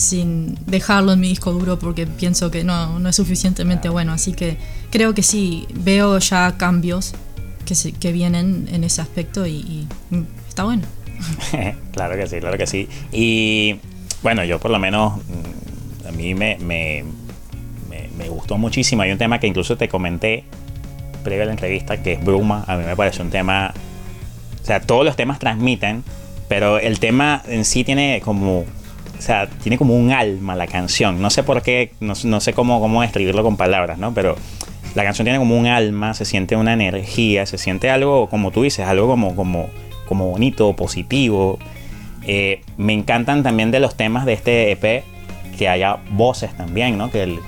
sin 0.00 0.58
dejarlo 0.66 1.12
en 1.12 1.20
mi 1.20 1.28
disco 1.28 1.52
duro 1.52 1.78
porque 1.78 2.06
pienso 2.06 2.50
que 2.50 2.64
no, 2.64 3.08
es 3.08 3.16
suficientemente 3.16 3.88
bueno. 3.88 4.12
Así 4.12 4.32
que 4.32 4.56
creo 4.90 5.14
que 5.14 5.22
sí, 5.22 5.66
veo 5.74 6.18
ya 6.18 6.56
cambios 6.56 7.12
que, 7.66 7.74
se, 7.74 7.92
que 7.92 8.12
vienen 8.12 8.68
en 8.72 8.82
ese 8.82 9.02
aspecto 9.02 9.46
y, 9.46 9.86
está 10.48 10.64
bueno. 10.64 10.82
claro 11.92 12.16
que 12.16 12.26
sí, 12.26 12.40
claro 12.40 12.58
que 12.58 12.66
sí. 12.66 12.88
Y 13.12 13.76
bueno, 14.22 14.44
yo 14.44 14.58
por 14.58 14.70
lo 14.70 14.78
menos, 14.78 15.16
mm, 15.18 16.08
a 16.08 16.12
mí 16.12 16.34
me, 16.34 16.56
me, 16.58 17.04
me, 18.22 18.28
gustó 18.28 18.58
muchísimo. 18.58 19.02
Hay 19.02 19.10
un 19.10 19.18
tema 19.18 19.40
que 19.40 19.46
incluso 19.46 19.76
te 19.76 19.88
comenté 19.88 20.44
previo 21.24 21.42
a 21.42 21.46
la 21.46 21.52
entrevista, 21.52 22.02
que 22.02 22.14
es 22.14 22.24
Bruma, 22.24 22.64
a 22.66 22.76
mí 22.76 22.84
me 22.84 22.96
parece 22.96 23.22
un 23.22 23.30
tema, 23.30 23.74
o 24.62 24.64
sea, 24.64 24.80
todos 24.80 25.04
los 25.04 25.16
temas 25.16 25.38
transmiten, 25.38 26.02
pero 26.48 26.78
el 26.78 26.98
tema 26.98 27.42
en 27.46 27.64
sí 27.64 27.84
tiene 27.84 28.20
como, 28.24 28.60
o 28.60 29.22
sea, 29.22 29.48
tiene 29.48 29.76
como 29.76 29.94
un 29.94 30.12
alma 30.12 30.56
la 30.56 30.66
canción. 30.66 31.20
No 31.20 31.30
sé 31.30 31.42
por 31.42 31.62
qué, 31.62 31.92
no, 32.00 32.14
no 32.24 32.40
sé 32.40 32.52
cómo, 32.52 32.80
cómo 32.80 33.02
describirlo 33.02 33.42
con 33.42 33.56
palabras, 33.56 33.98
¿no? 33.98 34.14
Pero 34.14 34.36
la 34.94 35.04
canción 35.04 35.24
tiene 35.24 35.38
como 35.38 35.56
un 35.58 35.66
alma, 35.66 36.14
se 36.14 36.24
siente 36.24 36.56
una 36.56 36.72
energía, 36.72 37.46
se 37.46 37.58
siente 37.58 37.90
algo, 37.90 38.28
como 38.28 38.50
tú 38.50 38.62
dices, 38.62 38.86
algo 38.86 39.06
como, 39.06 39.36
como, 39.36 39.68
como 40.08 40.30
bonito, 40.30 40.74
positivo. 40.74 41.58
Eh, 42.26 42.62
me 42.76 42.92
encantan 42.92 43.42
también 43.42 43.70
de 43.70 43.80
los 43.80 43.96
temas 43.96 44.26
de 44.26 44.32
este 44.32 44.72
EP 44.72 45.04
que 45.56 45.68
haya 45.68 45.98
voces 46.10 46.54
también, 46.56 46.98
¿no? 46.98 47.10
Que 47.10 47.38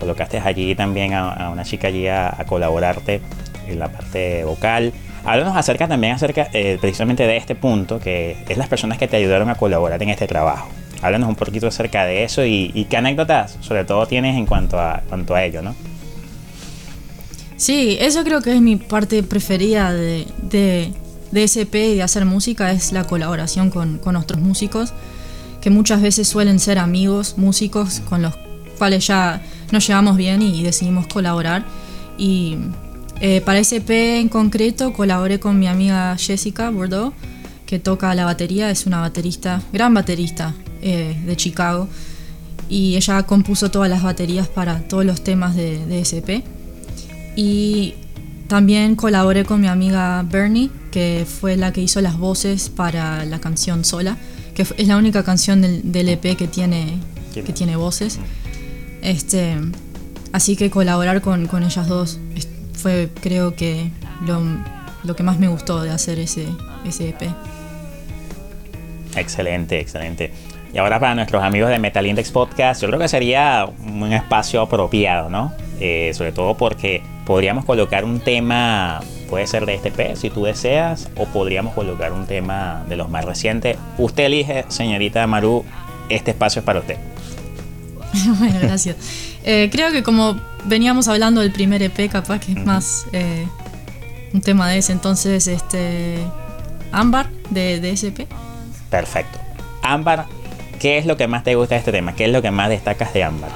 colocaste 0.00 0.38
allí 0.38 0.74
también 0.74 1.14
a, 1.14 1.50
una 1.50 1.62
chica 1.62 1.88
allí 1.88 2.08
a, 2.08 2.34
colaborarte 2.46 3.20
en 3.68 3.78
la 3.78 3.88
parte 3.88 4.44
vocal. 4.44 4.92
Háblanos 5.24 5.56
acerca 5.56 5.86
también 5.86 6.14
acerca 6.14 6.48
eh, 6.52 6.78
precisamente 6.80 7.26
de 7.26 7.36
este 7.36 7.54
punto, 7.54 8.00
que 8.00 8.36
es 8.48 8.56
las 8.56 8.68
personas 8.68 8.98
que 8.98 9.06
te 9.06 9.16
ayudaron 9.16 9.50
a 9.50 9.54
colaborar 9.54 10.02
en 10.02 10.08
este 10.08 10.26
trabajo. 10.26 10.68
Háblanos 11.02 11.28
un 11.28 11.36
poquito 11.36 11.68
acerca 11.68 12.04
de 12.04 12.24
eso 12.24 12.44
y, 12.44 12.86
qué 12.90 12.96
anécdotas, 12.96 13.56
sobre 13.60 13.84
todo, 13.84 14.06
tienes 14.06 14.36
en 14.36 14.46
cuanto 14.46 14.80
a, 14.80 15.02
cuanto 15.08 15.34
a 15.34 15.44
ello, 15.44 15.62
¿no? 15.62 15.74
Sí, 17.56 17.98
eso 18.00 18.24
creo 18.24 18.40
que 18.40 18.54
es 18.54 18.60
mi 18.60 18.76
parte 18.76 19.22
preferida 19.22 19.92
de, 19.92 20.26
de, 20.42 20.92
de 21.30 21.42
SP 21.44 21.92
y 21.92 21.94
de 21.96 22.02
hacer 22.02 22.24
música, 22.24 22.72
es 22.72 22.92
la 22.92 23.04
colaboración 23.04 23.70
con, 23.70 23.98
con 23.98 24.16
otros 24.16 24.40
músicos, 24.40 24.92
que 25.60 25.68
muchas 25.68 26.00
veces 26.00 26.26
suelen 26.26 26.58
ser 26.58 26.78
amigos, 26.78 27.36
músicos 27.36 28.00
con 28.08 28.22
los 28.22 28.34
cuales 28.78 29.06
ya 29.06 29.42
nos 29.72 29.86
llevamos 29.86 30.16
bien 30.16 30.42
y 30.42 30.62
decidimos 30.62 31.06
colaborar. 31.06 31.64
Y 32.18 32.56
eh, 33.20 33.40
para 33.42 33.58
SP 33.60 34.20
en 34.20 34.28
concreto 34.28 34.92
colaboré 34.92 35.40
con 35.40 35.58
mi 35.58 35.66
amiga 35.66 36.16
Jessica 36.18 36.70
Bordeaux, 36.70 37.14
que 37.66 37.78
toca 37.78 38.14
la 38.14 38.24
batería, 38.24 38.70
es 38.70 38.86
una 38.86 39.00
baterista, 39.00 39.62
gran 39.72 39.94
baterista 39.94 40.54
eh, 40.82 41.16
de 41.24 41.36
Chicago. 41.36 41.88
Y 42.68 42.96
ella 42.96 43.22
compuso 43.24 43.70
todas 43.70 43.90
las 43.90 44.02
baterías 44.02 44.48
para 44.48 44.80
todos 44.80 45.04
los 45.04 45.22
temas 45.22 45.56
de, 45.56 45.84
de 45.86 46.00
SP. 46.06 46.42
Y 47.36 47.94
también 48.50 48.96
colaboré 48.96 49.44
con 49.44 49.60
mi 49.60 49.68
amiga 49.68 50.24
Bernie, 50.28 50.70
que 50.90 51.24
fue 51.24 51.56
la 51.56 51.72
que 51.72 51.80
hizo 51.80 52.00
las 52.00 52.18
voces 52.18 52.68
para 52.68 53.24
la 53.24 53.40
canción 53.40 53.84
Sola, 53.84 54.16
que 54.54 54.62
es 54.62 54.88
la 54.88 54.96
única 54.96 55.22
canción 55.22 55.60
del, 55.62 56.08
EP 56.08 56.36
que 56.36 56.48
tiene, 56.48 56.98
que 57.32 57.52
tiene 57.52 57.76
voces. 57.76 58.18
Este, 59.02 59.56
así 60.32 60.56
que 60.56 60.70
colaborar 60.70 61.20
con, 61.20 61.48
ellas 61.62 61.88
dos 61.88 62.18
fue 62.74 63.08
creo 63.20 63.54
que 63.54 63.90
lo, 64.26 65.16
que 65.16 65.22
más 65.22 65.38
me 65.38 65.48
gustó 65.48 65.82
de 65.82 65.90
hacer 65.90 66.18
ese, 66.18 66.46
ese 66.84 67.10
EP. 67.10 67.22
Excelente, 69.16 69.80
excelente. 69.80 70.32
Y 70.72 70.78
ahora 70.78 71.00
para 71.00 71.14
nuestros 71.14 71.42
amigos 71.42 71.70
de 71.70 71.78
Metal 71.78 72.06
Index 72.06 72.30
Podcast, 72.30 72.80
yo 72.80 72.88
creo 72.88 73.00
que 73.00 73.08
sería 73.08 73.68
un 73.84 74.12
espacio 74.12 74.62
apropiado, 74.62 75.28
¿no? 75.28 75.52
Eh, 75.80 76.12
sobre 76.14 76.30
todo 76.30 76.56
porque 76.56 77.02
podríamos 77.26 77.64
colocar 77.64 78.04
un 78.04 78.20
tema, 78.20 79.00
puede 79.28 79.46
ser 79.46 79.66
de 79.66 79.74
este 79.74 79.90
P, 79.90 80.14
si 80.14 80.30
tú 80.30 80.44
deseas, 80.44 81.10
o 81.16 81.26
podríamos 81.26 81.74
colocar 81.74 82.12
un 82.12 82.26
tema 82.26 82.84
de 82.88 82.96
los 82.96 83.08
más 83.08 83.24
recientes. 83.24 83.78
Usted 83.98 84.24
elige, 84.24 84.64
señorita 84.68 85.26
Maru, 85.26 85.64
este 86.08 86.30
espacio 86.30 86.60
es 86.60 86.66
para 86.66 86.80
usted. 86.80 86.96
bueno, 88.38 88.58
gracias. 88.60 88.96
Eh, 89.44 89.68
creo 89.70 89.92
que 89.92 90.02
como 90.02 90.40
veníamos 90.64 91.08
hablando 91.08 91.40
del 91.40 91.52
primer 91.52 91.82
EP, 91.82 92.10
capaz 92.10 92.40
que 92.40 92.52
es 92.52 92.64
más 92.64 93.06
eh, 93.12 93.46
un 94.32 94.40
tema 94.40 94.68
de 94.68 94.78
ese, 94.78 94.92
entonces, 94.92 95.46
este 95.46 96.18
Ámbar 96.92 97.30
de, 97.50 97.80
de 97.80 97.90
SP. 97.94 98.26
Perfecto. 98.90 99.38
Ámbar 99.82 100.26
¿Qué 100.78 100.96
es 100.96 101.04
lo 101.04 101.16
que 101.16 101.28
más 101.28 101.44
te 101.44 101.54
gusta 101.54 101.74
de 101.74 101.80
este 101.80 101.92
tema? 101.92 102.14
¿Qué 102.14 102.24
es 102.24 102.32
lo 102.32 102.40
que 102.40 102.50
más 102.50 102.70
destacas 102.70 103.12
de 103.12 103.22
Ámbar? 103.22 103.50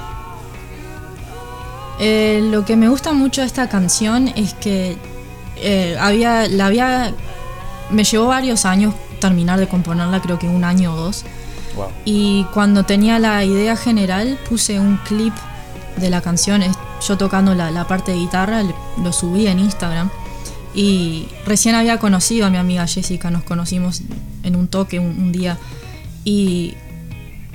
Eh, 1.99 2.39
lo 2.51 2.65
que 2.65 2.75
me 2.75 2.87
gusta 2.87 3.13
mucho 3.13 3.41
de 3.41 3.47
esta 3.47 3.67
canción 3.67 4.27
es 4.35 4.53
que 4.53 4.95
había, 5.99 6.47
la 6.47 6.67
había, 6.67 7.13
me 7.89 8.03
llevó 8.03 8.27
varios 8.27 8.65
años 8.65 8.93
terminar 9.19 9.59
de 9.59 9.67
componerla, 9.67 10.21
creo 10.21 10.37
que 10.37 10.47
un 10.47 10.63
año 10.63 10.93
o 10.93 10.97
dos. 10.97 11.25
Y 12.05 12.45
cuando 12.53 12.85
tenía 12.85 13.19
la 13.19 13.43
idea 13.43 13.75
general 13.75 14.37
puse 14.49 14.79
un 14.79 14.97
clip 14.97 15.33
de 15.97 16.09
la 16.09 16.21
canción, 16.21 16.61
yo 17.07 17.17
tocando 17.17 17.53
la, 17.55 17.87
parte 17.87 18.11
de 18.11 18.17
guitarra, 18.17 18.63
lo 19.03 19.13
subí 19.13 19.47
en 19.47 19.59
Instagram. 19.59 20.09
Y 20.73 21.27
recién 21.45 21.75
había 21.75 21.99
conocido 21.99 22.45
a 22.45 22.49
mi 22.49 22.57
amiga 22.57 22.85
Jessica, 22.85 23.31
nos 23.31 23.43
conocimos 23.43 24.01
en 24.43 24.55
un 24.55 24.67
toque 24.67 24.99
un 24.99 25.31
día. 25.31 25.57
Y 26.23 26.75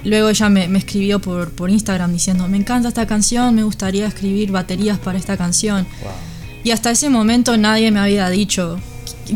Luego 0.04 0.30
ella 0.30 0.48
me, 0.48 0.64
escribió 0.78 1.20
por, 1.20 1.50
por, 1.50 1.70
Instagram 1.70 2.12
diciendo, 2.12 2.48
me 2.48 2.56
encanta 2.56 2.88
esta 2.88 3.06
canción, 3.06 3.54
me 3.54 3.64
gustaría 3.64 4.06
escribir 4.06 4.50
baterías 4.50 4.98
para 4.98 5.18
esta 5.18 5.36
canción. 5.36 5.86
Y 6.64 6.70
hasta 6.70 6.90
ese 6.90 7.10
momento 7.10 7.56
nadie 7.56 7.90
me 7.90 8.00
había 8.00 8.28
dicho, 8.30 8.78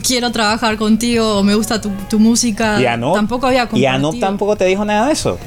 quiero 0.06 0.30
trabajar 0.32 0.76
contigo 0.76 1.38
o 1.38 1.42
me 1.42 1.54
gusta 1.54 1.80
tu, 1.80 2.18
música. 2.18 2.80
Y 2.80 2.86
Anop, 2.86 3.14
tampoco 3.14 3.46
había 3.46 3.68
Y 3.72 3.84
Anop 3.86 4.18
tampoco 4.18 4.56
te 4.56 4.64
dijo 4.64 4.84
nada 4.84 5.06
de 5.06 5.12
eso. 5.12 5.38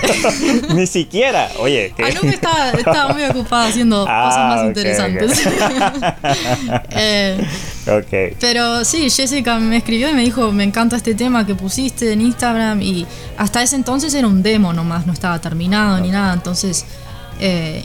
Ni 0.74 0.86
siquiera. 0.86 1.50
Oye. 1.58 1.92
¿qué? 1.96 2.04
Anop 2.04 2.24
estaba, 2.24 3.12
muy 3.12 3.24
ocupada 3.24 3.68
haciendo 3.68 4.04
ah, 4.08 4.24
cosas 4.28 4.48
más 4.48 4.64
interesantes. 4.66 5.42
eh, 6.90 7.46
Pero 8.40 8.84
sí, 8.84 9.10
Jessica 9.10 9.58
me 9.58 9.78
escribió 9.78 10.10
y 10.10 10.14
me 10.14 10.22
dijo, 10.22 10.52
me 10.52 10.64
encanta 10.64 10.96
este 10.96 11.14
tema 11.14 11.46
que 11.46 11.54
pusiste 11.54 12.12
en 12.12 12.20
Instagram 12.20 12.82
y 12.82 13.06
hasta 13.36 13.62
ese 13.62 13.76
entonces 13.76 14.14
era 14.14 14.26
un 14.26 14.42
demo 14.42 14.72
nomás, 14.72 15.06
no 15.06 15.12
estaba 15.12 15.38
terminado 15.40 16.00
ni 16.00 16.10
nada. 16.10 16.34
Entonces... 16.34 16.84
Eh, 17.40 17.82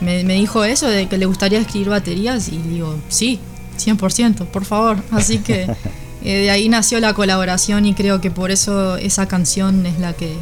me, 0.00 0.24
me, 0.24 0.34
dijo 0.34 0.64
eso 0.64 0.86
de 0.86 1.08
que 1.08 1.18
le 1.18 1.26
gustaría 1.26 1.58
escribir 1.58 1.90
baterías 1.90 2.48
y 2.48 2.56
digo, 2.56 2.98
sí, 3.08 3.38
100%, 3.84 4.46
por 4.46 4.64
favor. 4.64 4.98
Así 5.10 5.38
que 5.38 5.62
eh, 6.24 6.42
de 6.42 6.50
ahí 6.50 6.68
nació 6.68 7.00
la 7.00 7.14
colaboración 7.14 7.86
y 7.86 7.94
creo 7.94 8.20
que 8.20 8.30
por 8.30 8.50
eso 8.50 8.96
esa 8.96 9.26
canción 9.26 9.86
es 9.86 9.98
la 9.98 10.12
que 10.12 10.34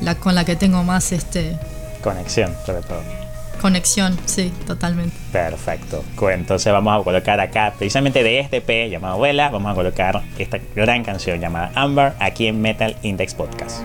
la, 0.00 0.16
con 0.16 0.34
la 0.34 0.44
que 0.44 0.56
tengo 0.56 0.82
más 0.82 1.12
este 1.12 1.56
conexión, 2.02 2.54
sobre 2.66 2.82
todo. 2.82 3.02
Conexión, 3.60 4.18
sí, 4.24 4.52
totalmente. 4.66 5.14
Perfecto. 5.30 6.02
Entonces 6.32 6.72
vamos 6.72 7.00
a 7.00 7.04
colocar 7.04 7.38
acá, 7.38 7.72
precisamente 7.78 8.24
de 8.24 8.40
este 8.40 8.60
P 8.60 8.90
llamado 8.90 9.20
Vela, 9.20 9.50
vamos 9.50 9.70
a 9.70 9.74
colocar 9.74 10.20
esta 10.36 10.58
gran 10.74 11.04
canción 11.04 11.38
llamada 11.40 11.70
Amber 11.76 12.12
aquí 12.18 12.48
en 12.48 12.60
Metal 12.60 12.96
Index 13.02 13.34
Podcast. 13.34 13.82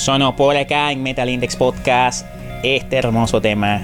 Sonó 0.00 0.34
por 0.34 0.56
acá 0.56 0.92
en 0.92 1.02
Metal 1.02 1.28
Index 1.28 1.56
Podcast 1.56 2.26
este 2.62 2.96
hermoso 2.96 3.42
tema, 3.42 3.82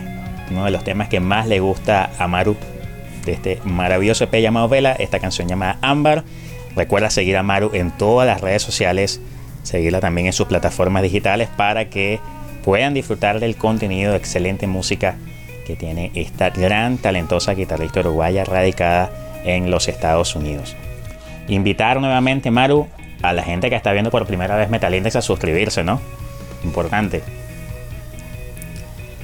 uno 0.50 0.64
de 0.64 0.70
los 0.70 0.83
temas 0.83 1.11
que 1.11 1.20
más 1.20 1.46
le 1.46 1.61
gusta 1.61 2.09
a 2.18 2.26
Maru 2.26 2.57
de 3.26 3.33
este 3.33 3.61
maravilloso 3.64 4.24
EP 4.24 4.40
llamado 4.40 4.66
Vela, 4.66 4.92
esta 4.92 5.20
canción 5.20 5.46
llamada 5.46 5.76
Ámbar. 5.83 6.24
Recuerda 6.74 7.11
seguir 7.11 7.37
a 7.37 7.42
Maru 7.42 7.72
en 7.74 7.90
todas 7.90 8.26
las 8.26 8.40
redes 8.40 8.62
sociales, 8.62 9.20
seguirla 9.62 10.00
también 10.00 10.26
en 10.26 10.33
sus 10.33 10.46
plataformas 10.46 11.02
digitales 11.02 11.50
para 11.55 11.90
que 11.90 12.18
puedan 12.64 12.94
disfrutar 12.94 13.38
del 13.38 13.57
contenido 13.57 14.12
de 14.12 14.16
excelente 14.16 14.66
música 14.66 15.16
que 15.66 15.76
tiene 15.76 16.12
esta 16.14 16.48
gran 16.48 16.96
talentosa 16.96 17.52
guitarrista 17.52 18.00
uruguaya 18.00 18.42
radicada 18.46 19.11
en 19.44 19.70
los 19.70 19.87
Estados 19.87 20.35
Unidos. 20.35 20.76
Invitar 21.46 22.00
nuevamente, 22.00 22.50
Maru, 22.50 22.88
a 23.22 23.33
la 23.33 23.42
gente 23.42 23.70
que 23.70 23.76
está 23.76 23.92
viendo 23.92 24.11
por 24.11 24.26
primera 24.26 24.57
vez 24.57 24.70
Metal 24.70 24.94
Index 24.94 25.16
a 25.16 25.22
suscribirse, 25.22 25.85
¿no? 25.85 26.00
Importante. 26.64 27.22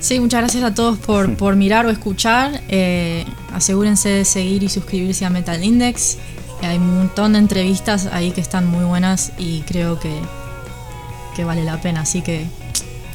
Sí, 0.01 0.19
muchas 0.19 0.41
gracias 0.41 0.65
a 0.65 0.75
todos 0.75 0.99
por, 0.99 1.37
por 1.37 1.57
mirar 1.57 1.87
o 1.87 1.91
escuchar. 1.91 2.61
Eh, 2.69 3.25
asegúrense 3.55 4.09
de 4.09 4.25
seguir 4.25 4.63
y 4.63 4.69
suscribirse 4.69 5.25
a 5.25 5.31
Metal 5.31 5.63
Index. 5.63 6.19
Hay 6.63 6.77
un 6.79 6.97
montón 6.99 7.33
de 7.33 7.41
entrevistas 7.41 8.07
ahí 8.07 8.31
que 8.31 8.41
están 8.41 8.67
muy 8.67 8.85
buenas 8.85 9.33
y 9.39 9.63
creo 9.63 9.99
que, 9.99 10.13
que 11.35 11.45
vale 11.45 11.65
la 11.65 11.81
pena. 11.81 12.03
Así 12.03 12.23
que 12.23 12.47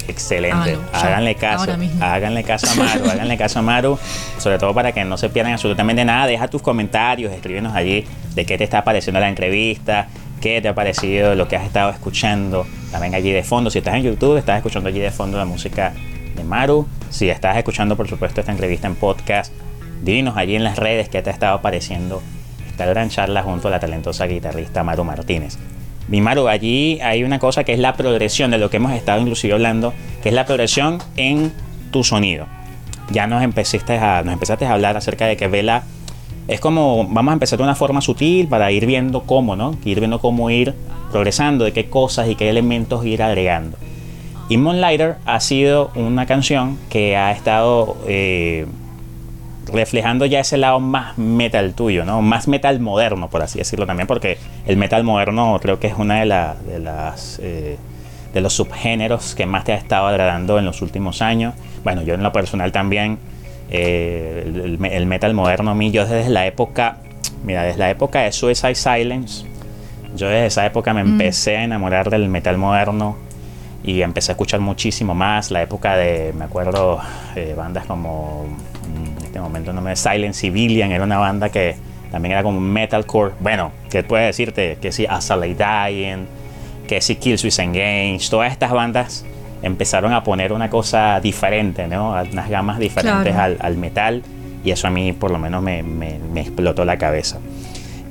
Excelente. 0.08 0.78
háganle 0.94 1.36
caso. 1.36 1.72
Háganle 2.02 2.44
caso 2.44 2.68
a 2.70 2.76
Maru. 2.84 3.10
háganle 3.10 3.38
caso 3.38 3.60
a 3.60 3.62
Maru. 3.62 4.00
Sobre 4.38 4.58
todo 4.58 4.74
para 4.74 4.92
que 4.92 5.04
no 5.04 5.18
se 5.18 5.30
pierdan 5.30 5.54
absolutamente 5.54 6.04
nada. 6.06 6.28
Deja 6.28 6.48
tus 6.48 6.62
comentarios, 6.62 7.34
escríbenos 7.34 7.76
allí 7.76 8.06
de 8.34 8.46
qué 8.46 8.58
te 8.58 8.64
está 8.64 8.84
pareciendo 8.84 9.20
la 9.20 9.30
entrevista, 9.30 10.08
qué 10.42 10.62
te 10.62 10.68
ha 10.68 10.76
parecido 10.76 11.36
lo 11.36 11.48
que 11.48 11.56
has 11.56 11.66
estado 11.66 11.90
escuchando. 11.90 12.66
También 12.92 13.16
allí 13.16 13.32
de 13.32 13.44
fondo. 13.44 13.70
Si 13.70 13.80
estás 13.80 13.96
en 13.96 14.04
YouTube, 14.04 14.38
estás 14.38 14.58
escuchando 14.58 14.90
allí 14.90 15.00
de 15.00 15.12
fondo 15.12 15.38
la 15.38 15.46
música 15.46 15.94
de 16.36 16.44
Maru. 16.44 16.88
Si 17.10 17.30
estás 17.30 17.58
escuchando, 17.58 17.96
por 17.96 18.08
supuesto, 18.08 18.42
esta 18.42 18.52
entrevista 18.52 18.88
en 18.88 18.96
podcast, 18.96 19.54
dinos 20.04 20.38
allí 20.38 20.56
en 20.56 20.64
las 20.64 20.78
redes 20.78 21.10
qué 21.10 21.22
te 21.22 21.30
ha 21.30 21.34
estado 21.34 21.62
pareciendo 21.62 22.22
esta 22.70 22.86
gran 22.86 23.10
charla 23.10 23.42
junto 23.42 23.68
a 23.68 23.72
la 23.72 23.80
talentosa 23.80 24.28
guitarrista 24.28 24.84
Maru 24.84 25.04
Martínez. 25.04 25.58
Mi 26.08 26.22
Maru, 26.22 26.48
allí 26.48 27.00
hay 27.02 27.24
una 27.24 27.40
cosa 27.40 27.64
que 27.64 27.74
es 27.74 27.80
la 27.80 27.94
progresión 27.96 28.52
de 28.52 28.58
lo 28.58 28.70
que 28.70 28.78
hemos 28.78 28.94
estado 28.94 29.20
inclusive 29.20 29.54
hablando, 29.54 29.94
que 30.22 30.30
es 30.30 30.36
la 30.36 30.46
progresión 30.46 31.00
en 31.18 31.52
tu 31.92 32.04
sonido. 32.04 32.46
Ya 33.10 33.28
nos 33.28 33.42
empezaste 33.42 33.98
a, 33.98 34.22
nos 34.24 34.34
empezaste 34.34 34.66
a 34.66 34.74
hablar 34.74 34.96
acerca 34.96 35.26
de 35.26 35.38
que 35.38 35.48
Vela 35.48 35.84
es 36.48 36.60
como, 36.60 37.08
vamos 37.10 37.32
a 37.32 37.34
empezar 37.34 37.58
de 37.58 37.64
una 37.64 37.76
forma 37.76 38.02
sutil 38.02 38.48
para 38.48 38.72
ir 38.72 38.86
viendo 38.86 39.22
cómo, 39.24 39.56
¿no? 39.56 39.78
Ir 39.84 40.00
viendo 40.00 40.20
cómo 40.20 40.50
ir 40.50 40.74
progresando, 41.12 41.66
de 41.66 41.74
qué 41.74 41.90
cosas 41.90 42.30
y 42.30 42.36
qué 42.36 42.50
elementos 42.50 43.06
ir 43.06 43.22
agregando. 43.22 43.78
Y 44.50 44.58
Moonlighter 44.58 45.18
ha 45.26 45.40
sido 45.40 45.92
una 45.96 46.26
canción 46.26 46.78
que 46.90 47.18
ha 47.18 47.32
estado 47.32 47.98
eh, 48.08 48.66
reflejando 49.72 50.26
ya 50.26 50.40
ese 50.40 50.58
lado 50.58 50.80
más 50.80 51.18
metal 51.18 51.74
tuyo, 51.74 52.06
¿no? 52.06 52.22
Más 52.22 52.48
metal 52.48 52.80
moderno, 52.80 53.30
por 53.30 53.42
así 53.42 53.60
decirlo 53.60 53.86
también, 53.86 54.08
porque 54.08 54.38
el 54.66 54.78
metal 54.78 55.04
moderno 55.04 55.60
creo 55.62 55.80
que 55.80 55.88
es 55.88 55.96
una 55.98 56.22
de, 56.22 56.72
de 56.72 56.80
las 56.80 57.40
eh, 57.44 57.78
de 58.34 58.42
los 58.42 58.54
subgéneros 58.54 59.36
que 59.36 59.46
más 59.46 59.64
te 59.64 59.74
ha 59.74 59.76
estado 59.76 60.08
agradando 60.08 60.60
en 60.60 60.66
los 60.66 60.82
últimos 60.82 61.22
años. 61.22 61.54
Bueno, 61.84 62.04
yo 62.04 62.14
en 62.14 62.24
lo 62.24 62.32
personal 62.32 62.72
también 62.72 63.18
eh, 63.70 64.44
el, 64.92 65.08
metal 65.08 65.34
moderno 65.34 65.72
a 65.72 65.76
mí 65.76 65.92
yo 65.92 66.06
desde 66.06 66.30
la 66.30 66.46
época, 66.46 66.98
mira, 67.44 67.64
desde 67.64 67.80
la 67.80 67.90
época 67.90 68.22
de 68.22 68.32
Suicide 68.32 68.76
Silence, 68.76 69.46
yo 70.16 70.28
desde 70.30 70.48
esa 70.48 70.66
época 70.66 70.94
me 70.94 71.04
mm. 71.04 71.08
empecé 71.08 71.58
a 71.58 71.64
enamorar 71.64 72.10
del 72.10 72.30
metal 72.30 72.58
moderno 72.58 73.18
y 73.84 74.02
empecé 74.02 74.32
a 74.32 74.34
escuchar 74.34 74.60
muchísimo 74.60 75.14
más 75.14 75.52
la 75.52 75.62
época 75.62 75.96
de, 75.96 76.34
me 76.34 76.46
acuerdo, 76.46 77.00
eh, 77.36 77.54
bandas 77.56 77.86
como 77.86 78.46
este 79.24 79.40
momento 79.40 79.74
no 79.74 79.82
me 79.82 79.96
Silent 79.96 80.34
Civilian 80.34 80.92
era 80.92 81.04
una 81.04 81.18
banda 81.18 81.50
que 81.50 81.76
también 82.12 82.32
era 82.32 82.44
como 82.44 82.60
metalcore. 82.60 83.34
Bueno, 83.40 83.72
¿qué 83.90 84.02
puede 84.02 84.26
decirte? 84.26 84.78
Que 84.82 84.92
si 84.92 85.06
Azalea 85.06 85.90
Dying, 85.90 86.26
que 86.88 87.02
si 87.02 87.18
Kill 87.18 87.38
Switch 87.38 87.60
Engage, 87.60 88.30
todas 88.30 88.52
estas 88.52 88.72
bandas 88.72 89.26
empezaron 89.62 90.14
a 90.14 90.24
poner 90.24 90.54
una 90.54 90.70
cosa 90.70 91.20
diferente, 91.20 91.88
¿no? 91.88 92.12
Unas 92.12 92.50
gamas 92.50 92.80
diferentes 92.80 93.36
al, 93.36 93.78
metal 93.78 94.24
y 94.64 94.72
eso 94.72 94.88
a 94.88 94.92
mí 94.92 95.14
por 95.14 95.32
lo 95.32 95.40
menos 95.40 95.62
me, 95.62 95.84
me 95.84 96.42
explotó 96.42 96.86
la 96.86 96.98
cabeza. 96.98 97.40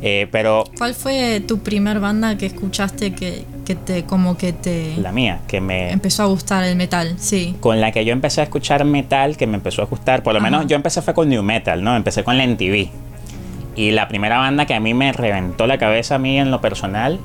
Eh, 0.03 0.29
pero 0.31 0.65
¿Cuál 0.77 0.95
fue 0.95 1.41
tu 1.41 1.61
primer 1.61 2.01
banda 2.01 2.37
que 2.37 2.47
escuchaste 2.47 3.15
que, 3.15 3.45
que, 3.65 3.75
te 3.75 4.05
como 4.05 4.37
que 4.37 4.53
te 4.53 4.95
la 4.99 5.11
mía 5.11 5.41
que 5.49 5.61
me 5.61 5.91
empezó 5.91 6.23
a 6.23 6.27
gustar 6.27 6.65
el 6.65 6.77
metal 6.77 7.17
sí. 7.19 7.57
Con 7.61 7.81
la 7.81 7.93
que 7.93 8.05
yo 8.05 8.13
empecé 8.13 8.43
a 8.43 8.45
escuchar 8.45 8.85
metal 8.85 9.39
que 9.39 9.47
me 9.47 9.55
empezó 9.55 9.83
a 9.83 9.87
gustar 9.87 10.23
por 10.23 10.35
lo 10.35 10.41
menos 10.41 10.67
yo 10.67 10.77
empecé 10.77 11.01
fue 11.01 11.15
con 11.15 11.29
new 11.29 11.43
metal 11.43 11.83
no 11.83 11.97
empecé 11.97 12.25
con 12.25 12.37
la 12.37 12.45
y 13.75 13.91
la 13.91 14.09
primera 14.09 14.39
banda 14.39 14.67
que 14.67 14.75
a 14.75 14.81
mí 14.81 14.95
me 14.95 15.13
reventó 15.13 15.67
la 15.67 15.79
cabeza 15.79 16.17
a 16.17 16.19
mí 16.19 16.39
en 16.39 16.51
lo 16.51 16.61
personal 16.61 17.19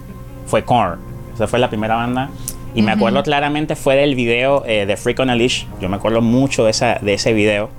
fue 0.47 0.63
Korn. 0.63 0.99
Esa 1.33 1.47
fue 1.47 1.59
la 1.59 1.69
primera 1.69 1.95
banda 1.95 2.29
y 2.73 2.81
me 2.81 2.91
acuerdo 2.91 3.23
claramente 3.23 3.75
fue 3.75 3.95
del 3.95 4.15
video 4.15 4.63
eh, 4.65 4.85
de 4.85 4.97
Freak 4.97 5.19
on 5.19 5.29
a 5.29 5.35
Leash 5.35 5.65
yo 5.81 5.89
me 5.89 5.97
acuerdo 5.97 6.21
mucho 6.21 6.65
de 6.65 6.71
esa 6.71 6.99
de 7.01 7.13
ese 7.13 7.33
video 7.33 7.69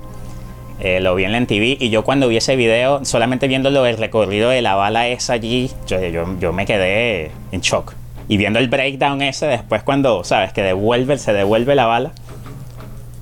eh, 0.85 0.99
lo 1.01 1.15
vi 1.15 1.23
en 1.23 1.31
la 1.31 1.47
TV 1.47 1.77
y 1.79 1.91
yo 1.91 2.03
cuando 2.03 2.27
vi 2.27 2.39
ese 2.39 2.57
video, 2.57 3.05
solamente 3.05 3.47
viéndolo 3.47 3.87
el 3.87 3.97
recorrido 3.99 4.51
de 4.51 4.63
la 4.63 4.75
bala 4.75 5.07
esa 5.07 5.35
allí, 5.35 5.71
yo, 5.87 5.99
yo, 6.41 6.53
me 6.53 6.67
quedé 6.67 7.31
en 7.53 7.61
shock. 7.61 7.95
Y 8.27 8.37
viendo 8.37 8.59
el 8.59 8.67
breakdown 8.67 9.23
ese 9.23 9.47
después 9.47 9.85
cuando, 9.85 10.25
¿sabes? 10.25 10.53
Que 10.53 10.63
devuelve, 10.63 11.19
se 11.19 11.33
devuelve 11.33 11.77
la 11.77 11.87
bala. 11.87 12.13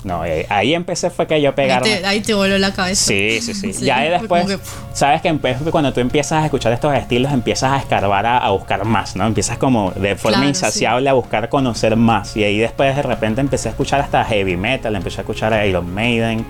No, 0.04 0.24
eh, 0.24 0.46
ahí 0.48 0.74
empecé 0.74 1.10
fue 1.10 1.26
que 1.26 1.40
yo 1.40 1.54
pegarme. 1.54 2.04
Ahí 2.04 2.20
te, 2.20 2.34
voló 2.34 2.58
la 2.58 2.72
cabeza. 2.72 3.06
Sí, 3.06 3.40
sí, 3.40 3.54
sí. 3.54 3.84
ya 3.84 4.00
después, 4.00 4.58
sabes 4.92 5.20
que 5.20 5.36
cuando 5.70 5.92
tú 5.92 6.00
empiezas 6.00 6.42
a 6.42 6.44
escuchar 6.46 6.72
estos 6.72 6.94
estilos, 6.94 7.32
empiezas 7.32 7.72
a 7.72 7.78
escarbar, 7.78 8.26
a, 8.26 8.48
buscar 8.50 8.84
más, 8.84 9.16
¿no? 9.16 9.26
Empiezas 9.26 9.58
como 9.58 9.90
de 9.92 10.16
forma 10.16 10.46
insaciable 10.46 11.08
a 11.08 11.12
buscar 11.12 11.48
conocer 11.48 11.96
más. 11.96 12.36
Y 12.36 12.44
ahí 12.44 12.58
después 12.58 12.96
de 12.96 13.02
repente 13.02 13.40
empecé 13.40 13.68
a 13.68 13.72
escuchar 13.72 14.00
hasta 14.00 14.24
heavy 14.24 14.56
metal, 14.56 14.94
empecé 14.96 15.18
a 15.18 15.22
escuchar 15.22 15.52
a 15.52 15.66
Iron 15.66 15.92
Maiden 15.92 16.44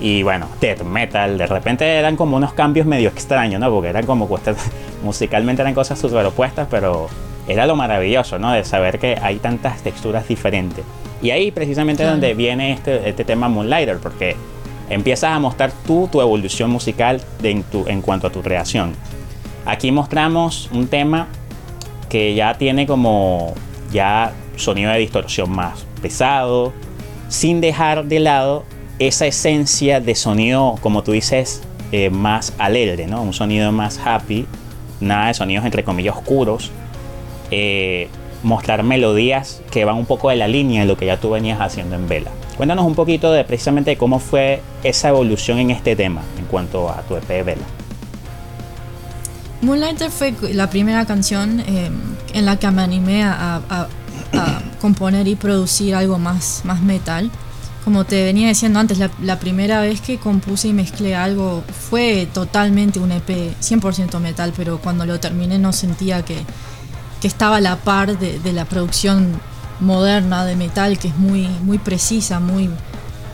y 0.00 0.22
bueno, 0.22 0.48
death 0.60 0.82
metal, 0.82 1.38
de 1.38 1.46
repente 1.46 1.86
eran 1.86 2.16
como 2.16 2.36
unos 2.36 2.52
cambios 2.52 2.86
medio 2.86 3.08
extraños, 3.08 3.60
¿no? 3.60 3.70
Porque 3.70 3.88
eran 3.88 4.06
como 4.06 4.28
musicalmente 5.04 5.62
eran 5.62 5.74
cosas 5.74 5.98
súper 5.98 6.26
opuestas, 6.26 6.66
pero 6.70 7.08
era 7.46 7.66
lo 7.66 7.76
maravilloso, 7.76 8.38
¿no? 8.38 8.52
De 8.52 8.64
saber 8.64 8.98
que 8.98 9.18
hay 9.20 9.36
tantas 9.36 9.82
texturas 9.82 10.26
diferentes. 10.26 10.84
Y 11.22 11.30
ahí 11.30 11.50
precisamente 11.50 12.02
es 12.02 12.10
donde 12.10 12.34
viene 12.34 12.72
este, 12.72 13.08
este 13.08 13.24
tema 13.24 13.48
Moonlighter, 13.48 13.98
porque 13.98 14.36
empiezas 14.90 15.30
a 15.30 15.38
mostrar 15.38 15.72
tú 15.86 16.08
tu 16.10 16.20
evolución 16.20 16.70
musical 16.70 17.20
en, 17.42 17.62
tu, 17.62 17.86
en 17.86 18.02
cuanto 18.02 18.26
a 18.26 18.30
tu 18.30 18.42
creación. 18.42 18.94
Aquí 19.64 19.90
mostramos 19.90 20.68
un 20.72 20.88
tema 20.88 21.28
que 22.08 22.34
ya 22.34 22.54
tiene 22.58 22.86
como 22.86 23.54
ya 23.90 24.32
sonido 24.56 24.92
de 24.92 24.98
distorsión 24.98 25.50
más 25.50 25.86
pesado, 26.02 26.72
sin 27.28 27.60
dejar 27.60 28.04
de 28.04 28.20
lado 28.20 28.64
esa 28.98 29.26
esencia 29.26 30.00
de 30.00 30.14
sonido, 30.14 30.76
como 30.80 31.02
tú 31.02 31.12
dices, 31.12 31.62
eh, 31.92 32.10
más 32.10 32.52
alegre, 32.58 33.06
¿no? 33.06 33.22
Un 33.22 33.32
sonido 33.32 33.70
más 33.72 33.98
happy, 34.04 34.46
nada 35.00 35.28
de 35.28 35.34
sonidos 35.34 35.64
entre 35.64 35.84
comillas 35.84 36.16
oscuros. 36.16 36.70
Eh, 37.50 38.08
mostrar 38.42 38.82
melodías 38.82 39.62
que 39.70 39.84
van 39.84 39.96
un 39.96 40.06
poco 40.06 40.28
de 40.28 40.36
la 40.36 40.46
línea 40.46 40.82
de 40.82 40.86
lo 40.86 40.96
que 40.96 41.06
ya 41.06 41.18
tú 41.18 41.30
venías 41.30 41.60
haciendo 41.60 41.96
en 41.96 42.08
Vela. 42.08 42.30
Cuéntanos 42.56 42.84
un 42.84 42.94
poquito 42.94 43.32
de 43.32 43.42
precisamente 43.42 43.96
cómo 43.96 44.18
fue 44.18 44.60
esa 44.82 45.08
evolución 45.08 45.58
en 45.58 45.70
este 45.70 45.96
tema 45.96 46.22
en 46.38 46.44
cuanto 46.44 46.90
a 46.90 47.02
tu 47.02 47.16
EP 47.16 47.44
Vela. 47.44 47.64
Moonlighter 49.62 50.10
fue 50.10 50.34
la 50.52 50.68
primera 50.68 51.06
canción 51.06 51.60
eh, 51.60 51.90
en 52.34 52.44
la 52.44 52.58
que 52.58 52.70
me 52.70 52.82
animé 52.82 53.24
a, 53.24 53.62
a, 53.70 53.88
componer 54.80 55.26
y 55.28 55.36
producir 55.36 55.94
algo 55.94 56.18
más, 56.18 56.62
más 56.64 56.82
metal 56.82 57.30
como 57.84 58.04
te 58.04 58.24
venía 58.24 58.48
diciendo 58.48 58.78
antes, 58.80 58.98
la, 58.98 59.38
primera 59.38 59.80
vez 59.80 60.00
que 60.00 60.16
compuse 60.16 60.68
y 60.68 60.72
mezclé 60.72 61.14
algo 61.14 61.62
fue 61.90 62.26
totalmente 62.32 62.98
un 62.98 63.12
EP 63.12 63.28
100% 63.60 64.18
metal, 64.20 64.54
pero 64.56 64.78
cuando 64.78 65.04
lo 65.04 65.20
terminé 65.20 65.58
no 65.58 65.72
sentía 65.72 66.24
que, 66.24 66.44
estaba 67.22 67.56
a 67.56 67.60
la 67.62 67.76
par 67.76 68.18
de, 68.18 68.52
la 68.52 68.66
producción 68.66 69.40
moderna 69.80 70.44
de 70.44 70.56
metal, 70.56 70.98
que 70.98 71.08
es 71.08 71.16
muy, 71.16 71.48
muy 71.62 71.78
precisa, 71.78 72.38
muy, 72.38 72.68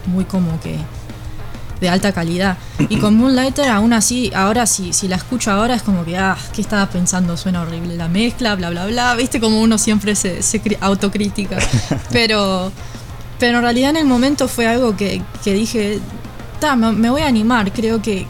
muy 0.06 0.24
como 0.24 0.60
que 0.60 0.76
de 1.80 1.88
alta 1.88 2.12
calidad. 2.12 2.56
Y 2.88 2.98
con 2.98 3.16
Moonlighter 3.16 3.68
aún 3.68 3.92
así, 3.92 4.30
ahora 4.32 4.66
sí, 4.66 4.92
si 4.92 5.08
la 5.08 5.16
escucho 5.16 5.50
ahora 5.50 5.74
es 5.74 5.82
como 5.82 6.04
que, 6.04 6.16
ah, 6.16 6.36
¿qué 6.52 6.60
estaba 6.60 6.86
pensando? 6.86 7.36
Suena 7.36 7.62
horrible 7.62 7.96
la 7.96 8.06
mezcla, 8.06 8.54
bla, 8.54 8.70
bla, 8.70 8.86
bla. 8.86 9.16
Viste 9.16 9.40
como 9.40 9.60
uno 9.60 9.76
siempre 9.76 10.14
se, 10.14 10.42
se 10.42 10.60
autocrítica. 10.80 11.58
Pero 12.12 12.70
pero 13.40 13.58
en 13.58 13.64
realidad 13.64 13.90
en 13.90 13.96
el 13.96 14.06
momento 14.06 14.46
fue 14.46 14.68
algo 14.68 14.96
que, 14.96 15.22
dije, 15.44 15.98
me, 16.76 17.10
voy 17.10 17.22
a 17.22 17.26
animar, 17.26 17.72
creo 17.72 18.02
que, 18.02 18.26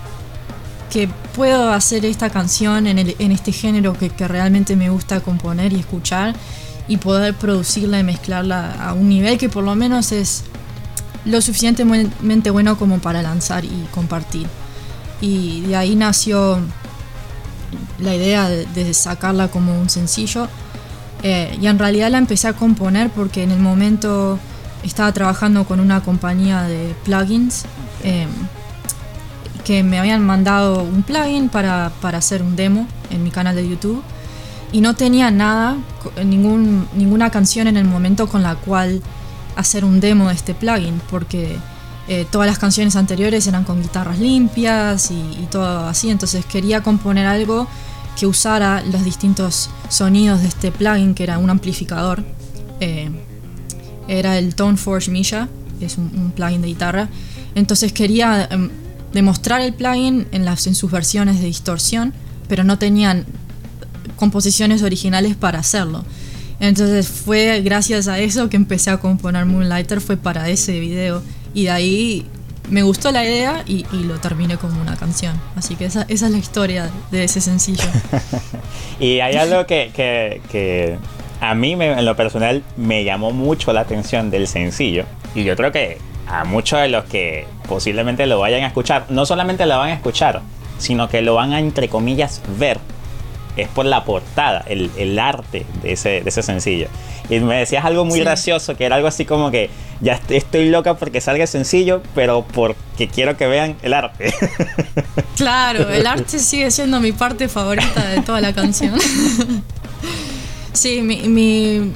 que 0.88 1.08
puedo 1.34 1.70
hacer 1.70 2.04
esta 2.04 2.30
canción 2.30 2.86
en, 2.86 2.98
el, 2.98 3.16
en 3.18 3.32
este 3.32 3.50
género 3.50 3.92
que, 3.94 4.08
realmente 4.28 4.76
me 4.76 4.88
gusta 4.88 5.20
componer 5.20 5.72
y 5.72 5.80
escuchar. 5.80 6.34
y 6.88 6.96
poder 6.96 7.34
producirla 7.34 8.00
y 8.00 8.04
mezclarla 8.04 8.72
a 8.82 8.94
un 8.94 9.08
nivel 9.08 9.38
que 9.38 9.48
por 9.48 9.62
lo 9.62 9.76
menos 9.76 10.10
es 10.10 10.42
lo 11.24 11.40
suficientemente 11.40 12.50
bueno 12.50 12.76
como 12.76 12.98
para 12.98 13.22
lanzar 13.22 13.64
y 13.64 13.86
compartir. 13.92 14.46
Y 15.20 15.62
de 15.62 15.76
ahí 15.76 15.94
nació 15.94 16.58
la 18.00 18.14
idea 18.14 18.48
de, 18.48 18.94
sacarla 18.94 19.48
como 19.48 19.78
un 19.80 19.90
sencillo. 19.90 20.48
Eh, 21.22 21.56
y 21.60 21.66
en 21.66 21.78
realidad 21.78 22.10
la 22.10 22.18
empecé 22.18 22.48
a 22.48 22.54
componer 22.54 23.10
porque 23.10 23.42
en 23.42 23.50
el 23.50 23.58
momento 23.58 24.38
estaba 24.82 25.12
trabajando 25.12 25.64
con 25.64 25.80
una 25.80 26.02
compañía 26.02 26.62
de 26.62 26.94
plugins 27.04 27.64
eh, 28.02 28.26
que 29.64 29.82
me 29.82 29.98
habían 29.98 30.24
mandado 30.24 30.82
un 30.82 31.02
plugin 31.02 31.48
para, 31.48 31.92
para, 32.00 32.18
hacer 32.18 32.42
un 32.42 32.56
demo 32.56 32.86
en 33.10 33.22
mi 33.22 33.30
canal 33.30 33.56
de 33.56 33.68
YouTube 33.68 34.02
y 34.72 34.80
no 34.80 34.94
tenía 34.94 35.30
nada, 35.30 35.76
ningún, 36.24 36.88
ninguna 36.94 37.30
canción 37.30 37.66
en 37.66 37.76
el 37.76 37.84
momento 37.84 38.28
con 38.28 38.42
la 38.42 38.54
cual 38.54 39.02
hacer 39.56 39.84
un 39.84 40.00
demo 40.00 40.28
de 40.28 40.34
este 40.34 40.54
plugin 40.54 41.00
porque 41.10 41.56
eh, 42.08 42.26
todas 42.30 42.46
las 42.46 42.58
canciones 42.58 42.96
anteriores 42.96 43.46
eran 43.46 43.64
con 43.64 43.82
guitarras 43.82 44.18
limpias 44.18 45.10
y, 45.10 45.46
todo 45.50 45.86
así, 45.86 46.10
entonces 46.10 46.44
quería 46.44 46.82
componer 46.82 47.26
algo 47.26 47.68
que 48.18 48.26
usara 48.26 48.82
los 48.82 49.04
distintos 49.04 49.70
sonidos 49.88 50.40
de 50.42 50.48
este 50.48 50.72
plugin 50.72 51.14
que 51.14 51.22
era 51.22 51.38
un 51.38 51.50
amplificador. 51.50 52.24
Eh, 52.80 53.10
era 54.10 54.38
el 54.38 54.54
Tone 54.54 54.76
Forge 54.76 55.10
Misha, 55.10 55.48
es 55.80 55.96
un, 55.96 56.32
plugin 56.34 56.62
de 56.62 56.68
guitarra. 56.68 57.08
Entonces 57.54 57.92
quería 57.92 58.48
em, 58.50 58.70
demostrar 59.12 59.60
el 59.60 59.72
plugin 59.72 60.26
en, 60.32 60.44
las, 60.44 60.66
en 60.66 60.74
sus 60.74 60.90
versiones 60.90 61.40
de 61.40 61.46
distorsión, 61.46 62.12
pero 62.48 62.64
no 62.64 62.78
tenían 62.78 63.24
composiciones 64.16 64.82
originales 64.82 65.36
para 65.36 65.60
hacerlo. 65.60 66.04
Entonces 66.58 67.08
fue 67.08 67.62
gracias 67.62 68.06
a 68.08 68.18
eso 68.18 68.50
que 68.50 68.56
empecé 68.56 68.90
a 68.90 68.98
componer 68.98 69.46
Moonlighter, 69.46 70.00
fue 70.00 70.16
para 70.16 70.48
ese 70.50 70.78
video. 70.78 71.22
Y 71.54 71.64
de 71.64 71.70
ahí 71.70 72.26
me 72.68 72.82
gustó 72.82 73.10
la 73.10 73.24
idea 73.24 73.64
y, 73.66 73.84
lo 73.92 74.18
terminé 74.20 74.56
como 74.56 74.80
una 74.80 74.96
canción. 74.96 75.40
Así 75.56 75.74
que 75.76 75.86
esa, 75.86 76.04
es 76.08 76.22
la 76.22 76.38
historia 76.38 76.90
de 77.10 77.24
ese 77.24 77.40
sencillo. 77.40 77.84
y 79.00 79.20
hay 79.20 79.36
algo 79.36 79.66
que, 79.66 79.90
que, 79.94 80.98
a 81.40 81.54
mí 81.54 81.72
en 81.72 82.04
lo 82.04 82.16
personal 82.16 82.62
me 82.76 83.04
llamó 83.04 83.30
mucho 83.30 83.72
la 83.72 83.80
atención 83.80 84.30
del 84.30 84.46
sencillo. 84.46 85.04
Y 85.34 85.44
yo 85.44 85.56
creo 85.56 85.72
que 85.72 85.98
a 86.26 86.44
muchos 86.44 86.80
de 86.80 86.88
los 86.88 87.04
que 87.04 87.46
posiblemente 87.68 88.26
lo 88.26 88.38
vayan 88.38 88.62
a 88.62 88.66
escuchar, 88.66 89.06
no 89.08 89.26
solamente 89.26 89.66
lo 89.66 89.78
van 89.78 89.90
a 89.90 89.94
escuchar, 89.94 90.42
sino 90.78 91.08
que 91.08 91.22
lo 91.22 91.34
van 91.34 91.52
a, 91.52 91.58
entre 91.58 91.88
comillas, 91.88 92.42
ver 92.58 92.78
es 93.56 93.68
por 93.68 93.84
la 93.84 94.04
portada, 94.04 94.64
el, 94.68 95.18
arte 95.18 95.66
de 95.82 95.92
ese, 95.92 96.20
de 96.20 96.28
ese, 96.28 96.42
sencillo. 96.42 96.88
Y 97.28 97.40
me 97.40 97.56
decías 97.56 97.84
algo 97.84 98.04
muy 98.04 98.20
gracioso, 98.20 98.76
que 98.76 98.84
era 98.84 98.96
algo 98.96 99.08
así 99.08 99.24
como 99.24 99.50
que 99.50 99.70
ya 100.00 100.20
estoy 100.28 100.68
loca 100.68 100.94
porque 100.94 101.20
salga 101.20 101.46
sencillo, 101.46 102.02
pero 102.14 102.44
porque 102.52 103.08
quiero 103.08 103.36
que 103.36 103.46
vean 103.46 103.76
el 103.82 103.94
arte. 103.94 104.32
Claro, 105.36 105.90
el 105.90 106.06
arte 106.06 106.38
sigue 106.38 106.70
siendo 106.70 107.00
mi 107.00 107.12
parte 107.12 107.48
favorita 107.48 108.08
de 108.08 108.22
toda 108.22 108.40
la 108.40 108.52
canción. 108.52 108.94
Sí, 110.72 111.02
mi, 111.02 111.28
mi, 111.28 111.92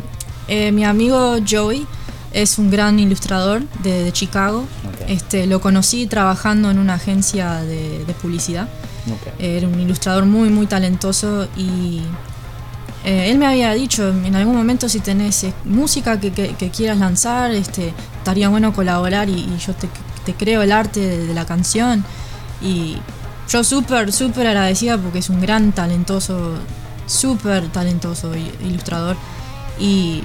eh, 0.49 0.73
mi 0.73 0.85
amigo 0.85 1.37
Joey 1.49 1.87
es 2.33 2.59
un 2.59 2.71
gran 2.71 2.99
ilustrador 2.99 3.63
de, 3.83 4.11
Chicago. 4.13 4.65
Este, 5.09 5.47
lo 5.47 5.61
conocí 5.61 6.07
trabajando 6.07 6.71
en 6.71 6.79
una 6.79 6.95
agencia 6.95 7.63
de, 7.63 8.05
de 8.05 8.15
publicidad. 8.15 8.69
Era 9.39 9.69
un 9.69 9.79
ilustrador 9.79 10.25
muy, 10.25 10.49
muy 10.49 10.67
talentoso 10.67 11.47
y 11.57 12.03
eh, 13.05 13.31
él 13.31 13.39
me 13.39 13.47
había 13.47 13.73
dicho 13.75 14.09
en 14.09 14.35
algún 14.35 14.57
momento 14.57 14.89
si 14.89 14.99
tenés 15.01 15.45
eh, 15.45 15.53
música 15.65 16.19
que, 16.19 16.31
quieras 16.75 16.99
lanzar, 16.99 17.51
este, 17.53 17.93
estaría 18.17 18.49
bueno 18.49 18.73
colaborar 18.73 19.29
y, 19.29 19.47
yo 19.59 19.75
te, 19.75 20.33
creo 20.33 20.63
el 20.63 20.73
arte 20.73 21.01
de, 21.01 21.35
la 21.35 21.45
canción. 21.45 22.03
Y 22.63 22.97
yo 23.51 23.63
súper, 23.63 24.11
súper 24.11 24.47
agradecida 24.47 24.97
porque 24.97 25.19
es 25.19 25.29
un 25.29 25.41
gran 25.43 25.73
talentoso, 25.73 26.55
súper 27.07 27.69
talentoso 27.69 28.33
ilustrador. 28.37 29.17
Y, 29.79 30.23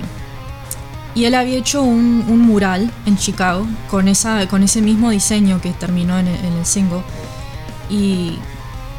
y 1.16 1.26
él 1.26 1.36
había 1.36 1.58
hecho 1.58 1.84
un, 1.84 2.26
mural 2.42 2.92
en 3.06 3.18
Chicago 3.18 3.68
con, 3.90 4.08
esa, 4.08 4.48
con 4.48 4.64
ese 4.64 4.82
mismo 4.82 5.10
diseño 5.10 5.60
que 5.62 5.72
terminó 5.72 6.18
en 6.20 6.28
el, 6.28 6.46
en 6.46 6.54
el 6.54 6.66
single. 6.66 7.02
Y 7.90 8.38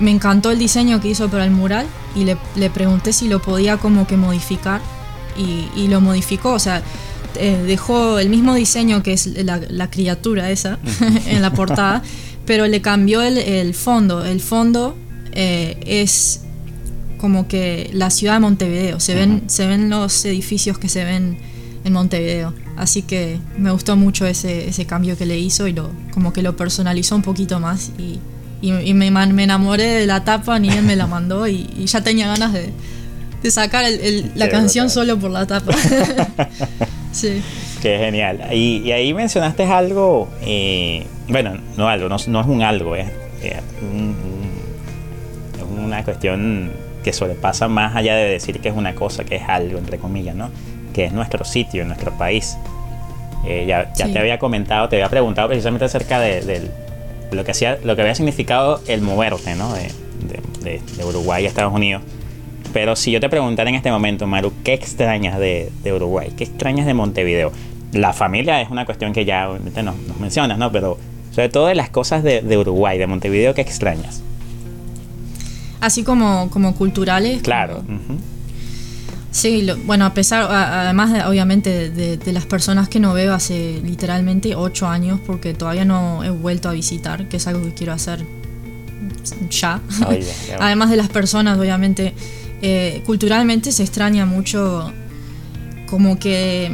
me 0.00 0.10
encantó 0.10 0.50
el 0.50 0.58
diseño 0.58 1.00
que 1.00 1.08
hizo 1.08 1.28
para 1.28 1.44
el 1.44 1.50
mural 1.50 1.86
y 2.14 2.24
le, 2.24 2.70
pregunté 2.70 3.12
si 3.12 3.28
lo 3.28 3.40
podía 3.40 3.76
como 3.76 4.06
que 4.06 4.16
modificar 4.16 4.80
y, 5.36 5.88
lo 5.88 6.00
modificó, 6.00 6.52
o 6.52 6.58
sea, 6.58 6.82
eh, 7.36 7.62
dejó 7.66 8.18
el 8.18 8.28
mismo 8.28 8.54
diseño 8.54 9.02
que 9.02 9.12
es 9.14 9.26
la, 9.26 9.88
criatura 9.88 10.50
esa 10.50 10.78
en 11.26 11.40
la 11.40 11.52
portada, 11.52 12.02
pero 12.44 12.66
le 12.66 12.82
cambió 12.82 13.22
el, 13.22 13.74
fondo. 13.74 14.24
El 14.24 14.40
fondo 14.40 14.96
eh, 15.32 15.80
es 15.86 16.42
como 17.20 17.48
que 17.48 17.90
la 17.92 18.10
ciudad 18.10 18.34
de 18.34 18.40
Montevideo, 18.40 19.00
se 19.00 19.14
ven, 19.14 19.44
se 19.46 19.66
ven 19.66 19.90
los 19.90 20.24
edificios 20.24 20.78
que 20.78 20.88
se 20.88 21.04
ven 21.04 21.38
en 21.84 21.92
Montevideo. 21.92 22.54
Así 22.76 23.02
que 23.02 23.38
me 23.58 23.70
gustó 23.70 23.96
mucho 23.96 24.26
ese, 24.26 24.68
ese 24.68 24.86
cambio 24.86 25.16
que 25.16 25.26
le 25.26 25.38
hizo 25.38 25.66
y 25.66 25.72
lo, 25.72 25.90
como 26.12 26.32
que 26.32 26.42
lo 26.42 26.56
personalizó 26.56 27.16
un 27.16 27.22
poquito 27.22 27.60
más 27.60 27.90
y 27.98 28.20
y, 28.62 28.94
me, 28.94 29.10
me, 29.10 29.42
enamoré 29.42 29.86
de 29.86 30.06
la 30.06 30.24
tapa, 30.24 30.58
ni 30.58 30.68
él 30.68 30.82
me 30.82 30.96
la 30.96 31.06
mandó 31.06 31.46
y, 31.46 31.66
ya 31.86 32.02
tenía 32.02 32.26
ganas 32.26 32.52
de, 32.52 33.50
sacar 33.50 33.86
la 34.34 34.48
canción 34.50 34.90
solo 34.90 35.18
por 35.18 35.30
la 35.30 35.46
tapa. 35.46 35.72
sí. 37.12 37.42
Qué 37.80 37.96
genial. 37.98 38.48
Y, 38.52 38.90
ahí 38.92 39.14
mencionaste 39.14 39.64
algo, 39.64 40.28
eh, 40.42 41.06
bueno, 41.28 41.56
no 41.76 41.88
algo, 41.88 42.08
no, 42.08 42.16
es 42.16 42.26
un 42.26 42.62
algo, 42.62 42.96
es, 42.96 43.08
una 45.82 46.04
cuestión 46.04 46.70
que 47.02 47.12
sobrepasa 47.12 47.68
más 47.68 47.96
allá 47.96 48.14
de 48.14 48.28
decir 48.28 48.60
que 48.60 48.68
es 48.68 48.76
una 48.76 48.94
cosa, 48.94 49.24
que 49.24 49.36
es 49.36 49.48
algo, 49.48 49.78
entre 49.78 49.98
comillas, 49.98 50.34
¿no? 50.34 50.50
Que 50.92 51.04
es 51.04 51.12
nuestro 51.12 51.44
sitio, 51.44 51.84
nuestro 51.84 52.12
país. 52.12 52.56
Eh, 53.46 53.64
ya, 53.66 53.92
te 53.92 54.18
había 54.18 54.38
comentado, 54.38 54.88
te 54.88 54.96
había 54.96 55.08
preguntado 55.08 55.48
precisamente 55.48 55.86
acerca 55.86 56.20
del, 56.20 56.70
lo 57.32 57.44
que, 57.44 57.50
hacía, 57.52 57.78
lo 57.84 57.96
que 57.96 58.02
había 58.02 58.14
significado 58.14 58.82
el 58.86 59.00
moverte 59.00 59.54
¿no? 59.54 59.72
de, 59.72 59.90
de, 60.62 61.04
Uruguay 61.04 61.44
a 61.44 61.48
Estados 61.48 61.72
Unidos. 61.72 62.02
Pero 62.72 62.94
si 62.96 63.10
yo 63.10 63.20
te 63.20 63.28
preguntara 63.28 63.68
en 63.68 63.76
este 63.76 63.90
momento, 63.90 64.26
Maru, 64.26 64.52
¿qué 64.62 64.74
extrañas 64.74 65.38
de, 65.38 65.70
Uruguay? 65.92 66.32
¿Qué 66.36 66.44
extrañas 66.44 66.86
de 66.86 66.94
Montevideo? 66.94 67.52
La 67.92 68.12
familia 68.12 68.60
es 68.60 68.70
una 68.70 68.84
cuestión 68.84 69.12
que 69.12 69.24
ya 69.24 69.48
nos, 69.82 69.96
mencionas, 70.20 70.58
¿no? 70.58 70.70
Pero 70.70 70.98
sobre 71.32 71.48
todo 71.48 71.66
de 71.66 71.74
las 71.74 71.90
cosas 71.90 72.22
de, 72.22 72.56
Uruguay, 72.56 72.98
de 72.98 73.06
Montevideo, 73.06 73.54
¿qué 73.54 73.62
extrañas? 73.62 74.22
Así 75.80 76.02
como, 76.02 76.50
como 76.50 76.74
culturales. 76.74 77.42
Claro. 77.42 77.82
Sí, 79.30 79.66
bueno, 79.86 80.06
a 80.06 80.12
pesar, 80.12 80.50
además 80.50 81.12
de, 81.12 81.22
obviamente 81.24 81.90
de, 81.90 82.32
las 82.32 82.46
personas 82.46 82.88
que 82.88 82.98
no 82.98 83.12
veo 83.12 83.32
hace 83.32 83.80
literalmente 83.84 84.56
ocho 84.56 84.88
años, 84.88 85.20
porque 85.24 85.54
todavía 85.54 85.84
no 85.84 86.24
he 86.24 86.30
vuelto 86.30 86.68
a 86.68 86.72
visitar, 86.72 87.28
que 87.28 87.36
es 87.36 87.46
algo 87.46 87.62
que 87.62 87.74
quiero 87.74 87.92
hacer 87.92 88.24
ya. 89.48 89.80
además 90.58 90.90
de 90.90 90.96
las 90.96 91.08
personas, 91.08 91.58
obviamente, 91.58 92.12
eh, 92.60 93.02
culturalmente 93.06 93.70
se 93.72 93.82
extraña 93.84 94.26
mucho 94.26 94.92
como 95.86 96.18
que, 96.18 96.70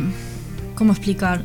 ¿cómo 0.74 0.92
explicar? 0.92 1.42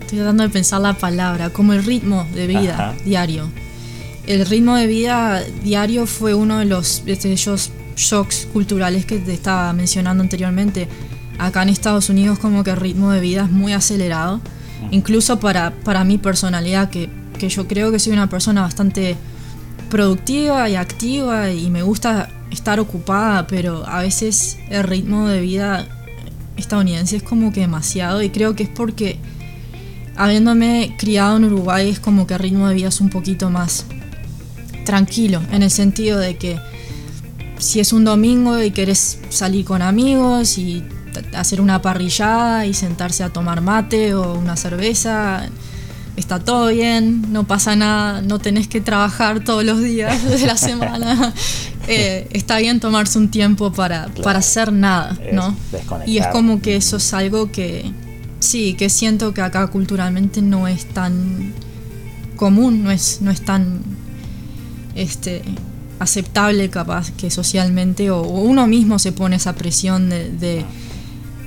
Estoy 0.00 0.18
tratando 0.18 0.44
de 0.44 0.48
pensar 0.48 0.80
la 0.80 0.94
palabra, 0.94 1.50
como 1.50 1.74
el 1.74 1.84
ritmo 1.84 2.26
de 2.34 2.46
vida 2.46 2.94
diario. 3.04 3.50
El 4.28 4.44
ritmo 4.44 4.76
de 4.76 4.86
vida 4.86 5.42
diario 5.64 6.04
fue 6.04 6.34
uno 6.34 6.58
de 6.58 6.66
los 6.66 7.02
de 7.06 7.18
ellos 7.24 7.70
shocks 7.96 8.46
culturales 8.52 9.06
que 9.06 9.16
te 9.16 9.32
estaba 9.32 9.72
mencionando 9.72 10.22
anteriormente. 10.22 10.86
Acá 11.38 11.62
en 11.62 11.70
Estados 11.70 12.10
Unidos 12.10 12.38
como 12.38 12.62
que 12.62 12.68
el 12.68 12.76
ritmo 12.76 13.10
de 13.10 13.20
vida 13.20 13.44
es 13.44 13.50
muy 13.50 13.72
acelerado, 13.72 14.42
incluso 14.90 15.40
para, 15.40 15.70
para 15.70 16.04
mi 16.04 16.18
personalidad, 16.18 16.90
que, 16.90 17.08
que 17.38 17.48
yo 17.48 17.66
creo 17.66 17.90
que 17.90 17.98
soy 17.98 18.12
una 18.12 18.28
persona 18.28 18.60
bastante 18.60 19.16
productiva 19.88 20.68
y 20.68 20.76
activa 20.76 21.50
y 21.50 21.70
me 21.70 21.82
gusta 21.82 22.28
estar 22.50 22.80
ocupada, 22.80 23.46
pero 23.46 23.86
a 23.86 24.02
veces 24.02 24.58
el 24.68 24.82
ritmo 24.82 25.26
de 25.26 25.40
vida 25.40 25.88
estadounidense 26.58 27.16
es 27.16 27.22
como 27.22 27.50
que 27.50 27.60
demasiado 27.60 28.22
y 28.22 28.28
creo 28.28 28.54
que 28.54 28.64
es 28.64 28.68
porque 28.68 29.18
habiéndome 30.16 30.96
criado 30.98 31.38
en 31.38 31.44
Uruguay 31.46 31.88
es 31.88 31.98
como 31.98 32.26
que 32.26 32.34
el 32.34 32.40
ritmo 32.40 32.68
de 32.68 32.74
vida 32.74 32.88
es 32.88 33.00
un 33.00 33.08
poquito 33.08 33.48
más 33.48 33.86
tranquilo, 34.88 35.42
en 35.52 35.62
el 35.62 35.70
sentido 35.70 36.18
de 36.18 36.38
que 36.38 36.58
si 37.58 37.78
es 37.78 37.92
un 37.92 38.04
domingo 38.04 38.58
y 38.62 38.70
querés 38.70 39.18
salir 39.28 39.66
con 39.66 39.82
amigos 39.82 40.56
y 40.56 40.82
hacer 41.36 41.60
una 41.60 41.82
parrillada 41.82 42.64
y 42.64 42.72
sentarse 42.72 43.22
a 43.22 43.28
tomar 43.28 43.60
mate 43.60 44.14
o 44.14 44.32
una 44.32 44.56
cerveza, 44.56 45.46
está 46.16 46.38
todo 46.38 46.68
bien, 46.68 47.30
no 47.30 47.46
pasa 47.46 47.76
nada, 47.76 48.22
no 48.22 48.38
tenés 48.38 48.66
que 48.66 48.80
trabajar 48.80 49.44
todos 49.44 49.62
los 49.62 49.78
días 49.82 50.24
de 50.24 50.46
la 50.46 50.56
semana. 50.56 51.34
eh, 51.86 52.26
está 52.30 52.56
bien 52.56 52.80
tomarse 52.80 53.18
un 53.18 53.30
tiempo 53.30 53.70
para, 53.70 54.08
para 54.22 54.38
hacer 54.38 54.72
nada, 54.72 55.18
¿no? 55.34 55.54
y 56.06 56.16
es 56.16 56.26
como 56.28 56.62
que 56.62 56.76
eso 56.76 56.96
es 56.96 57.12
algo 57.12 57.52
que, 57.52 57.92
sí, 58.40 58.72
que 58.72 58.88
siento 58.88 59.34
que 59.34 59.42
acá 59.42 59.66
culturalmente 59.66 60.40
no 60.40 60.66
es 60.66 60.86
tan 60.86 61.52
común, 62.36 62.84
no 62.84 62.90
es, 62.90 63.18
no 63.20 63.30
es 63.30 63.44
tan 63.44 63.82
este, 64.98 65.42
aceptable 65.98 66.70
capaz 66.70 67.10
que 67.12 67.30
socialmente 67.30 68.10
o, 68.10 68.22
uno 68.22 68.66
mismo 68.66 68.98
se 68.98 69.12
pone 69.12 69.36
esa 69.36 69.54
presión 69.54 70.10
de, 70.10 70.64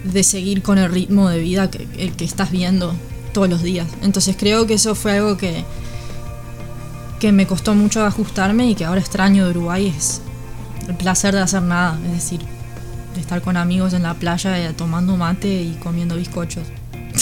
de, 0.03 0.23
seguir 0.23 0.61
con 0.61 0.77
el 0.77 0.91
ritmo 0.91 1.29
de 1.29 1.39
vida 1.39 1.69
que, 1.69 1.87
el 1.97 2.13
que 2.13 2.25
estás 2.25 2.51
viendo 2.51 2.93
todos 3.33 3.49
los 3.49 3.63
días. 3.63 3.87
Entonces 4.01 4.35
creo 4.37 4.67
que 4.67 4.75
eso 4.75 4.95
fue 4.95 5.17
algo 5.17 5.37
que, 5.37 5.63
que 7.19 7.31
me 7.31 7.47
costó 7.47 7.75
mucho 7.75 8.05
ajustarme 8.05 8.69
y 8.69 8.75
que 8.75 8.85
ahora 8.85 9.01
extraño 9.01 9.45
de 9.45 9.51
Uruguay 9.51 9.93
es 9.95 10.21
el 10.87 10.95
placer 10.95 11.33
de 11.33 11.41
hacer 11.41 11.61
nada, 11.61 11.99
es 12.07 12.13
decir, 12.13 12.41
de 13.13 13.21
estar 13.21 13.41
con 13.41 13.57
amigos 13.57 13.93
en 13.93 14.03
la 14.03 14.13
playa 14.13 14.57
eh, 14.57 14.73
tomando 14.73 15.15
mate 15.17 15.61
y 15.61 15.77
comiendo 15.81 16.15
bizcochos. 16.15 16.63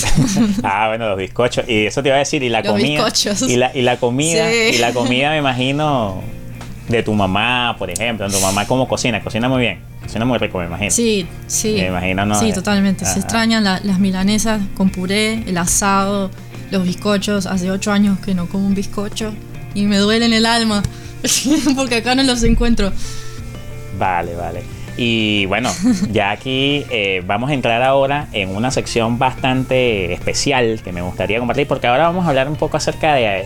ah, 0.63 0.87
bueno, 0.87 1.09
los 1.09 1.17
bizcochos. 1.17 1.65
Y 1.67 1.85
eso 1.85 2.01
te 2.01 2.09
iba 2.09 2.15
a 2.15 2.19
decir, 2.19 2.43
y 2.43 2.49
la 2.49 2.63
comida. 2.63 3.07
Y 3.47 3.55
la, 3.55 3.75
y 3.75 3.81
la 3.81 3.97
comida, 3.97 4.51
y 4.51 4.77
la 4.77 4.93
comida 4.93 5.31
me 5.31 5.37
imagino 5.37 6.21
de 6.87 7.03
tu 7.03 7.13
mamá, 7.13 7.75
por 7.77 7.89
ejemplo. 7.89 8.29
Tu 8.29 8.39
mamá 8.39 8.65
cómo 8.65 8.87
cocina, 8.87 9.23
cocina 9.23 9.47
muy 9.47 9.61
bien. 9.61 9.79
Cocina 10.01 10.25
muy 10.25 10.37
rico, 10.37 10.59
me 10.59 10.65
imagino. 10.65 10.91
Sí, 10.91 11.27
sí. 11.47 11.73
Me 11.73 11.87
imagino, 11.87 12.25
¿no? 12.25 12.39
Sí, 12.39 12.51
totalmente. 12.51 13.05
Se 13.05 13.19
extrañan 13.19 13.63
las 13.63 13.99
milanesas 13.99 14.61
con 14.75 14.89
puré, 14.89 15.43
el 15.45 15.57
asado, 15.57 16.31
los 16.71 16.83
bizcochos. 16.83 17.45
Hace 17.45 17.71
ocho 17.71 17.91
años 17.91 18.19
que 18.19 18.33
no 18.33 18.47
como 18.47 18.65
un 18.65 18.75
bizcocho 18.75 19.33
y 19.73 19.83
me 19.83 19.97
duele 19.97 20.25
en 20.25 20.33
el 20.33 20.45
alma 20.45 20.81
porque 21.75 21.97
acá 21.97 22.15
no 22.15 22.23
los 22.23 22.43
encuentro. 22.43 22.91
Vale, 23.97 24.35
vale. 24.35 24.78
Y 25.01 25.45
bueno, 25.45 25.71
ya 26.11 26.29
aquí 26.29 26.85
eh, 26.89 27.23
vamos 27.25 27.51
a 27.51 27.53
entrar 27.53 27.81
ahora 27.83 28.27
en 28.33 28.53
una 28.53 28.69
sección 28.69 29.17
bastante 29.17 30.11
especial 30.11 30.81
que 30.83 30.91
me 30.91 31.01
gustaría 31.01 31.39
compartir 31.39 31.67
porque 31.67 31.87
ahora 31.87 32.03
vamos 32.03 32.25
a 32.25 32.29
hablar 32.29 32.49
un 32.49 32.57
poco 32.57 32.75
acerca 32.75 33.13
de, 33.13 33.45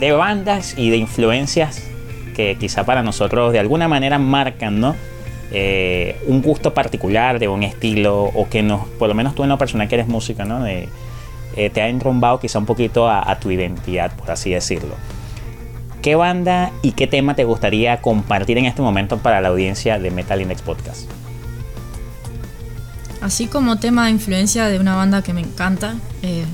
de 0.00 0.12
bandas 0.12 0.78
y 0.78 0.88
de 0.88 0.96
influencias 0.96 1.86
que 2.34 2.56
quizá 2.58 2.86
para 2.86 3.02
nosotros 3.02 3.52
de 3.52 3.58
alguna 3.58 3.86
manera 3.86 4.18
marcan, 4.18 4.80
¿no? 4.80 4.96
Eh, 5.50 6.16
un 6.26 6.40
gusto 6.40 6.72
particular 6.72 7.38
de 7.38 7.48
un 7.48 7.64
estilo 7.64 8.22
o 8.22 8.48
que 8.48 8.62
nos, 8.62 8.86
por 8.98 9.08
lo 9.08 9.14
menos 9.14 9.34
tú 9.34 9.42
en 9.42 9.50
lo 9.50 9.58
personal 9.58 9.88
que 9.88 9.96
eres 9.96 10.08
música, 10.08 10.46
¿no? 10.46 10.66
Eh, 10.66 10.88
te 11.54 11.82
ha 11.82 11.88
enrumbado 11.88 12.40
quizá 12.40 12.58
un 12.60 12.66
poquito 12.66 13.10
a 13.10 13.38
tu 13.38 13.50
identidad, 13.50 14.10
por 14.16 14.30
así 14.30 14.52
decirlo. 14.52 14.94
¿Qué 16.08 16.14
banda 16.14 16.72
y 16.80 16.92
qué 16.92 17.06
tema 17.06 17.34
te 17.34 17.44
gustaría 17.44 18.00
compartir 18.00 18.56
en 18.56 18.64
este 18.64 18.80
momento 18.80 19.18
para 19.18 19.42
la 19.42 19.48
audiencia 19.48 19.98
de 19.98 20.10
Metal 20.10 20.40
Index 20.40 20.62
Podcast? 20.62 21.02
Así 23.20 23.46
como 23.46 23.78
tema 23.78 24.06
de 24.06 24.12
influencia 24.12 24.68
de 24.68 24.80
una 24.80 24.96
banda 24.96 25.20
que 25.20 25.34
me 25.34 25.42
encanta, 25.42 25.96
eh, 26.22 26.46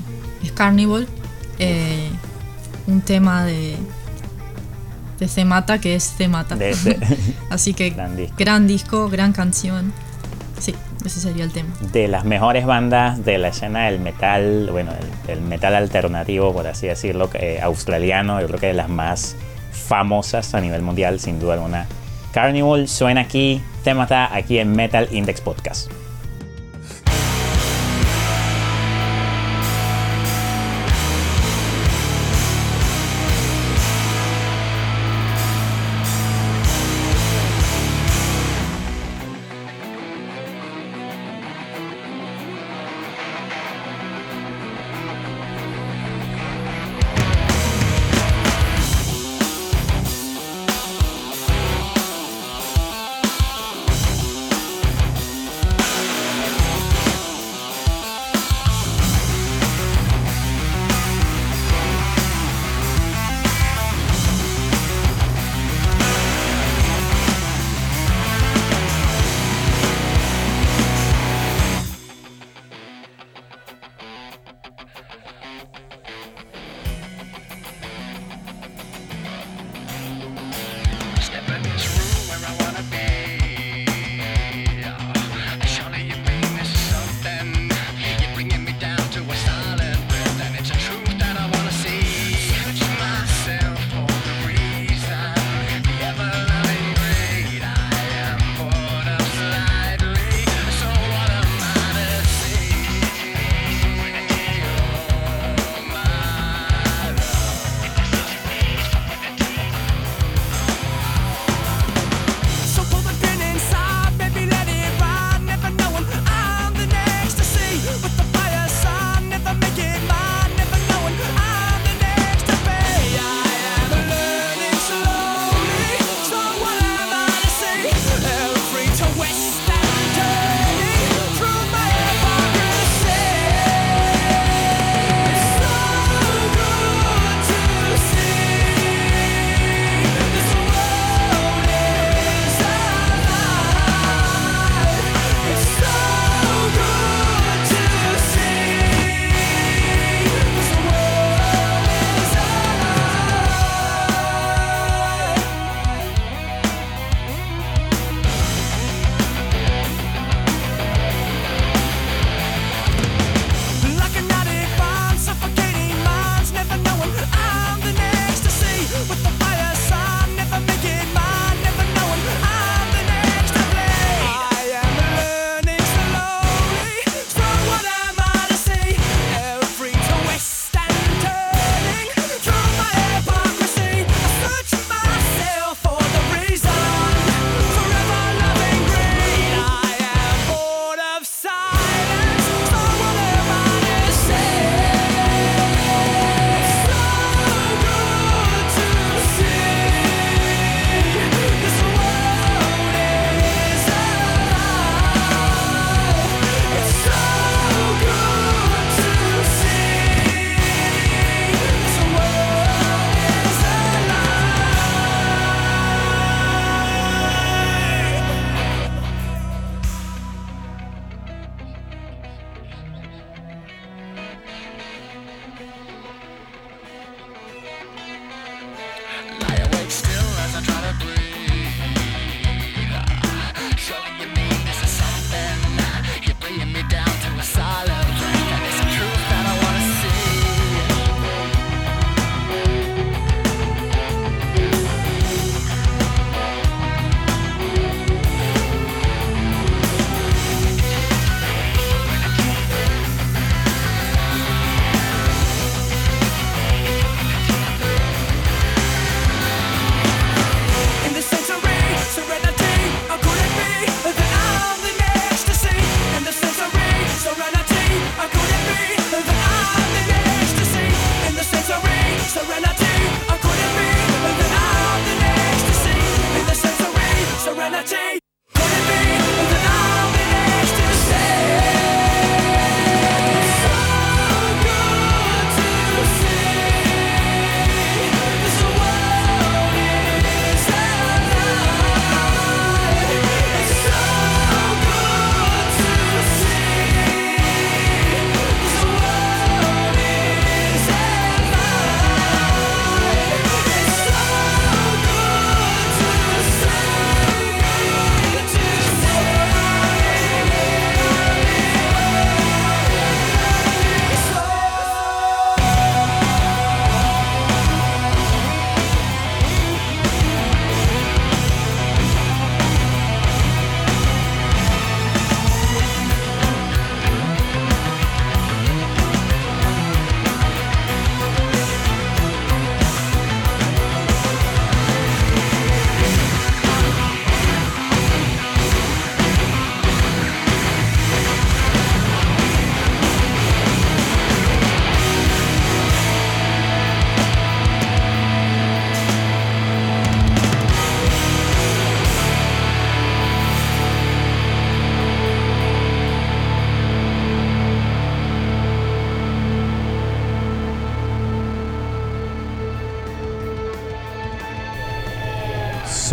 es 0.43 0.51
Carnival. 0.51 1.07
Eh, 1.57 2.09
un 2.87 2.99
tema 2.99 3.45
de, 3.45 3.77
de 5.19 5.27
Cemata 5.29 5.79
que 5.79 5.95
es 5.95 6.03
Cemata. 6.17 6.57
Así 7.49 7.73
que 7.73 7.91
gran 8.37 8.67
disco. 8.67 9.07
gran 9.07 9.31
canción. 9.31 9.93
Sí, 10.59 10.75
ese 11.05 11.21
sería 11.21 11.45
el 11.45 11.53
tema. 11.53 11.69
De 11.93 12.09
las 12.09 12.25
mejores 12.25 12.65
bandas 12.65 13.23
de 13.23 13.37
la 13.37 13.47
escena 13.47 13.85
del 13.85 14.01
metal, 14.01 14.67
bueno, 14.69 14.91
el, 15.29 15.39
metal 15.39 15.75
alternativo, 15.75 16.51
por 16.51 16.67
así 16.67 16.87
decirlo, 16.87 17.29
eh, 17.35 17.61
australiano, 17.61 18.41
yo 18.41 18.47
creo 18.47 18.59
que 18.59 18.67
de 18.67 18.73
las 18.73 18.89
más 18.89 19.37
famosas 19.75 20.55
a 20.55 20.61
nivel 20.61 20.81
mundial, 20.81 21.19
sin 21.19 21.39
duda 21.39 21.55
alguna. 21.55 21.87
Carnival 22.31 22.87
suena 22.87 23.21
aquí, 23.21 23.61
Temata 23.83 24.33
aquí 24.33 24.57
en 24.57 24.71
Metal 24.73 25.07
Index 25.11 25.41
Podcast. 25.41 25.91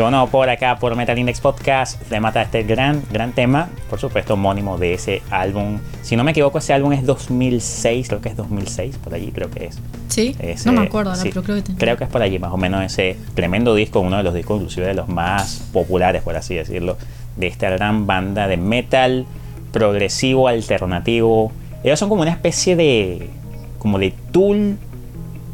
Sonó 0.02 0.26
por 0.26 0.50
acá 0.50 0.80
por 0.80 0.96
Metal 0.96 1.16
Index 1.16 1.40
Podcast, 1.40 2.02
se 2.08 2.18
mata 2.18 2.42
este 2.42 2.64
gran, 2.64 3.04
gran 3.12 3.30
tema, 3.30 3.68
por 3.88 4.00
supuesto 4.00 4.34
homónimo 4.34 4.76
de 4.76 4.94
ese 4.94 5.22
álbum. 5.30 5.78
Si 6.02 6.16
no 6.16 6.24
me 6.24 6.32
equivoco, 6.32 6.58
ese 6.58 6.72
álbum 6.72 6.92
es 6.92 7.06
2006, 7.06 8.08
creo 8.08 8.20
que 8.20 8.30
es 8.30 8.36
2006, 8.36 8.96
por 8.96 9.14
allí 9.14 9.30
creo 9.30 9.48
que 9.48 9.66
es. 9.66 9.78
Sí, 10.08 10.36
no 10.64 10.72
me 10.72 10.80
acuerdo 10.80 11.12
pero 11.22 11.44
creo 11.44 11.62
que 11.62 11.74
Creo 11.76 11.96
que 11.96 12.02
es 12.02 12.10
por 12.10 12.20
allí 12.20 12.40
más 12.40 12.52
o 12.52 12.56
menos 12.56 12.82
ese 12.82 13.16
tremendo 13.34 13.76
disco, 13.76 14.00
uno 14.00 14.16
de 14.16 14.24
los 14.24 14.34
discos 14.34 14.56
inclusive 14.56 14.88
de 14.88 14.94
los 14.94 15.06
más 15.06 15.68
populares, 15.72 16.22
por 16.22 16.34
así 16.34 16.56
decirlo, 16.56 16.98
de 17.36 17.46
esta 17.46 17.70
gran 17.70 18.04
banda 18.04 18.48
de 18.48 18.56
metal 18.56 19.24
progresivo, 19.70 20.48
alternativo. 20.48 21.52
Ellos 21.84 22.00
son 22.00 22.08
como 22.08 22.22
una 22.22 22.32
especie 22.32 22.74
de, 22.74 23.30
como 23.78 24.00
de 24.00 24.12
tool 24.32 24.78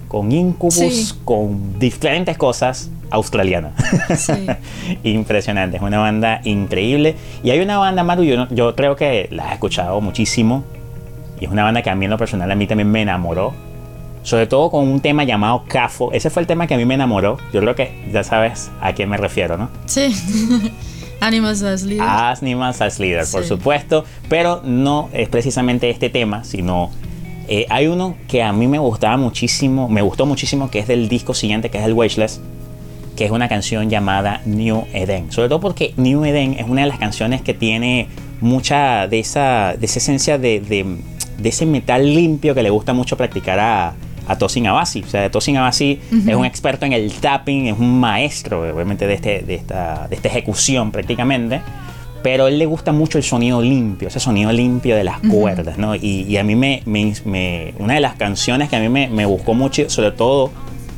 con 0.08 0.32
Incubus, 0.32 1.18
con 1.22 1.78
diferentes 1.78 2.38
cosas 2.38 2.90
australiana. 3.10 3.72
Impresionante, 5.02 5.76
es 5.76 5.82
una 5.82 5.98
banda 5.98 6.40
increíble. 6.44 7.16
Y 7.42 7.50
hay 7.50 7.60
una 7.60 7.78
banda, 7.78 8.02
Maru, 8.04 8.24
yo, 8.24 8.48
yo 8.50 8.74
creo 8.74 8.96
que 8.96 9.28
la 9.30 9.50
he 9.50 9.54
escuchado 9.54 10.00
muchísimo. 10.00 10.64
Y 11.40 11.44
es 11.44 11.50
una 11.50 11.64
banda 11.64 11.82
que 11.82 11.90
a 11.90 11.94
mí 11.94 12.04
en 12.04 12.10
lo 12.10 12.18
personal 12.18 12.50
a 12.50 12.54
mí 12.54 12.66
también 12.66 12.90
me 12.90 13.02
enamoró. 13.02 13.52
Sobre 14.22 14.46
todo 14.46 14.70
con 14.70 14.86
un 14.88 15.00
tema 15.00 15.24
llamado 15.24 15.64
CAFO. 15.68 16.12
Ese 16.12 16.28
fue 16.28 16.42
el 16.42 16.46
tema 16.46 16.66
que 16.66 16.74
a 16.74 16.76
mí 16.76 16.84
me 16.84 16.94
enamoró. 16.94 17.38
Yo 17.52 17.60
creo 17.60 17.74
que 17.74 18.08
ya 18.12 18.24
sabes 18.24 18.70
a 18.80 18.92
quién 18.92 19.08
me 19.08 19.16
refiero, 19.16 19.56
¿no? 19.56 19.70
Sí. 19.86 20.12
Animals 21.20 21.62
as 21.62 21.82
Leader. 21.82 22.06
Animals 22.06 22.80
as 22.80 22.98
Leader, 22.98 23.24
por 23.30 23.44
supuesto. 23.44 24.04
Pero 24.28 24.60
no 24.64 25.08
es 25.12 25.28
precisamente 25.28 25.88
este 25.88 26.10
tema, 26.10 26.44
sino 26.44 26.90
eh, 27.48 27.64
hay 27.70 27.86
uno 27.86 28.16
que 28.28 28.42
a 28.42 28.52
mí 28.52 28.66
me 28.66 28.78
gustaba 28.78 29.16
muchísimo, 29.16 29.88
me 29.88 30.02
gustó 30.02 30.26
muchísimo, 30.26 30.70
que 30.70 30.80
es 30.80 30.86
del 30.86 31.08
disco 31.08 31.32
siguiente, 31.32 31.70
que 31.70 31.78
es 31.78 31.84
el 31.84 31.94
Wasteless 31.94 32.40
que 33.18 33.24
es 33.24 33.32
una 33.32 33.48
canción 33.48 33.90
llamada 33.90 34.42
New 34.44 34.86
Eden. 34.94 35.32
Sobre 35.32 35.48
todo 35.48 35.58
porque 35.58 35.92
New 35.96 36.24
Eden 36.24 36.54
es 36.56 36.68
una 36.68 36.82
de 36.82 36.86
las 36.86 37.00
canciones 37.00 37.42
que 37.42 37.52
tiene 37.52 38.06
mucha 38.40 39.08
de 39.08 39.18
esa, 39.18 39.74
de 39.76 39.86
esa 39.86 39.98
esencia 39.98 40.38
de, 40.38 40.60
de, 40.60 41.48
ese 41.48 41.66
metal 41.66 42.14
limpio 42.14 42.54
que 42.54 42.62
le 42.62 42.70
gusta 42.70 42.92
mucho 42.92 43.16
practicar 43.16 43.58
a, 43.58 43.94
a 44.28 44.38
Tosin 44.38 44.68
Abasi. 44.68 45.02
O 45.02 45.08
sea, 45.08 45.28
Tosin 45.32 45.56
Abasi 45.56 45.98
es 46.28 46.36
un 46.36 46.44
experto 46.44 46.86
en 46.86 46.92
el 46.92 47.12
tapping, 47.12 47.66
es 47.66 47.76
un 47.76 47.98
maestro, 47.98 48.72
obviamente, 48.72 49.08
de, 49.08 49.14
este, 49.14 49.40
de, 49.40 49.56
esta, 49.56 50.06
de 50.08 50.14
esta 50.14 50.28
ejecución 50.28 50.92
prácticamente. 50.92 51.60
Pero 52.22 52.44
a 52.44 52.48
él 52.48 52.56
le 52.56 52.66
gusta 52.66 52.92
mucho 52.92 53.18
el 53.18 53.24
sonido 53.24 53.60
limpio, 53.60 54.06
ese 54.06 54.20
sonido 54.20 54.52
limpio 54.52 54.94
de 54.94 55.02
las 55.02 55.18
cuerdas, 55.18 55.76
¿no? 55.76 55.96
Y, 55.96 56.24
y 56.28 56.36
a 56.36 56.44
mí 56.44 56.54
me, 56.54 56.84
me, 56.86 57.74
Una 57.80 57.94
de 57.94 58.00
las 58.00 58.14
canciones 58.14 58.68
que 58.68 58.76
a 58.76 58.80
mí 58.80 58.88
me, 58.88 59.08
me 59.08 59.26
buscó 59.26 59.54
mucho, 59.54 59.90
sobre 59.90 60.12
todo 60.12 60.52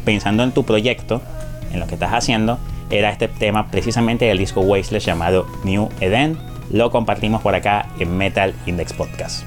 pensando 0.05 0.43
en 0.43 0.53
tu 0.53 0.65
proyecto, 0.65 1.23
en 1.73 1.81
lo 1.81 1.87
que 1.87 1.95
estás 1.95 2.13
haciendo, 2.13 2.59
era 2.91 3.11
este 3.11 3.29
tema 3.29 3.71
precisamente 3.71 4.25
del 4.25 4.39
disco 4.39 4.61
Wasteless 4.61 5.05
llamado 5.05 5.47
New 5.65 5.89
Eden. 6.01 6.37
Lo 6.71 6.91
compartimos 6.91 7.43
por 7.43 7.55
acá 7.55 7.87
en 7.99 8.17
Metal 8.17 8.55
Index 8.67 8.93
Podcast. 8.93 9.45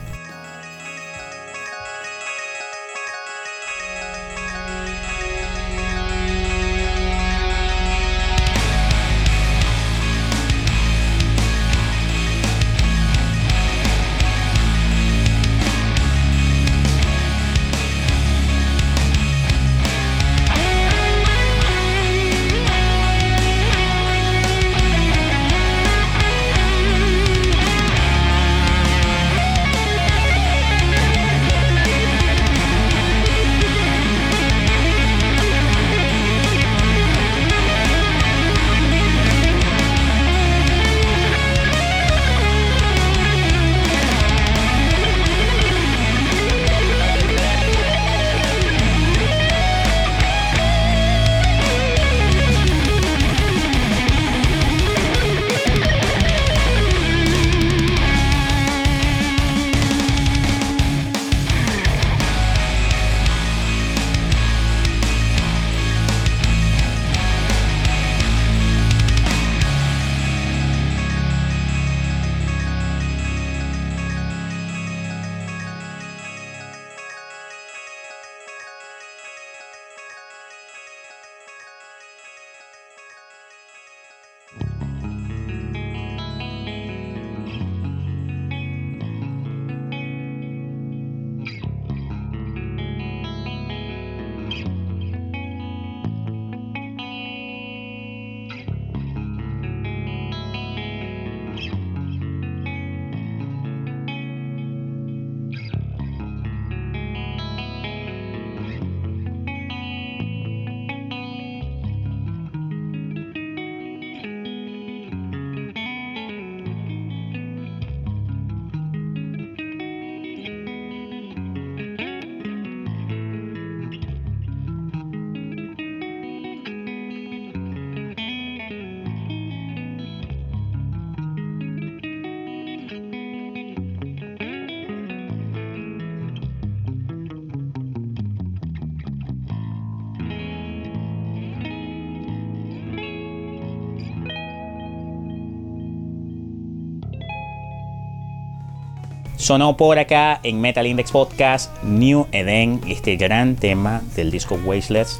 Sonó 149.37 149.75
por 149.75 149.97
acá 149.97 150.39
en 150.43 150.61
Metal 150.61 150.85
Index 150.85 151.11
Podcast 151.11 151.83
New 151.83 152.27
Eden, 152.31 152.79
este 152.87 153.15
gran 153.17 153.55
tema 153.55 154.01
del 154.15 154.31
disco 154.31 154.57
Wasteless, 154.63 155.19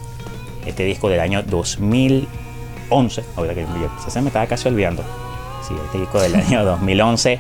este 0.66 0.86
disco 0.86 1.10
del 1.10 1.20
año 1.20 1.42
2011. 1.44 3.24
Ahora 3.36 3.56
que 3.56 3.66
se 4.08 4.22
me 4.22 4.28
estaba 4.28 4.46
casi 4.46 4.68
olvidando. 4.68 5.04
Sí, 5.68 5.74
este 5.86 6.00
disco 6.00 6.22
del 6.22 6.36
año 6.36 6.64
2011. 6.66 7.40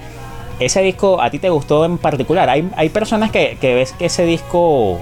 Ese 0.59 0.81
disco 0.81 1.21
a 1.21 1.29
ti 1.29 1.39
te 1.39 1.49
gustó 1.49 1.85
en 1.85 1.97
particular. 1.97 2.49
Hay, 2.49 2.69
hay 2.75 2.89
personas 2.89 3.31
que, 3.31 3.57
que 3.61 3.75
ves 3.75 3.93
que 3.93 4.05
ese 4.05 4.25
disco 4.25 4.99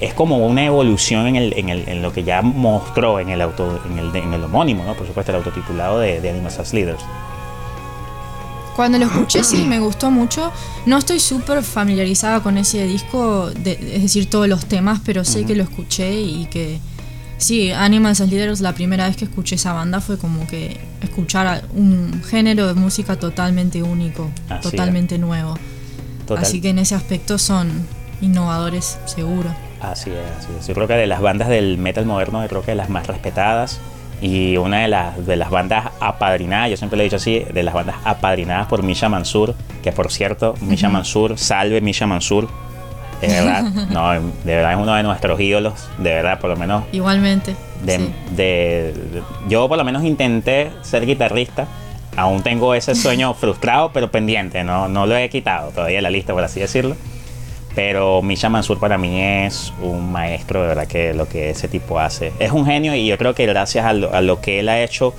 es 0.00 0.12
como 0.14 0.46
una 0.46 0.64
evolución 0.64 1.26
en, 1.26 1.36
el, 1.36 1.54
en, 1.56 1.68
el, 1.68 1.88
en, 1.88 2.02
lo 2.02 2.12
que 2.12 2.22
ya 2.22 2.42
mostró 2.42 3.18
en 3.18 3.30
el, 3.30 3.40
auto, 3.40 3.80
en 3.90 3.98
el, 3.98 4.14
en 4.14 4.34
el 4.34 4.44
homónimo, 4.44 4.84
¿no? 4.84 4.94
por 4.94 5.06
supuesto, 5.06 5.32
el 5.32 5.38
autotitulado 5.38 6.00
de, 6.00 6.20
de 6.20 6.30
Animals 6.30 6.58
as 6.58 6.74
Leaders. 6.74 7.02
Cuando 8.76 8.98
lo 8.98 9.06
escuché 9.06 9.44
sí 9.44 9.64
me 9.64 9.78
gustó 9.80 10.10
mucho. 10.10 10.52
No 10.86 10.98
estoy 10.98 11.20
súper 11.20 11.62
familiarizada 11.62 12.42
con 12.42 12.56
ese 12.58 12.84
disco, 12.86 13.50
es 13.50 14.02
decir, 14.02 14.28
todos 14.30 14.48
los 14.48 14.66
temas, 14.66 15.00
pero 15.04 15.24
sé 15.24 15.44
que 15.44 15.54
lo 15.54 15.62
escuché 15.62 16.20
y 16.20 16.46
que 16.46 16.80
sí, 17.36 17.72
Animals 17.72 18.20
as 18.20 18.28
Leaders, 18.30 18.60
la 18.60 18.72
primera 18.72 19.06
vez 19.06 19.16
que 19.16 19.24
escuché 19.24 19.56
esa 19.56 19.72
banda 19.72 20.00
fue 20.00 20.16
como 20.16 20.46
que 20.46 20.80
escuchar 21.02 21.64
un 21.74 22.22
género 22.24 22.66
de 22.66 22.74
música 22.74 23.16
totalmente 23.16 23.82
único, 23.82 24.30
totalmente 24.62 25.18
nuevo. 25.18 25.54
Así 26.36 26.60
que 26.60 26.70
en 26.70 26.78
ese 26.78 26.94
aspecto 26.94 27.38
son 27.38 27.70
innovadores, 28.20 28.98
seguro. 29.04 29.50
Así 29.80 30.10
es, 30.10 30.18
así 30.38 30.48
es. 30.58 30.66
Yo 30.68 30.74
creo 30.74 30.86
que 30.86 30.94
de 30.94 31.06
las 31.06 31.20
bandas 31.20 31.48
del 31.48 31.76
metal 31.76 32.06
moderno, 32.06 32.40
yo 32.42 32.48
creo 32.48 32.62
que 32.62 32.74
las 32.74 32.88
más 32.88 33.06
respetadas 33.06 33.80
y 34.22 34.56
una 34.56 34.78
de 34.82 34.88
las, 34.88 35.26
de 35.26 35.34
las 35.34 35.50
bandas 35.50 35.90
apadrinadas, 35.98 36.70
yo 36.70 36.76
siempre 36.76 36.96
le 36.96 37.02
he 37.02 37.06
dicho 37.06 37.16
así, 37.16 37.44
de 37.52 37.62
las 37.64 37.74
bandas 37.74 37.96
apadrinadas 38.04 38.68
por 38.68 38.84
Misha 38.84 39.08
Mansur, 39.08 39.56
que 39.82 39.90
por 39.90 40.12
cierto, 40.12 40.54
Misha 40.60 40.88
Mansur, 40.88 41.36
salve 41.36 41.80
Misha 41.80 42.06
Mansur, 42.06 42.48
de 43.20 43.26
verdad, 43.26 43.62
no, 43.90 44.12
de 44.12 44.54
verdad 44.54 44.72
es 44.72 44.78
uno 44.78 44.94
de 44.94 45.02
nuestros 45.02 45.40
ídolos, 45.40 45.88
de 45.98 46.14
verdad, 46.14 46.38
por 46.38 46.50
lo 46.50 46.56
menos. 46.56 46.84
Igualmente. 46.92 47.56
De, 47.84 48.94
yo 49.48 49.68
por 49.68 49.76
lo 49.76 49.82
menos 49.82 50.04
intenté 50.04 50.70
ser 50.82 51.04
guitarrista, 51.04 51.66
aún 52.16 52.44
tengo 52.44 52.74
ese 52.74 52.94
sueño 52.94 53.34
frustrado, 53.40 53.90
pero 53.92 54.12
pendiente, 54.12 54.62
no, 54.62 54.86
no 54.86 55.04
lo 55.04 55.16
he 55.16 55.28
quitado 55.30 55.70
todavía 55.70 55.96
de 55.96 56.02
la 56.02 56.10
lista, 56.10 56.32
por 56.32 56.44
así 56.44 56.60
decirlo. 56.60 56.94
Pero 57.74 58.20
Misha 58.22 58.48
Mansur 58.48 58.78
para 58.78 58.98
mí 58.98 59.20
es 59.20 59.72
un 59.80 60.12
maestro, 60.12 60.62
de 60.62 60.68
verdad, 60.68 60.86
que 60.86 61.14
lo 61.14 61.28
que 61.28 61.50
ese 61.50 61.68
tipo 61.68 61.98
hace. 61.98 62.32
Es 62.38 62.52
un 62.52 62.66
genio 62.66 62.94
y 62.94 63.06
yo 63.06 63.16
creo 63.16 63.34
que 63.34 63.46
gracias 63.46 63.86
a 63.86 63.92
lo, 63.92 64.40
que 64.40 64.60
él 64.60 64.68
ha 64.68 64.82
hecho, 64.82 65.14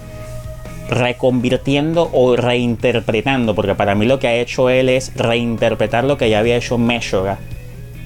reconvirtiendo 0.89 2.09
o 2.13 2.35
reinterpretando, 2.35 3.55
porque 3.55 3.73
para 3.73 3.95
mí 3.95 4.05
lo 4.05 4.19
que 4.19 4.27
ha 4.27 4.35
hecho 4.35 4.69
él 4.69 4.89
es 4.89 5.15
reinterpretar 5.15 6.03
lo 6.03 6.17
que 6.17 6.29
ya 6.29 6.39
había 6.39 6.57
hecho 6.57 6.77
Meshuggah 6.77 7.39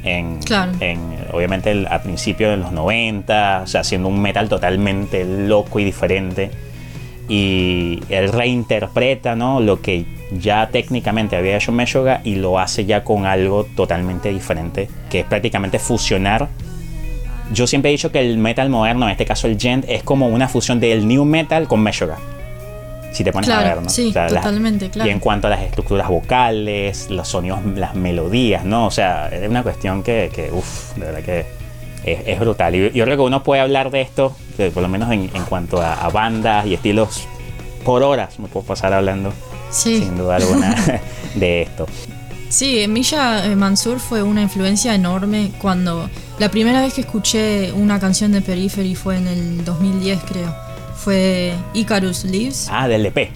en, 0.03 0.39
en, 0.79 0.99
obviamente 1.31 1.71
al 1.71 1.87
a 1.87 2.01
principios 2.01 2.51
de 2.51 2.57
los 2.57 2.71
90, 2.71 3.61
o 3.63 3.67
sea, 3.67 3.81
haciendo 3.81 4.07
un 4.07 4.21
metal 4.21 4.49
totalmente 4.49 5.25
loco 5.25 5.79
y 5.79 5.83
diferente. 5.83 6.51
Y 7.29 7.99
él 8.09 8.31
reinterpreta 8.31 9.35
¿no? 9.35 9.59
lo 9.59 9.81
que 9.81 10.05
ya 10.31 10.69
técnicamente 10.69 11.35
había 11.35 11.57
hecho 11.57 11.71
Meshuggah 11.71 12.21
y 12.23 12.35
lo 12.35 12.59
hace 12.59 12.85
ya 12.85 13.03
con 13.03 13.25
algo 13.25 13.65
totalmente 13.75 14.29
diferente, 14.29 14.89
que 15.09 15.21
es 15.21 15.25
prácticamente 15.25 15.79
fusionar. 15.79 16.47
Yo 17.53 17.67
siempre 17.67 17.89
he 17.89 17.93
dicho 17.93 18.11
que 18.11 18.19
el 18.19 18.37
metal 18.37 18.69
moderno, 18.69 19.05
en 19.05 19.11
este 19.11 19.25
caso 19.25 19.47
el 19.47 19.59
gent, 19.59 19.85
es 19.87 20.03
como 20.03 20.27
una 20.27 20.47
fusión 20.47 20.79
del 20.79 21.07
new 21.07 21.25
metal 21.25 21.67
con 21.67 21.81
Meshuggah. 21.81 22.17
Si 23.11 23.23
te 23.23 23.31
pones 23.31 23.49
a 23.49 23.63
ver, 23.63 23.81
¿no? 23.81 23.89
Sí, 23.89 24.13
totalmente, 24.13 24.89
claro. 24.89 25.09
Y 25.09 25.11
en 25.11 25.19
cuanto 25.19 25.47
a 25.47 25.49
las 25.49 25.61
estructuras 25.61 26.07
vocales, 26.07 27.09
los 27.09 27.27
sonidos, 27.27 27.59
las 27.75 27.95
melodías, 27.95 28.63
¿no? 28.63 28.85
O 28.85 28.91
sea, 28.91 29.29
es 29.29 29.49
una 29.49 29.63
cuestión 29.63 30.03
que, 30.03 30.29
que 30.33 30.51
uff, 30.51 30.93
de 30.95 31.05
verdad 31.05 31.23
que 31.23 31.45
es, 32.03 32.39
brutal. 32.39 32.75
Y 32.75 32.91
yo 32.91 33.05
creo 33.05 33.17
que 33.17 33.23
uno 33.23 33.43
puede 33.43 33.61
hablar 33.61 33.91
de 33.91 34.01
esto, 34.01 34.35
por 34.73 34.81
lo 34.81 34.89
menos 34.89 35.11
en, 35.11 35.27
cuanto 35.47 35.81
a, 35.81 35.93
a 35.93 36.09
bandas 36.09 36.65
y 36.65 36.73
estilos, 36.73 37.27
por 37.85 38.03
horas 38.03 38.39
me 38.39 38.47
puedo 38.47 38.65
pasar 38.65 38.93
hablando 38.93 39.31
sin 39.69 40.17
duda 40.17 40.37
alguna, 40.37 40.75
de 41.35 41.63
esto. 41.63 41.85
Sí, 42.49 42.85
Milla 42.87 43.45
eh, 43.45 43.55
Mansur 43.55 43.99
fue 43.99 44.23
una 44.23 44.41
influencia 44.41 44.95
enorme 44.95 45.51
cuando 45.59 46.09
la 46.39 46.49
primera 46.49 46.81
vez 46.81 46.93
que 46.93 47.01
escuché 47.01 47.73
una 47.73 47.99
canción 47.99 48.31
de 48.31 48.41
Periphery 48.41 48.95
fue 48.95 49.17
en 49.17 49.27
el 49.27 49.65
2010 49.65 50.19
creo. 50.23 50.55
Fue 50.95 51.53
Icarus 51.73 52.23
Lives. 52.23 52.67
Ah, 52.71 52.87
del 52.87 53.05
EP. 53.05 53.29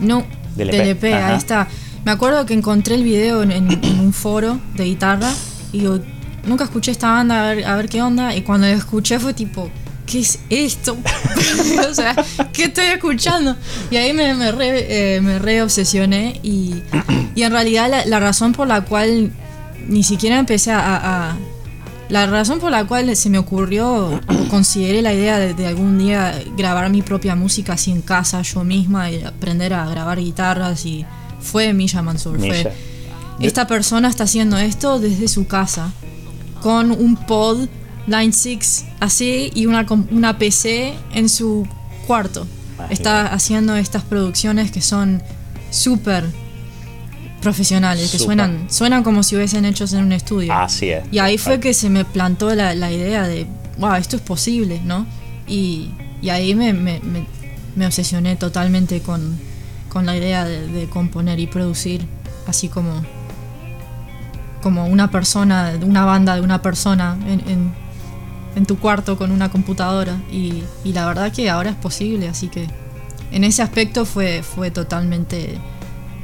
No, 0.00 0.24
del 0.56 0.70
EP, 0.70 1.04
e 1.04 1.14
ahí 1.14 1.36
está. 1.36 1.68
Me 2.04 2.12
acuerdo 2.12 2.46
que 2.46 2.54
encontré 2.54 2.94
el 2.94 3.02
video 3.02 3.42
en, 3.42 3.68
un 4.00 4.12
foro 4.12 4.58
de 4.74 4.84
guitarra 4.84 5.30
y 5.72 5.80
yo 5.80 5.98
nunca 6.46 6.64
escuché 6.64 6.92
esta 6.92 7.10
banda 7.10 7.48
a 7.48 7.54
ver, 7.54 7.64
a 7.66 7.76
ver 7.76 7.88
qué 7.88 8.02
onda 8.02 8.34
y 8.34 8.42
cuando 8.42 8.66
la 8.66 8.72
escuché 8.72 9.18
fue 9.18 9.34
tipo, 9.34 9.70
¿qué 10.10 10.20
es 10.20 10.38
esto? 10.50 10.96
o 11.90 11.94
sea, 11.94 12.16
¿qué 12.52 12.64
estoy 12.64 12.86
escuchando? 12.86 13.56
Y 13.90 13.96
ahí 13.96 14.12
me, 14.12 14.34
me, 14.34 14.50
re, 14.50 15.16
eh, 15.16 15.20
me 15.20 15.38
reobsesioné 15.38 16.40
y, 16.42 16.82
y, 17.34 17.42
en 17.42 17.52
realidad 17.52 18.04
la, 18.04 18.20
razón 18.20 18.52
por 18.52 18.66
la 18.66 18.82
cual 18.82 19.32
ni 19.86 20.02
siquiera 20.02 20.38
empecé 20.38 20.72
a, 20.72 21.36
La 22.08 22.26
razón 22.26 22.58
por 22.58 22.72
la 22.72 22.84
cual 22.84 23.14
se 23.14 23.30
me 23.30 23.38
ocurrió 23.38 23.88
o 23.88 24.20
consideré 24.50 25.00
la 25.00 25.12
idea 25.12 25.38
de, 25.38 25.66
algún 25.66 25.98
día 25.98 26.34
grabar 26.56 26.90
mi 26.90 27.02
propia 27.02 27.36
música 27.36 27.74
así 27.74 27.92
en 27.92 28.02
casa 28.02 28.42
yo 28.42 28.64
misma 28.64 29.10
y 29.12 29.22
aprender 29.22 29.72
a 29.74 29.88
grabar 29.88 30.18
guitarras 30.18 30.84
y 30.86 31.06
fue 31.40 31.72
Misha 31.72 32.02
Mansur. 32.02 32.38
Fue, 32.38 32.72
esta 33.38 33.68
persona 33.68 34.08
está 34.08 34.24
haciendo 34.24 34.58
esto 34.58 34.98
desde 34.98 35.28
su 35.28 35.46
casa 35.46 35.92
con 36.60 36.90
un 36.90 37.16
pod 37.16 37.68
Line 38.06 38.32
6 38.32 38.84
así 39.00 39.50
y 39.54 39.66
una, 39.66 39.86
una 40.10 40.38
PC 40.38 40.94
en 41.12 41.28
su 41.28 41.66
cuarto. 42.06 42.46
Está 42.88 43.26
haciendo 43.26 43.76
estas 43.76 44.02
producciones 44.02 44.70
que 44.70 44.80
son 44.80 45.22
súper 45.70 46.24
profesionales, 47.40 48.10
que 48.10 48.18
suenan, 48.18 48.66
suenan 48.70 49.02
como 49.02 49.22
si 49.22 49.36
hubiesen 49.36 49.64
hechos 49.64 49.92
en 49.92 50.04
un 50.04 50.12
estudio. 50.12 50.52
Así 50.52 50.90
es. 50.90 51.04
Y 51.10 51.18
ahí 51.18 51.38
fue 51.38 51.60
que 51.60 51.74
se 51.74 51.88
me 51.88 52.04
plantó 52.04 52.54
la, 52.54 52.74
idea 52.90 53.26
de, 53.26 53.46
wow, 53.78 53.94
esto 53.94 54.16
es 54.16 54.22
posible, 54.22 54.80
¿no? 54.84 55.06
Y, 55.46 55.90
ahí 56.30 56.54
me, 56.54 56.72
me, 56.72 57.00
me, 57.76 57.86
obsesioné 57.86 58.36
totalmente 58.36 59.00
con, 59.00 59.38
con 59.88 60.06
la 60.06 60.16
idea 60.16 60.44
de, 60.44 60.88
componer 60.88 61.38
y 61.38 61.46
producir, 61.46 62.06
así 62.46 62.68
como, 62.68 63.02
como 64.62 64.86
una 64.86 65.10
persona, 65.10 65.72
una 65.82 66.04
banda 66.04 66.34
de 66.34 66.42
una 66.42 66.60
persona 66.60 67.16
en 67.26 67.40
en 67.48 67.72
tu 68.66 68.78
cuarto 68.78 69.16
con 69.16 69.30
una 69.30 69.50
computadora 69.50 70.16
y, 70.30 70.64
la 70.84 71.06
verdad 71.06 71.32
que 71.32 71.50
ahora 71.50 71.70
es 71.70 71.76
posible, 71.76 72.28
así 72.28 72.48
que 72.48 72.66
en 73.32 73.44
ese 73.44 73.62
aspecto 73.62 74.04
fue, 74.04 74.42
fue 74.42 74.70
totalmente 74.70 75.58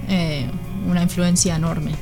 eh, 0.08 0.50
una 0.88 1.02
influencia 1.02 1.56
enorme. 1.56 1.92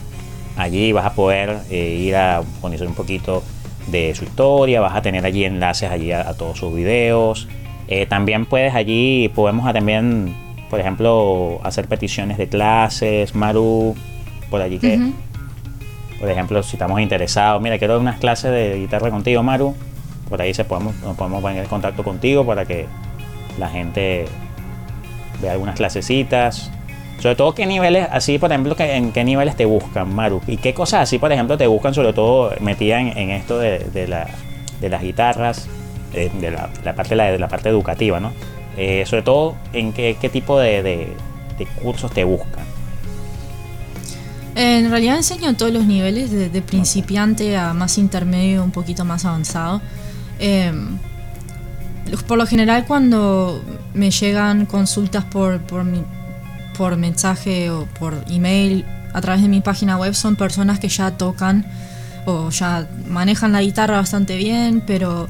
Allí 0.57 0.92
vas 0.92 1.04
a 1.04 1.14
poder 1.14 1.59
eh, 1.70 1.98
ir 2.00 2.16
a 2.16 2.42
conocer 2.61 2.86
un 2.86 2.94
poquito 2.94 3.42
de 3.88 4.14
su 4.14 4.24
historia, 4.24 4.80
vas 4.80 4.96
a 4.96 5.02
tener 5.02 5.24
allí 5.24 5.44
enlaces 5.44 5.90
allí 5.90 6.12
a, 6.12 6.32
todos 6.34 6.59
sus 6.59 6.74
videos. 6.74 7.46
Eh, 7.88 8.07
también 8.07 8.46
puedes 8.46 8.74
allí, 8.74 9.30
podemos 9.34 9.70
también, 9.72 10.34
por 10.70 10.80
ejemplo, 10.80 11.61
hacer 11.62 11.86
peticiones 11.86 12.38
de 12.38 12.48
clases, 12.48 13.34
Maru, 13.34 13.94
por 14.50 14.62
allí 14.62 14.78
que, 14.78 15.12
por 16.18 16.28
ejemplo, 16.30 16.62
si 16.62 16.76
estamos 16.76 17.00
interesados, 17.00 17.62
mira, 17.62 17.78
quiero 17.78 18.00
unas 18.00 18.18
clases 18.18 18.50
de 18.50 18.78
guitarra 18.78 19.11
contigo, 19.11 19.42
Maru, 19.42 19.74
por 20.28 20.40
ahí 20.40 20.52
se 20.54 20.64
podemos, 20.64 20.96
nos 20.96 21.16
podemos 21.16 21.42
poner 21.42 21.62
en 21.62 21.68
contacto 21.68 22.02
contigo 22.02 22.44
para 22.44 22.64
que 22.64 22.86
la 23.59 23.68
gente 23.68 24.24
vea 25.40 25.52
algunas 25.52 25.76
clasecitas 25.76 26.72
sobre 27.19 27.35
todo, 27.35 27.55
¿qué 27.55 27.67
niveles, 27.67 28.07
así 28.11 28.39
por 28.39 28.51
ejemplo, 28.51 28.77
en 28.79 29.12
qué 29.12 29.25
niveles 29.25 29.57
te 29.57 29.64
buscan, 29.64 30.14
Maru? 30.14 30.43
¿Y 30.47 30.59
qué 30.59 30.75
cosas 30.75 31.03
así, 31.03 31.19
por 31.19 31.33
ejemplo, 31.33 31.57
te 31.57 31.67
buscan, 31.67 31.95
sobre 31.95 32.12
todo 32.12 32.53
metida 32.61 33.01
en, 33.01 33.31
esto 33.31 33.59
de, 33.59 34.07
las 34.07 35.03
guitarras, 35.03 35.67
eh, 36.12 36.31
de, 36.41 36.51
la, 36.51 36.95
parte, 36.95 37.17
de 37.17 37.39
la 37.39 37.49
parte 37.49 37.69
educativa, 37.69 38.21
¿no? 38.21 38.33
Eh, 38.77 39.05
sobre 39.07 39.23
todo, 39.23 39.57
¿en 39.73 39.93
qué, 39.93 40.14
tipo 40.31 40.59
de, 40.59 41.09
cursos 41.83 42.12
te 42.12 42.25
buscan? 42.25 42.64
En 44.55 44.91
realidad 44.91 45.17
enseño 45.17 45.55
todos 45.57 45.73
los 45.73 45.87
niveles, 45.87 46.31
de, 46.31 46.62
principiante 46.62 47.57
a 47.57 47.73
más 47.73 47.97
intermedio, 47.97 48.62
un 48.62 48.73
poquito 48.73 49.05
más 49.07 49.25
avanzado. 49.25 49.81
Em, 50.39 50.99
por 52.29 52.37
lo 52.37 52.47
general 52.47 52.85
cuando 52.87 53.62
me 53.95 54.11
llegan 54.11 54.67
consultas 54.67 55.25
por, 55.25 55.61
por 55.62 55.85
mi, 55.85 56.03
por 56.77 56.97
mensaje 56.97 57.70
o 57.70 57.87
por 57.99 58.24
email 58.29 58.85
a 59.12 59.20
través 59.20 59.43
de 59.43 59.49
mi 59.49 59.61
página 59.61 59.97
web 59.97 60.14
son 60.14 60.37
personas 60.37 60.79
que 60.79 60.89
ya 60.89 61.12
tocan 61.12 61.64
o 62.27 62.51
ya 62.51 62.87
manejan 63.09 63.53
la 63.53 63.62
guitarra 63.62 63.97
bastante 63.97 64.37
bien, 64.37 64.83
pero 64.87 65.29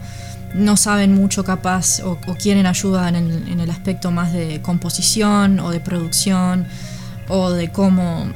no 0.55 0.76
saben 0.76 1.14
mucho 1.14 1.44
capaz 1.44 2.01
o, 2.01 2.18
quieren 2.40 2.66
ayuda 2.66 3.09
en 3.09 3.61
el, 3.61 3.70
aspecto 3.70 4.11
más 4.11 4.32
de 4.32 4.61
composición 4.62 5.61
o 5.61 5.70
de 5.70 5.80
producción 5.80 6.66
o 7.28 7.51
de 7.51 7.70
cómo 7.70 8.32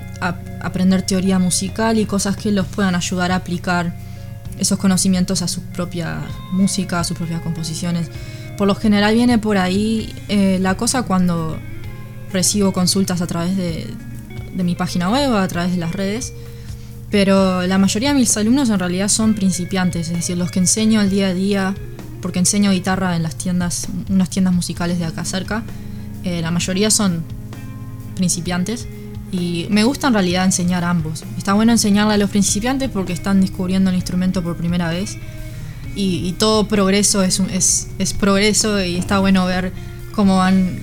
aprender 0.60 1.02
teoría 1.02 1.38
musical 1.38 1.98
y 1.98 2.04
cosas 2.04 2.36
que 2.36 2.52
los 2.52 2.66
puedan 2.66 2.94
ayudar 2.94 3.32
a 3.32 3.36
aplicar 3.36 3.92
esos 4.58 4.78
conocimientos 4.78 5.40
a 5.40 5.48
su 5.48 5.62
propia 5.62 6.20
música, 6.52 7.00
a 7.00 7.04
sus 7.04 7.16
propias 7.16 7.40
composiciones. 7.40 8.10
Por 8.58 8.66
lo 8.66 8.74
general 8.74 9.14
viene 9.14 9.38
por 9.38 9.56
ahí 9.56 10.14
eh, 10.28 10.58
la 10.60 10.76
cosa 10.76 11.02
cuando 11.04 11.58
recibo 12.32 12.72
consultas 12.72 13.20
a 13.20 13.26
través 13.26 13.56
de, 13.56 13.86
mi 14.62 14.74
página 14.74 15.08
web, 15.08 15.34
a 15.34 15.48
través 15.48 15.72
de 15.72 15.78
las 15.78 15.92
redes, 15.92 16.34
pero 17.10 17.66
la 17.66 17.78
mayoría 17.78 18.12
de 18.12 18.18
mis 18.18 18.36
alumnos 18.36 18.68
en 18.68 18.78
realidad 18.78 19.08
son 19.08 19.34
principiantes, 19.34 20.08
es 20.08 20.16
decir, 20.16 20.36
los 20.36 20.50
que 20.50 20.58
enseño 20.58 21.00
al 21.00 21.08
día 21.08 21.28
a 21.28 21.34
día, 21.34 21.74
porque 22.20 22.38
enseño 22.38 22.70
guitarra 22.70 23.16
en 23.16 23.22
las 23.22 23.36
tiendas, 23.36 23.88
unas 24.10 24.28
tiendas 24.28 24.52
musicales 24.52 24.98
de 24.98 25.06
acá 25.06 25.24
cerca, 25.24 25.62
eh, 26.24 26.42
la 26.42 26.50
mayoría 26.50 26.90
son 26.90 27.24
principiantes 28.16 28.86
Y 29.32 29.66
me 29.70 29.84
gusta 29.84 30.08
en 30.08 30.12
realidad 30.14 30.44
enseñar 30.44 30.84
ambos. 30.84 31.24
Está 31.38 31.54
bueno 31.54 31.72
enseñarle 31.72 32.14
a 32.14 32.16
los 32.18 32.30
principiantes 32.30 32.90
porque 32.90 33.12
están 33.12 33.40
descubriendo 33.40 33.88
el 33.88 33.96
instrumento 33.96 34.42
por 34.42 34.56
primera 34.56 34.90
vez. 34.90 35.16
Y, 35.94 36.32
todo 36.32 36.66
progreso 36.66 37.22
es, 37.22 37.40
es, 37.52 37.88
es, 37.98 38.12
progreso 38.12 38.82
y 38.82 38.96
está 38.96 39.18
bueno 39.20 39.46
ver 39.46 39.72
cómo 40.14 40.36
van 40.36 40.80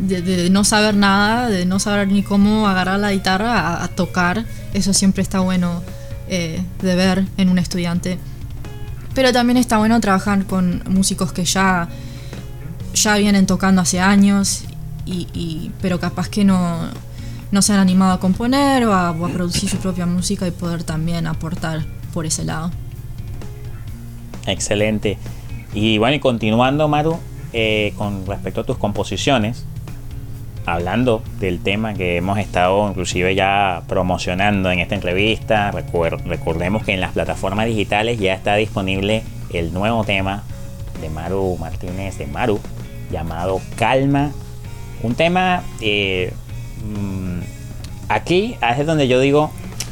de, 0.00 0.50
no 0.50 0.64
saber 0.64 0.94
nada, 0.94 1.48
de 1.48 1.66
no 1.66 1.78
saber 1.78 2.08
ni 2.08 2.22
cómo 2.22 2.66
agarrar 2.66 2.98
la 2.98 3.12
guitarra 3.12 3.82
a, 3.82 3.88
tocar. 3.88 4.44
Eso 4.74 4.92
siempre 4.92 5.22
está 5.22 5.40
bueno 5.40 5.82
eh, 6.28 6.62
de 6.82 6.94
ver 6.94 7.26
en 7.36 7.48
un 7.48 7.58
estudiante. 7.58 8.18
Pero 9.14 9.32
también 9.32 9.56
está 9.56 9.78
bueno 9.78 10.00
trabajar 10.00 10.44
con 10.46 10.82
músicos 10.88 11.32
que 11.32 11.44
ya, 11.44 11.88
ya 12.94 13.16
vienen 13.16 13.46
tocando 13.46 13.82
hace 13.82 14.00
años, 14.00 14.64
y, 15.06 15.72
pero 15.82 15.98
capaz 15.98 16.28
que 16.28 16.44
no, 16.44 16.88
no 17.50 17.62
se 17.62 17.72
han 17.72 17.80
animado 17.80 18.12
a 18.12 18.20
componer 18.20 18.84
o 18.84 18.94
a, 18.94 19.12
producir 19.32 19.68
su 19.68 19.78
propia 19.78 20.06
música 20.06 20.46
y 20.46 20.52
poder 20.52 20.84
también 20.84 21.26
aportar 21.26 21.84
por 22.14 22.26
ese 22.26 22.44
lado. 22.44 22.70
Excelente. 24.46 25.18
Y 25.74 25.98
bueno, 25.98 26.14
y 26.14 26.20
continuando, 26.20 26.86
Maru, 26.86 27.18
eh, 27.52 27.92
con 27.96 28.24
respecto 28.24 28.60
a 28.60 28.64
tus 28.64 28.78
composiciones, 28.78 29.64
hablando 30.72 31.22
del 31.38 31.60
tema 31.60 31.94
que 31.94 32.16
hemos 32.16 32.38
estado 32.38 32.88
inclusive 32.88 33.34
ya 33.34 33.82
promocionando 33.88 34.70
en 34.70 34.80
esta 34.80 34.94
entrevista, 34.94 35.70
recordemos 35.70 36.84
que 36.84 36.92
en 36.92 37.00
las 37.00 37.12
plataformas 37.12 37.66
digitales 37.66 38.18
ya 38.18 38.34
está 38.34 38.56
disponible 38.56 39.22
el 39.52 39.72
nuevo 39.72 40.04
tema 40.04 40.42
de 41.00 41.10
Maru 41.10 41.56
Martínez 41.58 42.18
de 42.18 42.26
Maru 42.26 42.60
llamado 43.10 43.60
Calma. 43.76 44.30
Un 45.02 45.14
tema 45.14 45.62
eh, 45.80 46.32
mm, 46.84 47.40
aquí 48.08 48.56
es 48.78 48.86
donde 48.86 49.08
yo 49.08 49.20
digo 49.20 49.50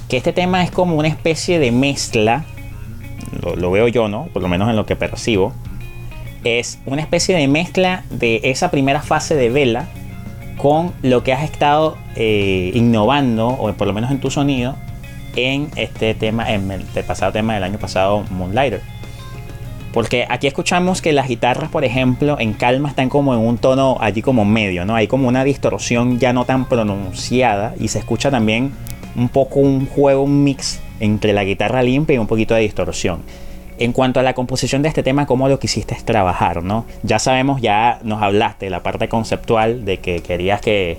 que 0.09 0.16
este 0.16 0.33
tema 0.33 0.62
es 0.62 0.70
como 0.70 0.97
una 0.97 1.09
especie 1.09 1.59
de 1.59 1.72
mezcla, 1.72 2.45
lo, 3.43 3.57
lo 3.57 3.70
veo 3.70 3.89
yo, 3.89 4.09
¿no? 4.09 4.26
Por 4.33 4.43
lo 4.43 4.49
menos 4.49 4.70
en 4.70 4.76
lo 4.76 4.87
que 4.87 4.97
percibo, 4.97 5.53
es 6.45 6.79
una 6.87 7.03
especie 7.03 7.37
de 7.37 7.49
mezcla 7.49 8.05
de 8.11 8.41
esa 8.45 8.70
primera 8.70 9.03
fase 9.03 9.35
de 9.35 9.51
vela 9.51 9.89
con 10.59 10.93
lo 11.03 11.23
que 11.23 11.33
has 11.33 11.45
estado 11.45 11.97
eh, 12.17 12.71
innovando, 12.75 13.49
o 13.49 13.73
por 13.73 13.87
lo 13.87 13.95
menos 13.95 14.11
en 14.11 14.21
tu 14.21 14.31
sonido, 14.31 14.77
en 15.37 15.71
este 15.77 16.15
tema, 16.15 16.53
en 16.53 16.71
el, 16.71 16.83
pasado 17.05 17.33
tema 17.33 17.55
del 17.55 17.65
año 17.65 17.79
pasado, 17.79 18.25
Moonlighter. 18.31 18.83
Porque 19.93 20.27
aquí 20.29 20.47
escuchamos 20.47 21.01
que 21.01 21.13
las 21.13 21.29
guitarras, 21.29 21.71
por 21.71 21.85
ejemplo, 21.85 22.37
en 22.39 22.53
calma 22.53 22.91
están 22.91 23.09
como 23.09 23.33
en 23.33 23.41
un 23.41 23.57
tono 23.57 23.97
allí 24.01 24.21
como 24.21 24.45
medio, 24.45 24.85
¿no? 24.85 24.95
Hay 24.95 25.07
como 25.07 25.29
una 25.29 25.45
distorsión 25.45 26.19
ya 26.19 26.33
no 26.33 26.45
tan 26.45 26.67
pronunciada 26.67 27.75
y 27.81 27.89
se 27.89 28.01
escucha 28.01 28.31
también 28.31 28.73
un 29.17 29.29
poco 29.29 29.61
un 29.61 29.87
juego, 29.87 30.23
un 30.23 30.45
mix 30.45 30.81
entre 31.01 31.33
la 31.33 31.45
guitarra 31.45 31.83
limpia 31.83 32.17
y 32.17 32.19
un 32.19 32.27
poquito 32.27 32.55
de 32.55 32.61
distorsión. 32.61 33.23
En 33.79 33.93
cuanto 33.93 34.18
a 34.20 34.22
la 34.22 34.35
composición 34.35 34.83
de 34.83 34.89
este 34.89 35.03
tema, 35.03 35.26
¿cómo 35.26 35.49
lo 35.49 35.59
quisiste 35.59 35.97
trabajar? 36.05 36.62
¿no? 36.62 36.85
Ya 37.03 37.18
sabemos, 37.18 37.61
ya 37.61 38.01
nos 38.03 38.22
hablaste 38.22 38.66
de 38.66 38.70
la 38.70 38.83
parte 38.83 39.09
conceptual 39.09 39.85
de 39.85 39.99
que 39.99 40.20
querías 40.20 40.61
que 40.61 40.99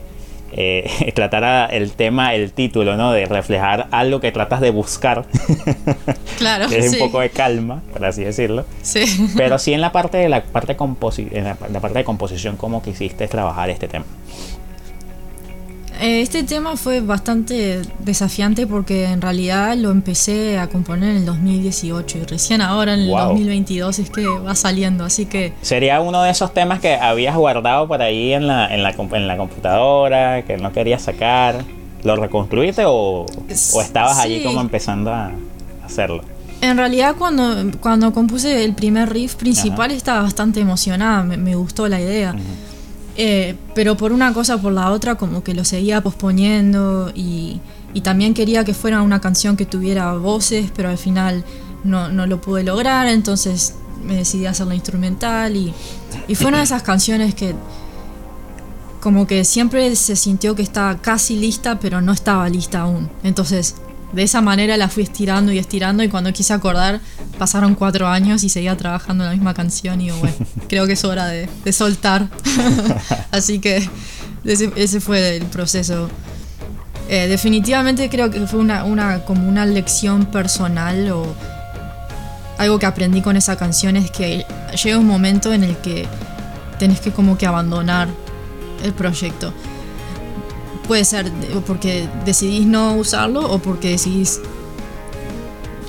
eh, 0.52 1.12
tratara 1.16 1.66
el 1.66 1.92
tema, 1.92 2.34
el 2.34 2.52
título, 2.54 2.96
¿no? 2.96 3.12
De 3.12 3.26
reflejar 3.26 3.88
algo 3.92 4.20
que 4.20 4.32
tratas 4.32 4.62
de 4.62 4.72
buscar. 4.72 5.26
Claro. 6.38 6.68
es 6.72 6.94
un 6.94 7.00
poco 7.00 7.20
de 7.20 7.32
calma, 7.32 7.82
por 7.92 8.06
así 8.06 8.24
decirlo. 8.24 8.64
Sí. 8.82 9.04
Pero 9.36 9.60
sí 9.60 9.74
en 9.74 9.82
la 9.82 9.92
parte 9.92 10.18
de 10.18 10.30
la 10.30 10.42
parte, 10.42 10.78
en 11.34 11.44
la 11.44 11.80
parte 11.82 11.98
de 11.98 12.06
composición, 12.06 12.56
¿cómo 12.56 12.82
quisiste 12.82 13.28
trabajar 13.28 13.70
este 13.70 13.90
tema? 13.90 14.06
Eh, 16.00 16.22
este 16.22 16.44
tema 16.44 16.78
fue 16.78 17.02
bastante 17.02 17.82
desafiante 18.00 18.66
porque 18.66 19.06
en 19.06 19.22
realidad 19.22 19.76
lo 19.76 19.92
empecé 19.92 20.58
a 20.58 20.68
componer 20.68 21.12
en 21.12 21.18
el 21.18 21.26
2018 21.26 22.20
y 22.20 22.22
recién 22.24 22.62
ahora 22.62 22.94
en 22.94 23.02
el 23.02 23.10
2022 23.10 24.00
es 24.00 24.10
que 24.10 24.26
va 24.26 24.56
saliendo, 24.56 25.04
así 25.04 25.26
que... 25.26 25.54
¿Sería 25.62 26.00
uno 26.00 26.24
de 26.24 26.32
esos 26.32 26.54
temas 26.54 26.80
que 26.80 26.94
habías 26.94 27.36
guardado 27.36 27.88
por 27.88 28.02
ahí 28.02 28.32
en 28.32 28.48
la, 28.48 28.74
en 28.74 28.82
la, 28.82 28.92
en 28.92 29.28
la 29.28 29.38
computadora, 29.38 30.44
que 30.44 30.58
no 30.58 30.72
querías 30.72 31.02
sacar? 31.02 31.66
¿Lo 32.04 32.16
reconstruiste 32.16 32.84
o, 32.86 33.26
o 33.74 33.82
estabas 33.82 34.20
allí 34.20 34.42
como 34.42 34.62
empezando 34.62 35.12
a 35.12 35.32
hacerlo? 35.84 36.24
En 36.62 36.78
realidad 36.78 37.16
cuando, 37.18 37.72
cuando 37.80 38.12
compuse 38.12 38.66
el 38.66 38.74
primer 38.74 39.10
riff 39.10 39.36
principal 39.36 39.92
estaba 39.92 40.22
bastante 40.22 40.60
emocionada, 40.60 41.24
me, 41.24 41.56
gustó 41.56 41.88
la 41.88 42.02
idea. 42.02 42.36
Eh, 43.22 43.58
pero 43.76 43.98
por 43.98 44.14
una 44.14 44.34
cosa 44.34 44.56
o 44.56 44.62
por 44.62 44.72
la 44.72 44.92
otra 44.92 45.16
como 45.16 45.44
que 45.44 45.54
lo 45.54 45.66
seguía 45.66 46.00
posponiendo 46.00 47.12
y, 47.14 47.60
también 48.02 48.34
quería 48.34 48.64
que 48.64 48.74
fuera 48.74 49.02
una 49.02 49.20
canción 49.20 49.58
que 49.58 49.66
tuviera 49.66 50.14
voces, 50.14 50.72
pero 50.74 50.88
al 50.88 50.98
final 50.98 51.44
no, 51.84 52.08
lo 52.08 52.40
pude 52.40 52.64
lograr, 52.64 53.08
entonces 53.08 53.76
me 54.06 54.16
decidí 54.16 54.46
a 54.46 54.52
hacerla 54.52 54.74
instrumental 54.74 55.58
y, 55.58 55.74
y 56.30 56.36
fueron 56.36 56.62
esas 56.62 56.82
canciones 56.82 57.36
que 57.36 57.56
como 59.02 59.28
que 59.28 59.44
siempre 59.44 59.94
se 59.98 60.16
sintió 60.16 60.56
que 60.56 60.62
estaba 60.62 60.96
casi 61.02 61.36
lista, 61.36 61.78
pero 61.78 62.00
no 62.00 62.14
estaba 62.14 62.48
lista 62.48 62.80
aún. 62.80 63.10
Entonces 63.24 63.76
de 64.14 64.24
esa 64.24 64.42
manera 64.42 64.76
la 64.78 64.90
fui 64.90 65.04
estirando 65.04 65.52
y 65.52 65.60
estirando 65.60 66.04
y 66.04 66.10
cuando 66.10 66.34
quise 66.34 66.54
acordar 66.54 67.00
pasaron 67.38 67.76
cuatro 67.76 68.08
años 68.08 68.44
y 68.44 68.50
seguía 68.50 68.76
trabajando 68.76 69.24
en 69.24 69.30
la 69.30 69.36
misma 69.36 69.54
canción 69.54 70.02
y 70.02 70.12
bueno, 70.12 70.36
creo 70.68 70.88
que 70.88 70.94
es 70.94 71.04
hora 71.04 71.28
de, 71.28 71.48
soltar. 71.72 72.30
Así 73.32 73.60
que 73.60 73.88
ese, 74.44 75.02
fue 75.02 75.38
el 75.38 75.46
proceso. 75.46 76.10
Eh, 77.10 77.28
definitivamente 77.28 78.10
creo 78.10 78.30
que 78.30 78.46
fue 78.46 78.60
una, 78.60 78.84
una, 78.84 79.26
como 79.26 79.48
una 79.48 79.66
lección 79.66 80.26
personal 80.26 81.12
o 81.12 81.36
algo 82.58 82.78
que 82.78 82.86
aprendí 82.86 83.22
con 83.22 83.38
esa 83.38 83.56
canción 83.58 83.96
es 83.96 84.12
que 84.12 84.46
llega 84.84 84.98
un 84.98 85.08
momento 85.08 85.54
en 85.54 85.64
el 85.64 85.78
que 85.78 86.08
tenés 86.78 87.00
que 87.00 87.12
como 87.12 87.38
que 87.38 87.48
abandonar 87.48 88.10
el 88.84 88.94
proyecto 88.94 89.54
puede 90.90 91.06
ser 91.06 91.32
porque 91.68 92.10
decidís 92.26 92.66
no 92.66 92.96
usarlo 92.96 93.48
o 93.48 93.60
porque 93.60 93.90
decidís 93.90 94.42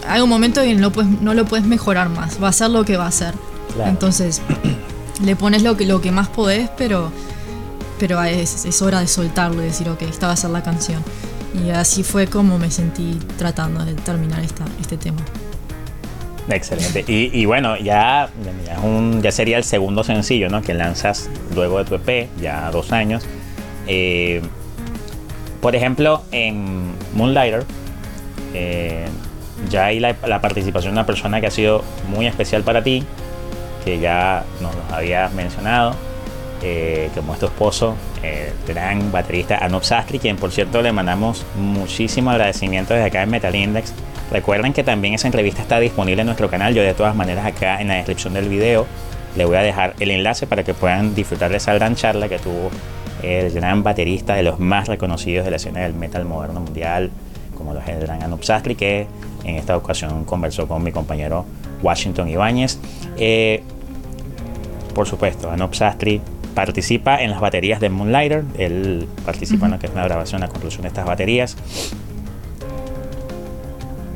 hay 0.06 0.20
un 0.20 0.28
momento 0.28 0.60
en 0.60 0.76
que 0.76 1.04
no, 1.22 1.32
lo 1.32 1.46
puedes 1.46 1.64
mejorar 1.64 2.10
más 2.10 2.36
va 2.40 2.48
a 2.48 2.52
ser 2.52 2.68
lo 2.68 2.84
que 2.84 2.98
va 2.98 3.06
a 3.06 3.10
ser 3.10 3.32
entonces 3.86 4.42
le 5.24 5.36
pones 5.36 5.62
lo 5.62 5.78
que, 5.78 5.86
lo 5.86 6.02
que 6.02 6.12
más 6.12 6.28
podés 6.28 6.68
pero 6.76 7.10
pero 7.98 8.22
es, 8.22 8.82
hora 8.82 9.00
de 9.00 9.06
soltarlo 9.06 9.62
y 9.62 9.64
decir 9.64 9.88
ok 9.88 10.02
esta 10.02 10.26
va 10.26 10.34
a 10.34 10.36
ser 10.36 10.50
la 10.50 10.62
canción 10.62 11.02
y 11.64 11.70
así 11.70 12.02
fue 12.02 12.26
como 12.26 12.58
me 12.58 12.70
sentí 12.70 13.18
tratando 13.38 13.82
de 13.82 13.94
terminar 13.94 14.40
esta, 14.40 14.66
este 14.82 14.98
tema 14.98 15.22
Excelente. 16.48 17.04
Y, 17.06 17.44
bueno, 17.44 17.76
ya, 17.76 18.28
ya, 19.22 19.30
sería 19.30 19.56
el 19.56 19.62
segundo 19.62 20.02
sencillo 20.02 20.48
¿no? 20.48 20.62
que 20.62 20.74
lanzas 20.74 21.30
luego 21.54 21.78
de 21.78 21.84
tu 21.84 21.94
EP, 21.94 22.28
ya 22.40 22.72
dos 22.72 22.90
años. 22.90 23.22
Eh, 23.86 24.42
por 25.60 25.76
ejemplo, 25.76 26.22
en 26.32 26.92
Moonlighter, 27.14 27.64
eh, 28.54 29.06
ya 29.68 29.86
hay 29.86 30.00
la, 30.00 30.14
participación 30.40 30.94
de 30.94 31.00
una 31.00 31.06
persona 31.06 31.40
que 31.40 31.46
ha 31.46 31.50
sido 31.50 31.84
muy 32.08 32.26
especial 32.26 32.62
para 32.62 32.82
ti, 32.82 33.04
que 33.84 33.98
ya 34.00 34.44
nos 34.60 34.74
lo 34.74 34.82
habías 34.94 35.32
mencionado, 35.32 35.94
eh, 36.62 37.10
como 37.14 37.34
es 37.34 37.40
tu 37.40 37.46
esposo, 37.46 37.94
el 38.22 38.52
gran 38.66 39.12
baterista 39.12 39.58
Anup 39.58 39.82
Sastri, 39.82 40.18
quien 40.18 40.36
por 40.36 40.50
cierto 40.50 40.82
le 40.82 40.92
mandamos 40.92 41.44
muchísimo 41.56 42.30
agradecimiento 42.30 42.94
desde 42.94 43.06
acá 43.06 43.22
en 43.22 43.30
Metal 43.30 43.54
Index. 43.54 43.92
Recuerden 44.30 44.72
que 44.72 44.84
también 44.84 45.14
esa 45.14 45.26
entrevista 45.26 45.62
está 45.62 45.80
disponible 45.80 46.20
en 46.20 46.26
nuestro 46.26 46.48
canal. 46.48 46.74
Yo 46.74 46.82
de 46.82 46.94
todas 46.94 47.16
maneras 47.16 47.46
acá 47.46 47.80
en 47.80 47.88
la 47.88 47.94
descripción 47.94 48.32
del 48.34 48.48
video 48.48 48.86
le 49.36 49.44
voy 49.44 49.56
a 49.56 49.62
dejar 49.62 49.94
el 50.00 50.10
enlace 50.10 50.46
para 50.46 50.62
que 50.62 50.74
puedan 50.74 51.14
disfrutar 51.14 51.50
de 51.50 51.56
esa 51.56 51.74
gran 51.74 51.94
charla 51.94 52.28
que 52.28 52.38
tuvo 52.38 52.70
el 53.22 53.52
gran 53.52 53.82
baterista 53.82 54.34
de 54.34 54.42
los 54.42 54.58
más 54.58 54.88
reconocidos 54.88 55.44
de 55.44 55.50
la 55.50 55.56
escena 55.56 55.80
del 55.80 55.94
metal 55.94 56.24
moderno 56.24 56.60
mundial, 56.60 57.10
como 57.56 57.74
lo 57.74 57.80
es 57.80 57.88
el 57.88 58.00
gran 58.00 58.22
Anup 58.22 58.42
Sastri, 58.42 58.74
que 58.74 59.06
en 59.44 59.56
esta 59.56 59.76
ocasión 59.76 60.24
conversó 60.24 60.66
con 60.66 60.82
mi 60.82 60.92
compañero 60.92 61.44
Washington 61.82 62.28
Ibáñez. 62.28 62.78
Eh, 63.16 63.62
por 64.94 65.06
supuesto, 65.06 65.50
Anup 65.50 65.74
Sastri 65.74 66.20
participa 66.54 67.22
en 67.22 67.30
las 67.30 67.40
baterías 67.40 67.80
de 67.80 67.90
Moonlighter, 67.90 68.44
él 68.58 69.08
participa 69.24 69.66
en 69.66 69.72
lo 69.72 69.78
que 69.78 69.86
es 69.86 69.92
una 69.92 70.04
grabación, 70.04 70.40
la 70.40 70.48
conclusión 70.48 70.82
de 70.82 70.88
estas 70.88 71.06
baterías. 71.06 71.56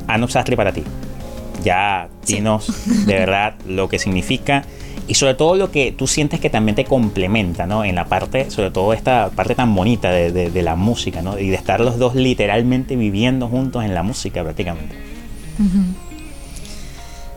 Anup 0.07 0.29
Sastri 0.29 0.55
para 0.55 0.71
ti. 0.71 0.83
Ya 1.63 2.09
dinos 2.27 3.05
de 3.07 3.13
verdad 3.13 3.55
lo 3.65 3.89
que 3.89 3.97
significa 3.97 4.63
y 5.07 5.13
sobre 5.13 5.35
todo 5.35 5.55
lo 5.55 5.71
que 5.71 5.91
tú 5.91 6.07
sientes 6.07 6.39
que 6.39 6.49
también 6.49 6.75
te 6.75 6.85
complementa, 6.85 7.67
¿no? 7.67 7.83
En 7.83 7.95
la 7.95 8.05
parte, 8.05 8.49
sobre 8.49 8.71
todo 8.71 8.93
esta 8.93 9.29
parte 9.29 9.55
tan 9.55 9.75
bonita 9.75 10.11
de, 10.11 10.61
la 10.63 10.75
música, 10.75 11.21
¿no? 11.21 11.37
Y 11.37 11.49
de 11.49 11.55
estar 11.55 11.79
los 11.79 11.99
dos 11.99 12.15
literalmente 12.15 12.95
viviendo 12.95 13.47
juntos 13.47 13.83
en 13.83 13.93
la 13.93 14.03
música 14.03 14.43
prácticamente. 14.43 14.95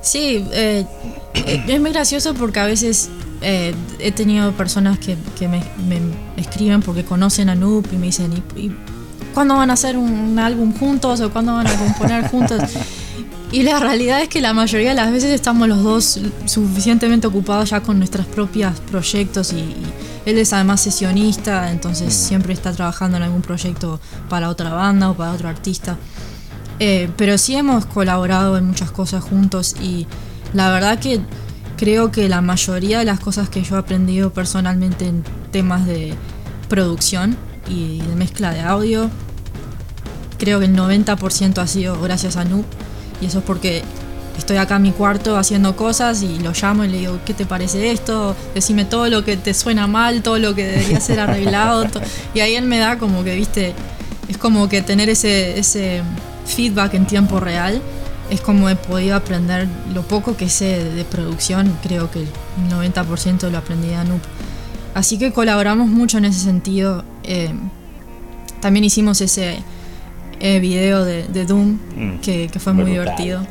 Sí, 0.00 0.44
eh, 0.52 0.86
es 1.34 1.80
muy 1.80 1.90
gracioso 1.92 2.34
porque 2.34 2.60
a 2.60 2.66
veces 2.66 3.10
eh, 3.42 3.74
he 3.98 4.12
tenido 4.12 4.52
personas 4.52 4.98
que, 4.98 5.16
me, 5.48 5.62
escriben 6.36 6.80
porque 6.82 7.04
conocen 7.04 7.50
a 7.50 7.54
Noob 7.54 7.86
y 7.92 7.96
me 7.96 8.06
dicen, 8.06 8.42
¿y, 8.56 8.72
¿cuándo 9.34 9.56
van 9.56 9.70
a 9.70 9.74
hacer 9.74 9.96
un, 9.96 10.38
álbum 10.38 10.72
juntos 10.72 11.20
o 11.20 11.30
cuándo 11.30 11.52
van 11.52 11.66
a 11.66 11.74
componer 11.74 12.28
juntos? 12.28 12.62
Y 13.50 13.62
la 13.62 13.78
realidad 13.78 14.20
es 14.20 14.28
que 14.28 14.42
la 14.42 14.52
mayoría 14.52 14.90
de 14.90 14.94
las 14.94 15.10
veces 15.10 15.30
estamos 15.30 15.68
los 15.68 15.82
dos 15.82 16.20
suficientemente 16.44 17.26
ocupados 17.26 17.70
ya 17.70 17.80
con 17.80 17.98
nuestros 17.98 18.26
propios 18.26 18.78
proyectos 18.90 19.52
y, 19.52 19.74
él 20.26 20.36
es 20.36 20.52
además 20.52 20.82
sesionista, 20.82 21.70
entonces 21.70 22.12
siempre 22.12 22.52
está 22.52 22.70
trabajando 22.72 23.16
en 23.16 23.22
algún 23.22 23.40
proyecto 23.40 23.98
para 24.28 24.50
otra 24.50 24.74
banda 24.74 25.08
o 25.08 25.14
para 25.14 25.32
otro 25.32 25.48
artista. 25.48 25.96
Eh, 26.80 27.10
pero 27.16 27.38
sí 27.38 27.56
hemos 27.56 27.86
colaborado 27.86 28.58
en 28.58 28.66
muchas 28.66 28.90
cosas 28.90 29.24
juntos 29.24 29.74
y 29.80 30.06
la 30.52 30.70
verdad 30.70 30.98
que 30.98 31.20
creo 31.78 32.12
que 32.12 32.28
la 32.28 32.42
mayoría 32.42 32.98
de 32.98 33.06
las 33.06 33.20
cosas 33.20 33.48
que 33.48 33.62
yo 33.62 33.76
he 33.76 33.78
aprendido 33.78 34.30
personalmente 34.30 35.06
en 35.06 35.24
temas 35.50 35.86
de 35.86 36.12
producción 36.68 37.38
y 37.66 38.00
de 38.02 38.14
mezcla 38.14 38.52
de 38.52 38.60
audio, 38.60 39.08
creo 40.38 40.60
que 40.60 40.66
el 40.66 40.76
90% 40.76 41.56
ha 41.56 41.66
sido 41.66 41.98
gracias 42.02 42.36
a 42.36 42.44
Noob. 42.44 42.66
Y 43.20 43.26
eso 43.26 43.38
es 43.38 43.44
porque 43.44 43.82
estoy 44.36 44.56
acá 44.56 44.76
en 44.76 44.82
mi 44.82 44.92
cuarto 44.92 45.36
haciendo 45.36 45.74
cosas 45.76 46.22
y 46.22 46.38
lo 46.38 46.52
llamo 46.52 46.84
y 46.84 46.88
le 46.88 46.98
digo, 46.98 47.18
¿qué 47.24 47.34
te 47.34 47.46
parece 47.46 47.90
esto? 47.90 48.36
Decime 48.54 48.84
todo 48.84 49.08
lo 49.08 49.24
que 49.24 49.36
te 49.36 49.54
suena 49.54 49.86
mal, 49.86 50.22
todo 50.22 50.38
lo 50.38 50.54
que 50.54 50.66
debería 50.66 51.00
ser 51.00 51.20
arreglado. 51.20 51.86
y 52.34 52.40
ahí 52.40 52.54
él 52.54 52.64
me 52.64 52.78
da 52.78 52.98
como 52.98 53.24
que, 53.24 53.34
viste, 53.34 53.74
es 54.28 54.38
como 54.38 54.68
que 54.68 54.82
tener 54.82 55.08
ese, 55.08 55.58
ese 55.58 56.02
feedback 56.46 56.94
en 56.94 57.06
tiempo 57.06 57.40
real 57.40 57.82
es 58.30 58.40
como 58.40 58.68
he 58.68 58.76
podido 58.76 59.16
aprender 59.16 59.66
lo 59.94 60.02
poco 60.02 60.36
que 60.36 60.48
sé 60.48 60.84
de, 60.84 61.04
producción, 61.04 61.76
creo 61.82 62.10
que 62.10 62.20
el 62.20 62.28
90% 62.70 63.50
lo 63.50 63.58
aprendí 63.58 63.88
de 63.88 63.96
Anup. 63.96 64.20
Así 64.94 65.18
que 65.18 65.32
colaboramos 65.32 65.88
mucho 65.88 66.18
en 66.18 66.26
ese 66.26 66.40
sentido. 66.40 67.04
Eh, 67.24 67.54
también 68.60 68.84
hicimos 68.84 69.20
ese 69.20 69.58
eh, 70.40 70.60
video 70.60 71.04
de, 71.04 71.44
Doom, 71.44 71.78
mm, 71.96 72.18
que, 72.20 72.50
fue 72.58 72.72
muy 72.72 72.90
divertido. 72.90 73.46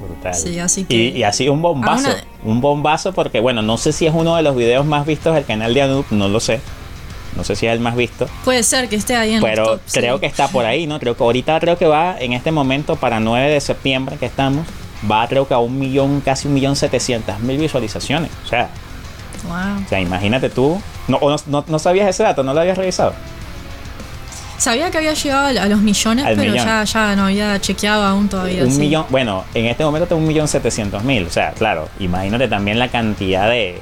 Brutal. 0.00 0.34
Sí, 0.34 0.58
así 0.58 0.84
que, 0.84 0.94
y, 0.94 1.22
así 1.22 1.48
un 1.48 1.60
bombazo. 1.60 2.10
Un 2.42 2.60
bombazo 2.60 3.12
porque, 3.12 3.40
bueno, 3.40 3.62
no 3.62 3.76
sé 3.76 3.92
si 3.92 4.06
es 4.06 4.14
uno 4.14 4.36
de 4.36 4.42
los 4.42 4.56
videos 4.56 4.86
más 4.86 5.06
vistos 5.06 5.34
del 5.34 5.44
canal 5.44 5.74
de 5.74 5.82
Anup, 5.82 6.10
no 6.10 6.28
lo 6.28 6.40
sé. 6.40 6.60
No 7.36 7.44
sé 7.44 7.54
si 7.54 7.66
es 7.66 7.72
el 7.72 7.80
más 7.80 7.94
visto. 7.94 8.26
Puede 8.44 8.62
ser 8.62 8.88
que 8.88 8.96
esté 8.96 9.14
ahí 9.14 9.34
en 9.34 9.42
Pero 9.42 9.80
creo 9.92 10.18
que 10.18 10.26
está 10.26 10.48
por 10.48 10.64
ahí, 10.64 10.86
¿no? 10.86 10.98
Creo 10.98 11.16
que 11.16 11.22
ahorita 11.22 11.60
creo 11.60 11.78
que 11.78 11.86
va 11.86 12.16
en 12.18 12.32
este 12.32 12.50
momento 12.50 12.96
para 12.96 13.20
9 13.20 13.50
de 13.50 13.60
septiembre 13.60 14.16
que 14.16 14.26
estamos, 14.26 14.66
va 15.10 15.26
creo 15.28 15.46
que 15.46 15.54
a 15.54 15.58
un 15.58 15.78
millón, 15.78 16.20
casi 16.22 16.48
un 16.48 16.54
millón 16.54 16.76
setecientas 16.76 17.40
mil 17.40 17.58
visualizaciones. 17.58 18.30
O 18.44 18.48
sea, 18.48 18.70
wow. 19.44 19.84
o 19.84 19.88
sea, 19.88 20.00
imagínate 20.00 20.50
tú. 20.50 20.80
No, 21.08 21.20
no, 21.46 21.64
no, 21.66 21.78
sabías 21.78 22.08
ese 22.08 22.22
dato, 22.22 22.42
no 22.42 22.52
lo 22.52 22.60
habías 22.60 22.78
revisado. 22.78 23.14
Sabía 24.60 24.90
que 24.90 24.98
había 24.98 25.14
llegado 25.14 25.58
a 25.58 25.66
los 25.66 25.80
millones, 25.80 26.26
pero 26.36 26.54
Ya, 26.54 26.84
ya 26.84 27.16
no 27.16 27.24
había 27.24 27.58
chequeado 27.60 28.04
aún 28.04 28.28
todavía. 28.28 28.62
Un 28.62 28.78
millón, 28.78 29.06
bueno, 29.08 29.44
en 29.54 29.64
este 29.64 29.84
momento 29.84 30.06
tengo 30.06 30.20
un 30.20 30.28
millón 30.28 30.48
setecientos 30.48 31.02
mil. 31.02 31.26
O 31.26 31.30
sea, 31.30 31.52
claro, 31.52 31.88
imagínate 31.98 32.46
también 32.46 32.78
la 32.78 32.88
cantidad 32.88 33.48
de, 33.48 33.80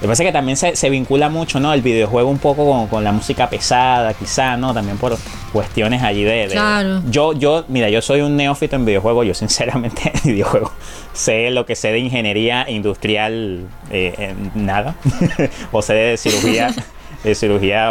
me 0.00 0.06
parece 0.06 0.24
que 0.24 0.32
también 0.32 0.56
se, 0.56 0.90
vincula 0.90 1.28
mucho, 1.30 1.58
¿no? 1.58 1.72
El 1.72 1.80
videojuego 1.82 2.28
un 2.28 2.38
poco 2.38 2.86
con, 2.88 3.02
la 3.02 3.10
música 3.10 3.48
pesada, 3.48 4.12
quizá, 4.14 4.56
¿no? 4.56 4.74
También 4.74 4.98
por 4.98 5.16
cuestiones 5.52 6.02
allí 6.02 6.22
de... 6.24 6.46
claro. 6.50 7.02
Yo, 7.10 7.32
yo, 7.32 7.64
mira, 7.68 7.88
yo 7.88 8.02
soy 8.02 8.20
un 8.20 8.36
neófito 8.36 8.76
en 8.76 8.84
videojuegos, 8.84 9.26
yo 9.26 9.34
sinceramente 9.34 10.12
en 10.24 10.32
videojuegos 10.32 10.72
sé 11.12 11.50
lo 11.50 11.64
que 11.64 11.74
sé 11.74 11.90
de 11.90 12.00
ingeniería 12.00 12.68
industrial, 12.68 13.66
eh, 13.90 14.34
nada. 14.54 14.94
o 15.72 15.80
sé 15.80 15.94
de 15.94 16.16
cirugía, 16.18 16.74
de 17.24 17.34
cirugía 17.34 17.90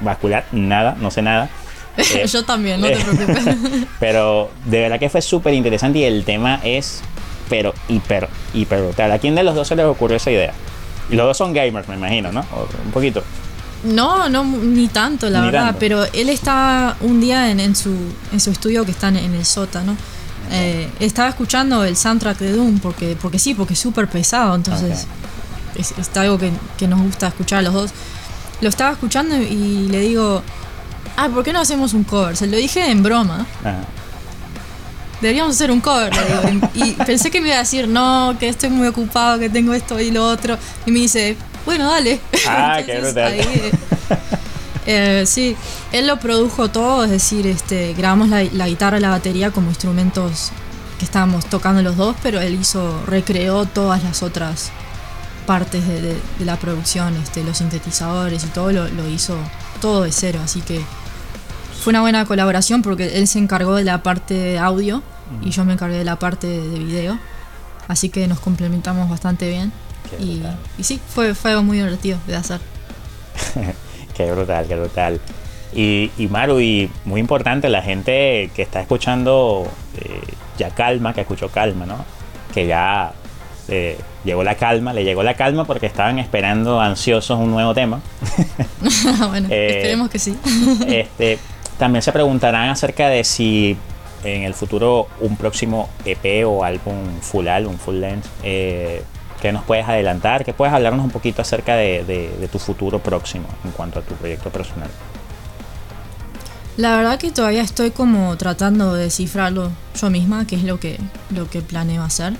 vascular, 0.00 0.44
nada, 0.52 0.96
no 1.00 1.10
sé 1.10 1.22
nada. 1.22 1.48
yo 2.26 2.44
también, 2.44 2.80
no 2.80 2.88
te 2.88 2.96
preocupes. 2.96 3.56
pero 4.00 4.50
de 4.66 4.80
verdad 4.80 4.98
que 4.98 5.08
fue 5.08 5.22
súper 5.22 5.54
interesante 5.54 6.00
y 6.00 6.04
el 6.04 6.24
tema 6.24 6.60
es, 6.62 7.00
pero 7.48 7.74
hiper, 7.88 8.28
hiper 8.54 8.82
brutal. 8.82 9.12
¿A 9.12 9.18
quién 9.18 9.34
de 9.34 9.42
los 9.42 9.54
dos 9.54 9.68
se 9.68 9.76
les 9.76 9.86
ocurrió 9.86 10.16
esa 10.16 10.30
idea? 10.30 10.52
Los 11.10 11.26
dos 11.26 11.36
son 11.36 11.52
gamers, 11.52 11.88
me 11.88 11.94
imagino, 11.94 12.30
¿no? 12.32 12.44
un 12.84 12.90
poquito. 12.92 13.22
No, 13.84 14.28
no, 14.28 14.44
ni 14.44 14.88
tanto, 14.88 15.30
la 15.30 15.42
verdad. 15.42 15.76
Pero 15.78 16.04
él 16.12 16.28
está 16.28 16.96
un 17.00 17.20
día 17.20 17.50
en, 17.50 17.76
su, 17.76 17.94
en 18.32 18.40
su 18.40 18.50
estudio 18.50 18.84
que 18.84 18.90
está 18.90 19.08
en, 19.08 19.16
el 19.16 19.44
sótano. 19.44 19.96
Eh, 20.50 20.90
estaba 20.98 21.28
escuchando 21.28 21.84
el 21.84 21.96
soundtrack 21.96 22.38
de 22.38 22.52
Doom 22.52 22.78
porque, 22.80 23.16
porque 23.20 23.38
sí, 23.38 23.54
porque 23.54 23.74
es 23.74 23.78
súper 23.78 24.08
pesado. 24.08 24.54
Entonces, 24.54 25.06
es, 25.82 26.16
algo 26.16 26.38
que, 26.38 26.88
nos 26.88 27.00
gusta 27.00 27.28
escuchar 27.28 27.60
a 27.60 27.62
los 27.62 27.74
dos. 27.74 27.90
Lo 28.60 28.68
estaba 28.68 28.92
escuchando 28.92 29.36
y 29.36 29.88
le 29.88 30.00
digo, 30.00 30.42
ah, 31.16 31.28
¿por 31.28 31.44
qué 31.44 31.52
no 31.52 31.60
hacemos 31.60 31.94
un 31.94 32.04
cover? 32.04 32.36
Se 32.36 32.46
lo 32.46 32.56
dije 32.56 32.90
en 32.90 33.02
broma 33.02 33.46
deberíamos 35.20 35.54
hacer 35.54 35.70
un 35.70 35.80
cover. 35.80 36.12
Y 36.74 36.92
pensé 36.92 37.30
que 37.30 37.40
me 37.40 37.48
iba 37.48 37.56
a 37.56 37.60
decir, 37.60 37.88
no, 37.88 38.36
que 38.38 38.48
estoy 38.48 38.70
muy 38.70 38.88
ocupado, 38.88 39.38
que 39.38 39.50
tengo 39.50 39.74
esto 39.74 39.98
y 40.00 40.10
lo 40.10 40.26
otro. 40.26 40.56
Y 40.86 40.90
me 40.90 41.00
dice, 41.00 41.36
bueno, 41.64 41.90
dale. 41.90 42.20
Ah, 42.46 42.80
qué 42.84 42.98
brutal. 43.00 43.34
Eh, 43.34 43.72
eh, 44.86 45.24
sí, 45.26 45.56
él 45.92 46.06
lo 46.06 46.18
produjo 46.18 46.70
todo, 46.70 47.04
es 47.04 47.10
decir, 47.10 47.46
este, 47.46 47.94
grabamos 47.94 48.28
la, 48.28 48.66
guitarra 48.66 48.98
y 48.98 49.00
la 49.00 49.10
batería 49.10 49.50
como 49.50 49.68
instrumentos 49.68 50.50
que 50.98 51.04
estábamos 51.04 51.46
tocando 51.46 51.82
los 51.82 51.96
dos, 51.96 52.16
pero 52.22 52.40
él 52.40 52.58
hizo, 52.60 53.04
recreó 53.06 53.66
todas 53.66 54.02
las 54.02 54.22
otras 54.22 54.70
partes 55.48 55.88
de, 55.88 56.14
la 56.44 56.56
producción, 56.56 57.16
este, 57.16 57.42
los 57.42 57.56
sintetizadores 57.56 58.44
y 58.44 58.48
todo 58.48 58.70
lo, 58.70 58.86
lo 58.88 59.08
hizo 59.08 59.34
todo 59.80 60.02
de 60.02 60.12
cero, 60.12 60.40
así 60.44 60.60
que 60.60 60.82
fue 61.80 61.92
una 61.92 62.02
buena 62.02 62.26
colaboración 62.26 62.82
porque 62.82 63.16
él 63.18 63.26
se 63.26 63.38
encargó 63.38 63.74
de 63.74 63.84
la 63.84 64.02
parte 64.02 64.34
de 64.34 64.58
audio 64.58 65.02
y 65.42 65.48
yo 65.48 65.64
me 65.64 65.72
encargué 65.72 65.96
de 65.96 66.04
la 66.04 66.18
parte 66.18 66.46
de 66.46 66.78
video. 66.78 67.18
Así 67.86 68.10
que 68.10 68.26
nos 68.28 68.40
complementamos 68.40 69.08
bastante 69.08 69.48
bien. 69.48 69.72
Y, 70.20 70.42
y, 70.76 70.84
sí, 70.84 71.00
fue, 71.08 71.34
fue 71.34 71.52
algo 71.52 71.62
muy 71.62 71.78
divertido 71.78 72.18
de 72.26 72.36
hacer. 72.36 72.60
qué 74.14 74.30
brutal, 74.30 74.66
qué 74.66 74.76
brutal. 74.76 75.18
Y, 75.72 76.10
y, 76.18 76.26
Maru, 76.26 76.60
y 76.60 76.90
muy 77.06 77.20
importante, 77.20 77.70
la 77.70 77.80
gente 77.80 78.50
que 78.54 78.60
está 78.60 78.82
escuchando 78.82 79.66
eh, 79.96 80.20
ya 80.58 80.68
calma, 80.68 81.14
que 81.14 81.22
escuchó 81.22 81.48
calma, 81.48 81.86
¿no? 81.86 82.04
Que 82.52 82.66
ya 82.66 83.12
eh, 83.68 83.98
llegó 84.24 84.42
la 84.42 84.54
calma, 84.54 84.92
le 84.92 85.04
llegó 85.04 85.22
la 85.22 85.34
calma 85.34 85.64
porque 85.64 85.86
estaban 85.86 86.18
esperando 86.18 86.80
ansiosos 86.80 87.38
un 87.38 87.50
nuevo 87.50 87.74
tema. 87.74 88.00
bueno, 89.28 89.48
eh, 89.50 89.76
esperemos 89.76 90.08
que 90.10 90.18
sí. 90.18 90.36
este, 90.86 91.38
también 91.78 92.02
se 92.02 92.12
preguntarán 92.12 92.70
acerca 92.70 93.08
de 93.08 93.24
si 93.24 93.76
en 94.24 94.42
el 94.42 94.54
futuro 94.54 95.08
un 95.20 95.36
próximo 95.36 95.88
EP 96.04 96.46
o 96.46 96.64
álbum 96.64 97.20
full 97.20 97.46
álbum, 97.46 97.76
full 97.76 97.96
length, 97.96 98.26
eh, 98.42 99.02
¿qué 99.40 99.52
nos 99.52 99.64
puedes 99.64 99.86
adelantar? 99.86 100.44
¿Qué 100.44 100.52
puedes 100.52 100.74
hablarnos 100.74 101.04
un 101.04 101.10
poquito 101.10 101.42
acerca 101.42 101.76
de, 101.76 102.48
tu 102.50 102.58
futuro 102.58 102.98
próximo 102.98 103.46
en 103.64 103.70
cuanto 103.72 104.00
a 104.00 104.02
tu 104.02 104.14
proyecto 104.14 104.50
personal? 104.50 104.88
La 106.76 106.96
verdad 106.96 107.18
que 107.18 107.32
todavía 107.32 107.62
estoy 107.62 107.90
como 107.90 108.36
tratando 108.36 108.94
de 108.94 109.04
descifrarlo 109.04 109.70
yo 110.00 110.10
misma, 110.10 110.46
qué 110.46 110.56
es 110.56 110.64
lo 110.64 110.78
que, 110.78 110.98
lo 111.30 111.50
que 111.50 111.60
planeo 111.60 112.02
hacer. 112.02 112.34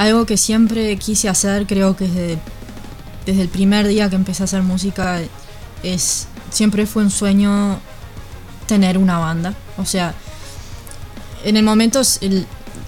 Algo 0.00 0.24
que 0.24 0.38
siempre 0.38 0.96
quise 0.96 1.28
hacer, 1.28 1.66
creo 1.66 1.94
que 1.94 2.08
desde, 2.08 2.38
desde 3.26 3.42
el 3.42 3.50
primer 3.50 3.86
día 3.86 4.08
que 4.08 4.16
empecé 4.16 4.42
a 4.42 4.44
hacer 4.44 4.62
música, 4.62 5.20
es 5.82 6.26
siempre 6.48 6.86
fue 6.86 7.02
un 7.02 7.10
sueño 7.10 7.78
tener 8.66 8.96
una 8.96 9.18
banda. 9.18 9.52
O 9.76 9.84
sea, 9.84 10.14
en 11.44 11.58
el 11.58 11.64
momento 11.64 12.00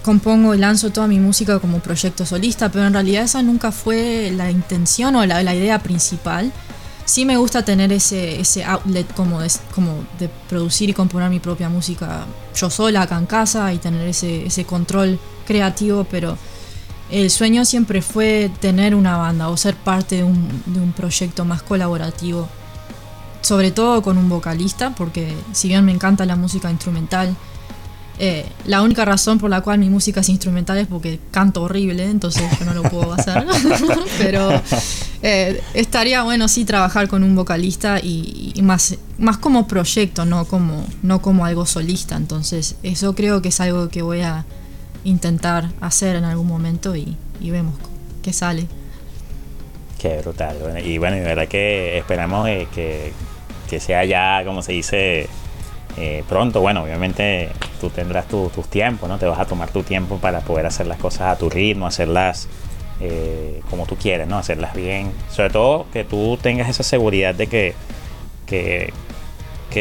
compongo 0.01 0.55
y 0.55 0.57
lanzo 0.57 0.89
toda 0.89 1.05
mi 1.05 1.19
música 1.19 1.59
como 1.59 1.81
proyecto 1.81 2.25
solista, 2.25 2.69
pero 2.69 2.87
en 2.87 2.93
realidad 2.93 3.25
esa 3.25 3.43
nunca 3.43 3.71
fue 3.71 4.33
la 4.35 4.49
intención 4.49 5.15
o 5.15 5.23
la, 5.23 5.53
idea 5.53 5.83
principal. 5.83 6.51
Sí 7.05 7.25
me 7.25 7.37
gusta 7.37 7.63
tener 7.63 7.93
ese, 7.93 8.39
ese 8.39 8.63
outlet 8.63 9.13
como 9.13 9.39
de, 9.39 9.51
como 9.75 10.03
de 10.17 10.31
producir 10.49 10.89
y 10.89 10.93
componer 10.93 11.29
mi 11.29 11.39
propia 11.39 11.69
música 11.69 12.25
yo 12.55 12.71
sola 12.71 13.03
acá 13.03 13.19
en 13.19 13.27
casa 13.27 13.71
y 13.71 13.77
tener 13.77 14.07
ese, 14.07 14.47
ese 14.47 14.65
control 14.65 15.19
creativo, 15.45 16.07
pero 16.09 16.39
el 17.13 17.29
sueño 17.29 17.63
siempre 17.65 18.01
fue 18.01 18.51
tener 18.59 18.95
una 18.95 19.17
banda 19.17 19.49
o 19.49 19.57
ser 19.57 19.75
parte 19.75 20.17
de 20.17 20.23
un, 20.23 20.63
de 20.65 20.79
un 20.79 20.91
proyecto 20.91 21.45
más 21.45 21.61
colaborativo 21.61 22.47
sobre 23.43 23.71
todo 23.71 24.01
con 24.01 24.17
un 24.17 24.29
vocalista, 24.29 24.95
porque 24.95 25.35
si 25.51 25.67
bien 25.67 25.83
me 25.83 25.91
encanta 25.91 26.25
la 26.25 26.37
música 26.37 26.71
instrumental, 26.71 27.35
eh, 28.17 28.45
la 28.65 28.81
única 28.81 29.03
razón 29.03 29.37
por 29.37 29.49
la 29.49 29.59
cual 29.59 29.79
mi 29.79 29.89
música 29.89 30.21
es 30.21 30.29
instrumental 30.29 30.77
es 30.77 30.87
porque 30.87 31.19
canto 31.29 31.61
horrible, 31.63 32.09
entonces 32.09 32.43
yo 32.57 32.65
no 32.65 32.73
lo 32.73 32.83
puedo 32.83 33.11
hacer. 33.11 33.45
Pero 34.17 34.49
eh, 35.21 35.61
estaría 35.73 36.23
bueno 36.23 36.47
sí 36.47 36.63
trabajar 36.63 37.09
con 37.09 37.21
un 37.21 37.35
vocalista 37.35 37.99
y, 37.99 38.53
más, 38.63 38.95
más 39.17 39.37
como 39.37 39.67
proyecto, 39.67 40.23
no 40.23 40.45
como, 40.45 40.85
no 41.01 41.21
como 41.21 41.45
algo 41.45 41.65
solista. 41.65 42.15
Entonces 42.15 42.75
eso 42.81 43.13
creo 43.13 43.41
que 43.41 43.49
es 43.49 43.59
algo 43.59 43.89
que 43.89 44.03
voy 44.03 44.21
a 44.21 44.45
intentar 45.03 45.69
hacer 45.81 46.15
en 46.15 46.23
algún 46.23 46.47
momento 46.47 46.95
y, 46.95 47.17
vemos 47.41 47.75
qué 48.21 48.33
sale. 48.33 48.67
Qué 49.99 50.19
brutal. 50.19 50.57
y 50.83 50.97
bueno, 50.97 51.15
de 51.15 51.23
verdad 51.23 51.47
que 51.47 51.97
esperamos 51.97 52.47
eh, 52.47 52.67
que, 52.73 53.13
que 53.69 53.79
sea 53.79 54.03
ya, 54.05 54.43
como 54.45 54.61
se 54.61 54.73
dice, 54.73 55.29
eh, 55.97 56.23
pronto, 56.27 56.61
bueno, 56.61 56.83
obviamente 56.83 57.49
tú 57.79 57.89
tendrás 57.89 58.27
tus 58.27 58.67
tiempos, 58.67 59.07
¿no? 59.07 59.17
Te 59.19 59.25
vas 59.25 59.39
a 59.39 59.45
tomar 59.45 59.69
tu 59.69 59.83
tiempo 59.83 60.17
para 60.17 60.39
poder 60.41 60.65
hacer 60.65 60.87
las 60.87 60.97
cosas 60.97 61.21
a 61.21 61.37
tu 61.37 61.49
ritmo, 61.49 61.85
hacerlas 61.85 62.47
eh, 62.99 63.61
como 63.69 63.85
tú 63.85 63.95
quieres, 63.95 64.27
¿no? 64.27 64.37
Hacerlas 64.37 64.73
bien. 64.73 65.11
Sobre 65.29 65.49
todo 65.51 65.85
que 65.93 66.03
tú 66.03 66.37
tengas 66.41 66.69
esa 66.69 66.83
seguridad 66.83 67.35
de 67.35 67.47
que, 67.47 67.75
que, 68.47 68.91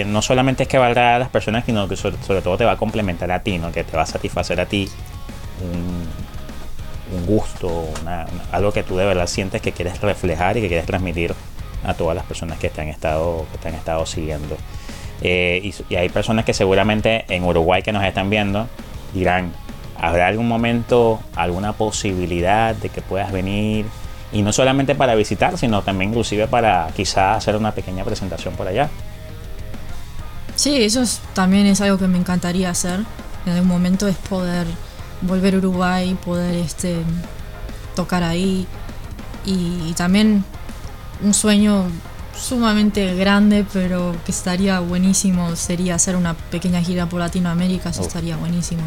no 0.05 0.23
solamente 0.23 0.65
es 0.65 0.69
que 0.69 0.79
valga 0.79 1.17
a 1.17 1.19
las 1.19 1.29
personas, 1.29 1.65
sino 1.65 1.89
que 1.89 1.97
sobre, 1.97 2.17
todo 2.43 2.57
te 2.57 2.65
va 2.65 2.73
a 2.73 2.77
complementar 2.77 3.31
a 3.31 3.41
ti, 3.41 3.59
¿no? 3.59 3.73
Que 3.73 3.85
te 3.85 3.97
va 3.97 4.03
a 4.03 4.07
satisfacer 4.07 4.61
a 4.61 4.67
ti 4.67 4.89
un, 5.61 6.23
gusto, 7.27 7.85
algo 8.53 8.73
que 8.73 8.83
tú 8.83 8.97
de 8.97 9.05
verdad 9.05 9.27
sientes 9.27 9.61
que 9.61 9.73
quieres 9.73 10.01
reflejar 10.01 10.57
y 10.57 10.63
que 10.63 10.69
quieres 10.69 10.87
transmitir 10.87 11.35
a 11.85 11.93
todas 11.93 12.17
las 12.17 12.25
personas 12.25 12.59
que 12.59 12.71
te 12.71 12.81
han 12.81 12.89
estado, 12.89 13.45
que 13.53 13.59
te 13.59 13.69
estado 13.69 14.07
siguiendo. 14.07 14.57
Eh, 15.21 15.73
y, 15.91 15.95
hay 15.95 16.09
personas 16.09 16.45
que 16.47 16.55
seguramente 16.55 17.27
en 17.29 17.45
Uruguay 17.45 17.83
que 17.83 17.93
nos 17.93 18.03
están 18.03 18.31
viendo 18.31 18.67
dirán, 19.13 19.53
¿habrá 20.01 20.27
algún 20.27 20.49
momento, 20.49 21.21
alguna 21.37 21.75
posibilidad 21.75 22.75
de 22.75 22.89
que 22.89 23.03
puedas 23.03 23.31
venir? 23.31 23.85
Y 24.33 24.41
no 24.41 24.53
solamente 24.53 24.95
para 24.95 25.15
visitar, 25.15 25.59
sino 25.59 25.83
también 25.83 26.11
inclusive 26.11 26.47
para 26.47 26.89
quizá 26.97 27.35
hacer 27.35 27.57
una 27.57 27.73
pequeña 27.73 28.05
presentación 28.05 28.55
por 28.55 28.67
allá. 28.67 28.89
Sí, 30.63 30.81
eso 30.85 31.03
también 31.35 31.67
es 31.67 31.81
algo 31.81 31.99
que 31.99 32.07
me 32.07 32.19
encantaría 32.19 32.71
hacer. 32.71 33.01
En 33.47 33.53
algún 33.53 33.67
momento 33.67 34.07
es 34.07 34.17
poder 34.17 34.65
volver 35.23 35.55
a 35.55 35.59
Uruguay, 35.59 36.17
poder 36.25 36.55
este, 36.55 36.99
tocar 37.97 38.23
ahí. 38.23 38.69
y 39.45 39.93
también 39.95 40.45
un 41.21 41.35
sueño 41.35 41.87
sumamente 42.39 43.13
grande, 43.17 43.65
pero 43.73 44.15
que 44.25 44.31
estaría 44.31 44.79
buenísimo 44.79 45.57
sería 45.57 45.97
hacer 45.97 46.15
una 46.15 46.35
pequeña 46.35 46.81
gira 46.81 47.07
por 47.07 47.19
Latinoamérica, 47.19 47.91
eso 47.91 48.03
estaría 48.03 48.37
buenísimo. 48.37 48.83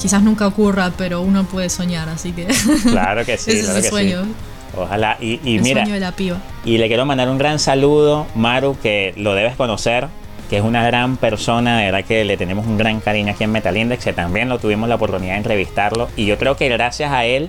Quizás 0.00 0.22
nunca 0.22 0.46
ocurra, 0.46 0.92
pero 0.96 1.20
uno 1.20 1.44
puede 1.44 1.68
soñar, 1.68 2.08
así 2.08 2.32
que... 2.32 2.46
Claro 2.90 3.26
que 3.26 3.36
sí, 3.36 3.50
es 3.50 3.88
sueño. 3.88 4.22
Ojalá. 4.74 5.18
Y, 5.20 5.38
y 5.44 5.56
el 5.56 5.62
mira, 5.62 5.82
sueño 5.82 5.94
de 5.94 6.00
la 6.00 6.12
piba. 6.12 6.38
y 6.64 6.78
le 6.78 6.88
quiero 6.88 7.04
mandar 7.04 7.28
un 7.28 7.36
gran 7.36 7.58
saludo, 7.58 8.26
Maru, 8.34 8.76
que 8.82 9.12
lo 9.18 9.34
debes 9.34 9.56
conocer, 9.56 10.08
que 10.52 10.58
es 10.58 10.64
una 10.64 10.84
gran 10.84 11.16
persona, 11.16 11.78
de 11.78 11.86
verdad 11.86 12.04
que 12.04 12.26
le 12.26 12.36
tenemos 12.36 12.66
un 12.66 12.76
gran 12.76 13.00
cariño 13.00 13.32
aquí 13.32 13.42
en 13.42 13.52
Metal 13.52 13.74
Index, 13.74 14.04
que 14.04 14.12
también 14.12 14.50
lo 14.50 14.58
tuvimos 14.58 14.86
la 14.86 14.96
oportunidad 14.96 15.32
de 15.32 15.38
entrevistarlo. 15.38 16.10
Y 16.14 16.26
yo 16.26 16.36
creo 16.36 16.58
que 16.58 16.68
gracias 16.68 17.10
a 17.10 17.24
él, 17.24 17.48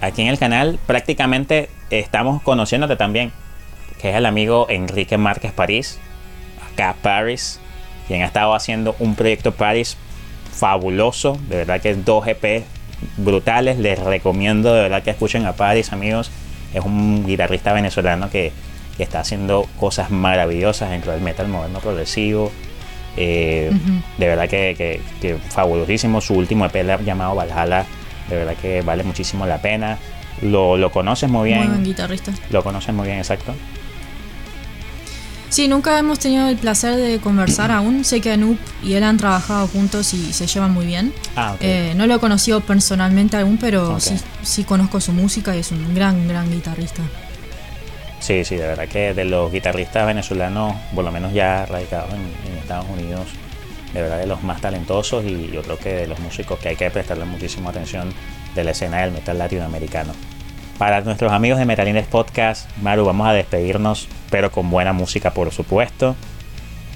aquí 0.00 0.22
en 0.22 0.28
el 0.28 0.38
canal, 0.38 0.78
prácticamente 0.86 1.68
estamos 1.90 2.40
conociéndote 2.42 2.94
también 2.94 3.32
que 4.00 4.10
es 4.10 4.14
el 4.14 4.24
amigo 4.24 4.68
Enrique 4.70 5.18
Márquez 5.18 5.50
París, 5.50 5.98
acá 6.72 6.94
Paris, 7.02 7.58
quien 8.06 8.22
ha 8.22 8.26
estado 8.26 8.54
haciendo 8.54 8.94
un 9.00 9.16
proyecto 9.16 9.50
Paris 9.50 9.96
fabuloso, 10.52 11.36
de 11.48 11.56
verdad 11.56 11.80
que 11.80 11.90
es 11.90 12.04
dos 12.04 12.24
EP 12.28 12.62
brutales, 13.16 13.80
les 13.80 13.98
recomiendo 13.98 14.72
de 14.72 14.82
verdad 14.82 15.02
que 15.02 15.10
escuchen 15.10 15.44
a 15.44 15.54
Paris 15.54 15.92
amigos, 15.92 16.30
es 16.72 16.84
un 16.84 17.26
guitarrista 17.26 17.72
venezolano 17.72 18.30
que, 18.30 18.52
está 19.02 19.20
haciendo 19.20 19.66
cosas 19.78 20.10
maravillosas 20.10 20.90
dentro 20.90 21.12
del 21.12 21.20
metal 21.20 21.48
moderno 21.48 21.80
progresivo, 21.80 22.52
eh, 23.16 23.70
de 24.18 24.26
verdad 24.26 24.48
que, 24.48 25.00
que, 25.20 25.36
fabulosísimo, 25.36 26.20
su 26.20 26.34
último 26.34 26.66
EP 26.66 27.02
llamado 27.04 27.34
Valhalla, 27.34 27.86
de 28.28 28.36
verdad 28.36 28.56
que 28.60 28.82
vale 28.82 29.04
muchísimo 29.04 29.46
la 29.46 29.58
pena, 29.58 29.98
lo, 30.42 30.76
lo 30.76 30.90
conoces 30.90 31.30
muy 31.30 31.48
bien. 31.48 31.60
Muy 31.60 31.68
buen 31.68 31.84
guitarrista. 31.84 32.32
Lo 32.50 32.62
conoces 32.62 32.94
muy 32.94 33.06
bien, 33.06 33.18
exacto. 33.18 33.54
Sí, 35.54 35.68
nunca 35.68 35.96
hemos 36.00 36.18
tenido 36.18 36.48
el 36.48 36.56
placer 36.56 36.96
de 36.96 37.20
conversar 37.20 37.70
aún. 37.70 38.04
Sé 38.04 38.20
que 38.20 38.32
Anup 38.32 38.58
y 38.82 38.94
él 38.94 39.04
han 39.04 39.16
trabajado 39.16 39.68
juntos 39.68 40.12
y 40.12 40.32
se 40.32 40.48
llevan 40.48 40.72
muy 40.72 40.84
bien. 40.84 41.12
Ah, 41.36 41.54
eh, 41.60 41.94
no 41.96 42.08
lo 42.08 42.16
he 42.16 42.18
conocido 42.18 42.60
personalmente 42.60 43.36
aún, 43.36 43.56
pero 43.58 44.00
sí, 44.00 44.16
sí 44.42 44.64
conozco 44.64 45.00
su 45.00 45.12
música 45.12 45.54
y 45.54 45.60
es 45.60 45.70
un 45.70 45.94
gran, 45.94 46.26
gran 46.26 46.50
guitarrista. 46.50 47.02
Sí, 48.24 48.42
sí, 48.42 48.56
de 48.56 48.66
verdad 48.66 48.88
que 48.88 49.12
de 49.12 49.26
los 49.26 49.52
guitarristas 49.52 50.06
venezolanos, 50.06 50.74
por 50.94 51.04
lo 51.04 51.12
menos 51.12 51.34
ya 51.34 51.66
radicados 51.66 52.08
en, 52.14 52.56
Estados 52.56 52.86
Unidos, 52.88 53.26
de 53.92 54.00
verdad 54.00 54.18
de 54.18 54.26
los 54.26 54.42
más 54.42 54.62
talentosos 54.62 55.26
y 55.26 55.50
yo 55.52 55.60
creo 55.60 55.76
que 55.76 55.90
de 55.90 56.06
los 56.06 56.18
músicos 56.20 56.58
que 56.58 56.70
hay 56.70 56.76
que 56.76 56.90
prestarle 56.90 57.26
muchísima 57.26 57.68
atención 57.68 58.14
de 58.54 58.64
la 58.64 58.70
escena 58.70 59.02
del 59.02 59.10
metal 59.10 59.36
latinoamericano. 59.36 60.14
Para 60.78 61.02
nuestros 61.02 61.32
amigos 61.32 61.58
de 61.58 61.66
Metalines 61.66 62.06
Podcast, 62.06 62.74
Maru, 62.78 63.04
vamos 63.04 63.28
a 63.28 63.34
despedirnos, 63.34 64.08
pero 64.30 64.50
con 64.50 64.70
buena 64.70 64.94
música, 64.94 65.34
por 65.34 65.50
supuesto. 65.50 66.16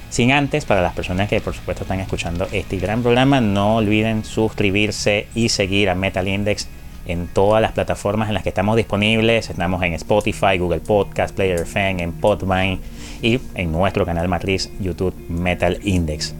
Sin 0.09 0.33
antes, 0.33 0.65
para 0.65 0.81
las 0.81 0.95
personas 0.95 1.29
que 1.29 1.43
por 1.43 1.55
supuesto 1.55 1.85
están 1.85 2.01
escuchando 2.01 2.49
este 2.53 2.79
gran 2.79 3.03
programa, 3.03 3.43
no 3.43 3.77
olviden 3.77 4.25
suscribirse 4.25 5.29
y 5.35 5.51
seguir 5.51 5.91
a 5.91 5.95
Metal 5.95 6.27
Index 6.27 6.69
en 7.09 7.27
todas 7.27 7.61
las 7.61 7.73
plataformas 7.73 8.29
en 8.29 8.35
las 8.35 8.43
que 8.43 8.51
estamos 8.51 8.77
disponibles. 8.77 9.51
Estamos 9.51 9.83
en 9.83 9.95
Spotify, 9.95 10.59
Google 10.59 10.81
Podcast, 10.81 11.35
Player 11.35 11.63
FM, 11.63 12.03
en 12.03 12.13
Podvine 12.13 12.79
y 13.23 13.41
en 13.55 13.73
nuestro 13.73 14.07
canal 14.07 14.29
matriz 14.29 14.71
YouTube 14.79 15.15
Metal 15.29 15.79
Index. 15.83 16.35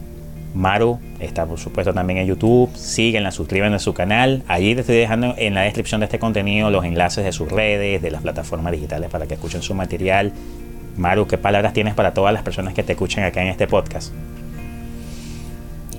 Maru 0.53 0.99
está 1.19 1.45
por 1.45 1.59
supuesto 1.59 1.93
también 1.93 2.19
en 2.19 2.27
YouTube. 2.27 2.69
Síguenla, 2.75 3.31
suscríbanse 3.31 3.75
a 3.75 3.79
su 3.79 3.93
canal. 3.93 4.43
Allí 4.47 4.73
te 4.75 4.81
estoy 4.81 4.97
dejando 4.97 5.33
en 5.37 5.53
la 5.53 5.61
descripción 5.61 5.99
de 6.01 6.05
este 6.05 6.19
contenido 6.19 6.69
los 6.69 6.85
enlaces 6.85 7.23
de 7.23 7.31
sus 7.31 7.51
redes, 7.51 8.01
de 8.01 8.11
las 8.11 8.21
plataformas 8.21 8.71
digitales 8.71 9.09
para 9.09 9.27
que 9.27 9.33
escuchen 9.33 9.61
su 9.61 9.73
material. 9.73 10.31
Maru, 10.97 11.27
¿qué 11.27 11.37
palabras 11.37 11.73
tienes 11.73 11.93
para 11.93 12.13
todas 12.13 12.33
las 12.33 12.43
personas 12.43 12.73
que 12.73 12.83
te 12.83 12.93
escuchan 12.93 13.23
acá 13.23 13.41
en 13.41 13.47
este 13.47 13.67
podcast? 13.67 14.13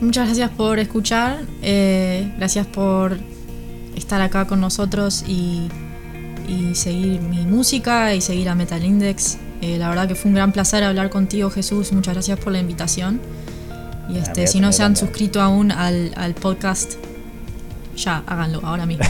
Muchas 0.01 0.27
gracias 0.27 0.51
por 0.51 0.79
escuchar. 0.79 1.41
Eh, 1.63 2.33
gracias 2.39 2.67
por 2.67 3.19
estar 3.97 4.21
acá 4.21 4.47
con 4.47 4.61
nosotros 4.61 5.25
y, 5.27 5.69
seguir 6.75 7.21
mi 7.21 7.47
música 7.47 8.13
y 8.13 8.21
seguir 8.21 8.49
a 8.49 8.57
Metal 8.57 8.83
Index. 8.85 9.39
Eh, 9.61 9.79
la 9.79 9.89
verdad 9.89 10.09
que 10.09 10.17
fue 10.17 10.31
un 10.31 10.35
gran 10.35 10.51
placer 10.51 10.83
hablar 10.83 11.09
contigo, 11.09 11.49
Jesús. 11.49 11.93
Muchas 11.93 12.15
gracias 12.15 12.41
por 12.41 12.53
la 12.53 12.59
invitación. 12.59 13.21
Y 14.09 14.19
este, 14.19 14.47
si 14.49 14.59
no 14.61 14.73
se 14.73 14.83
han 14.83 14.97
suscrito 14.97 15.41
aún 15.41 15.71
al, 15.71 16.35
podcast, 16.41 16.95
ya, 17.95 18.25
háganlo 18.27 18.61
ahora 18.65 18.87
mismo. 18.87 19.05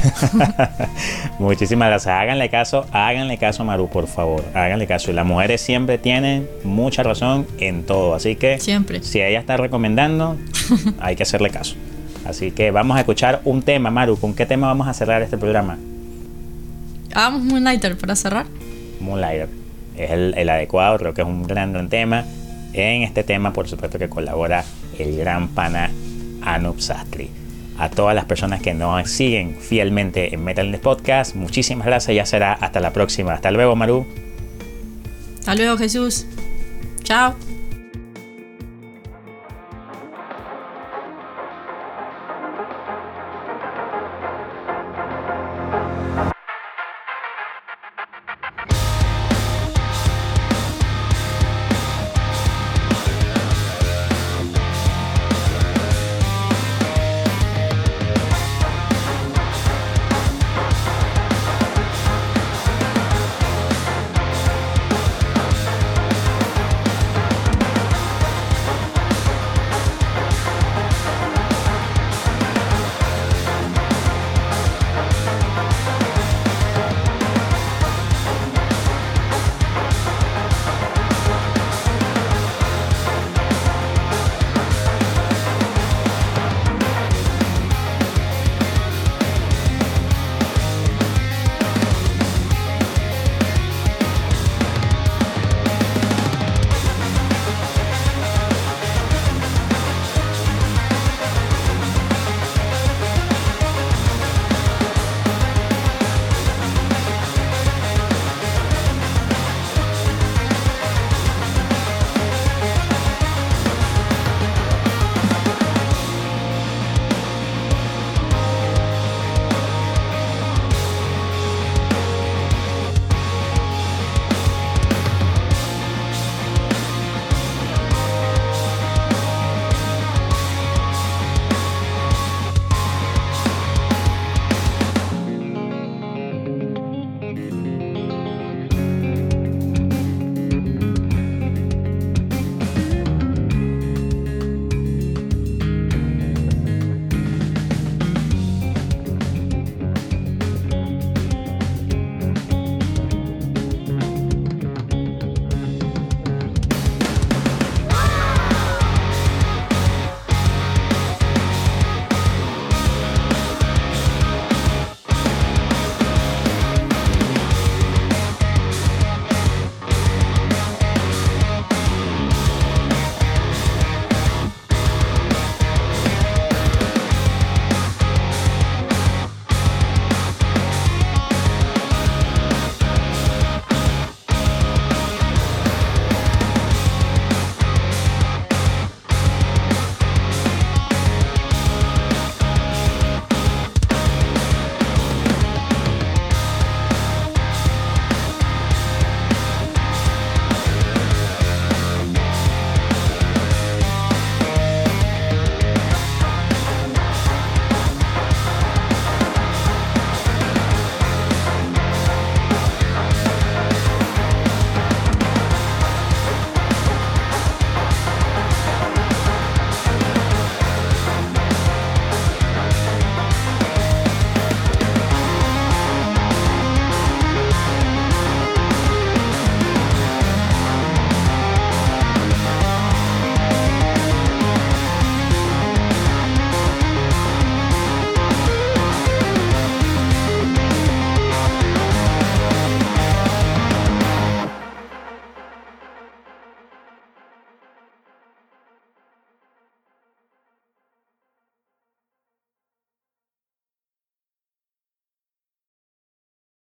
Muchísimas 1.38 1.88
gracias. 1.88 2.14
Háganle 2.14 2.50
caso, 2.50 2.84
háganle 2.92 3.38
caso 3.38 3.62
a 3.62 3.66
Maru, 3.66 3.88
por 3.88 4.06
favor. 4.06 4.44
Háganle 4.52 4.86
caso. 4.86 5.10
Y 5.10 5.14
las 5.14 5.24
mujeres 5.24 5.62
siempre 5.62 5.96
tienen 5.96 6.48
mucha 6.64 7.02
razón 7.02 7.46
en 7.58 7.84
todo. 7.84 8.14
Así 8.14 8.36
que 8.36 8.58
siempre. 8.60 9.02
si 9.02 9.22
ella 9.22 9.40
está 9.40 9.56
recomendando, 9.56 10.36
hay 11.00 11.16
que 11.16 11.22
hacerle 11.22 11.48
caso. 11.50 11.76
Así 12.30 12.50
que 12.52 12.70
vamos 12.70 12.96
a 12.96 13.00
escuchar 13.00 13.40
un 13.44 13.62
tema, 13.62 13.90
Maru. 13.90 14.16
¿Con 14.16 14.34
qué 14.34 14.46
tema 14.46 14.68
vamos 14.68 14.88
a 14.88 14.94
cerrar 14.94 15.22
este 15.22 15.36
programa? 15.36 15.78
Hagamos 17.12 17.42
Moonlighter 17.42 17.96
para 17.98 18.16
cerrar. 18.16 18.46
Moonlighter. 19.00 19.48
Es 19.96 20.10
el, 20.10 20.34
el 20.36 20.48
adecuado, 20.48 20.98
creo 20.98 21.14
que 21.14 21.22
es 21.22 21.26
un 21.26 21.42
gran, 21.42 21.72
gran 21.72 21.88
tema. 21.88 22.24
En 22.72 23.02
este 23.02 23.24
tema, 23.24 23.52
por 23.52 23.68
supuesto, 23.68 23.98
que 23.98 24.08
colabora 24.08 24.64
el 24.98 25.16
gran 25.16 25.48
pana 25.48 25.90
Anup 26.42 26.78
Sastri. 26.78 27.30
A 27.78 27.88
todas 27.90 28.14
las 28.14 28.26
personas 28.26 28.60
que 28.60 28.74
nos 28.74 29.10
siguen 29.10 29.56
fielmente 29.56 30.34
en 30.34 30.44
Metal 30.44 30.66
Index 30.66 30.82
Podcast, 30.84 31.34
muchísimas 31.34 31.86
gracias. 31.86 32.14
Ya 32.14 32.26
será 32.26 32.52
hasta 32.52 32.78
la 32.78 32.92
próxima. 32.92 33.32
Hasta 33.32 33.50
luego, 33.50 33.74
Maru. 33.74 34.06
Hasta 35.40 35.54
luego, 35.54 35.76
Jesús. 35.78 36.26
Chao. 37.02 37.34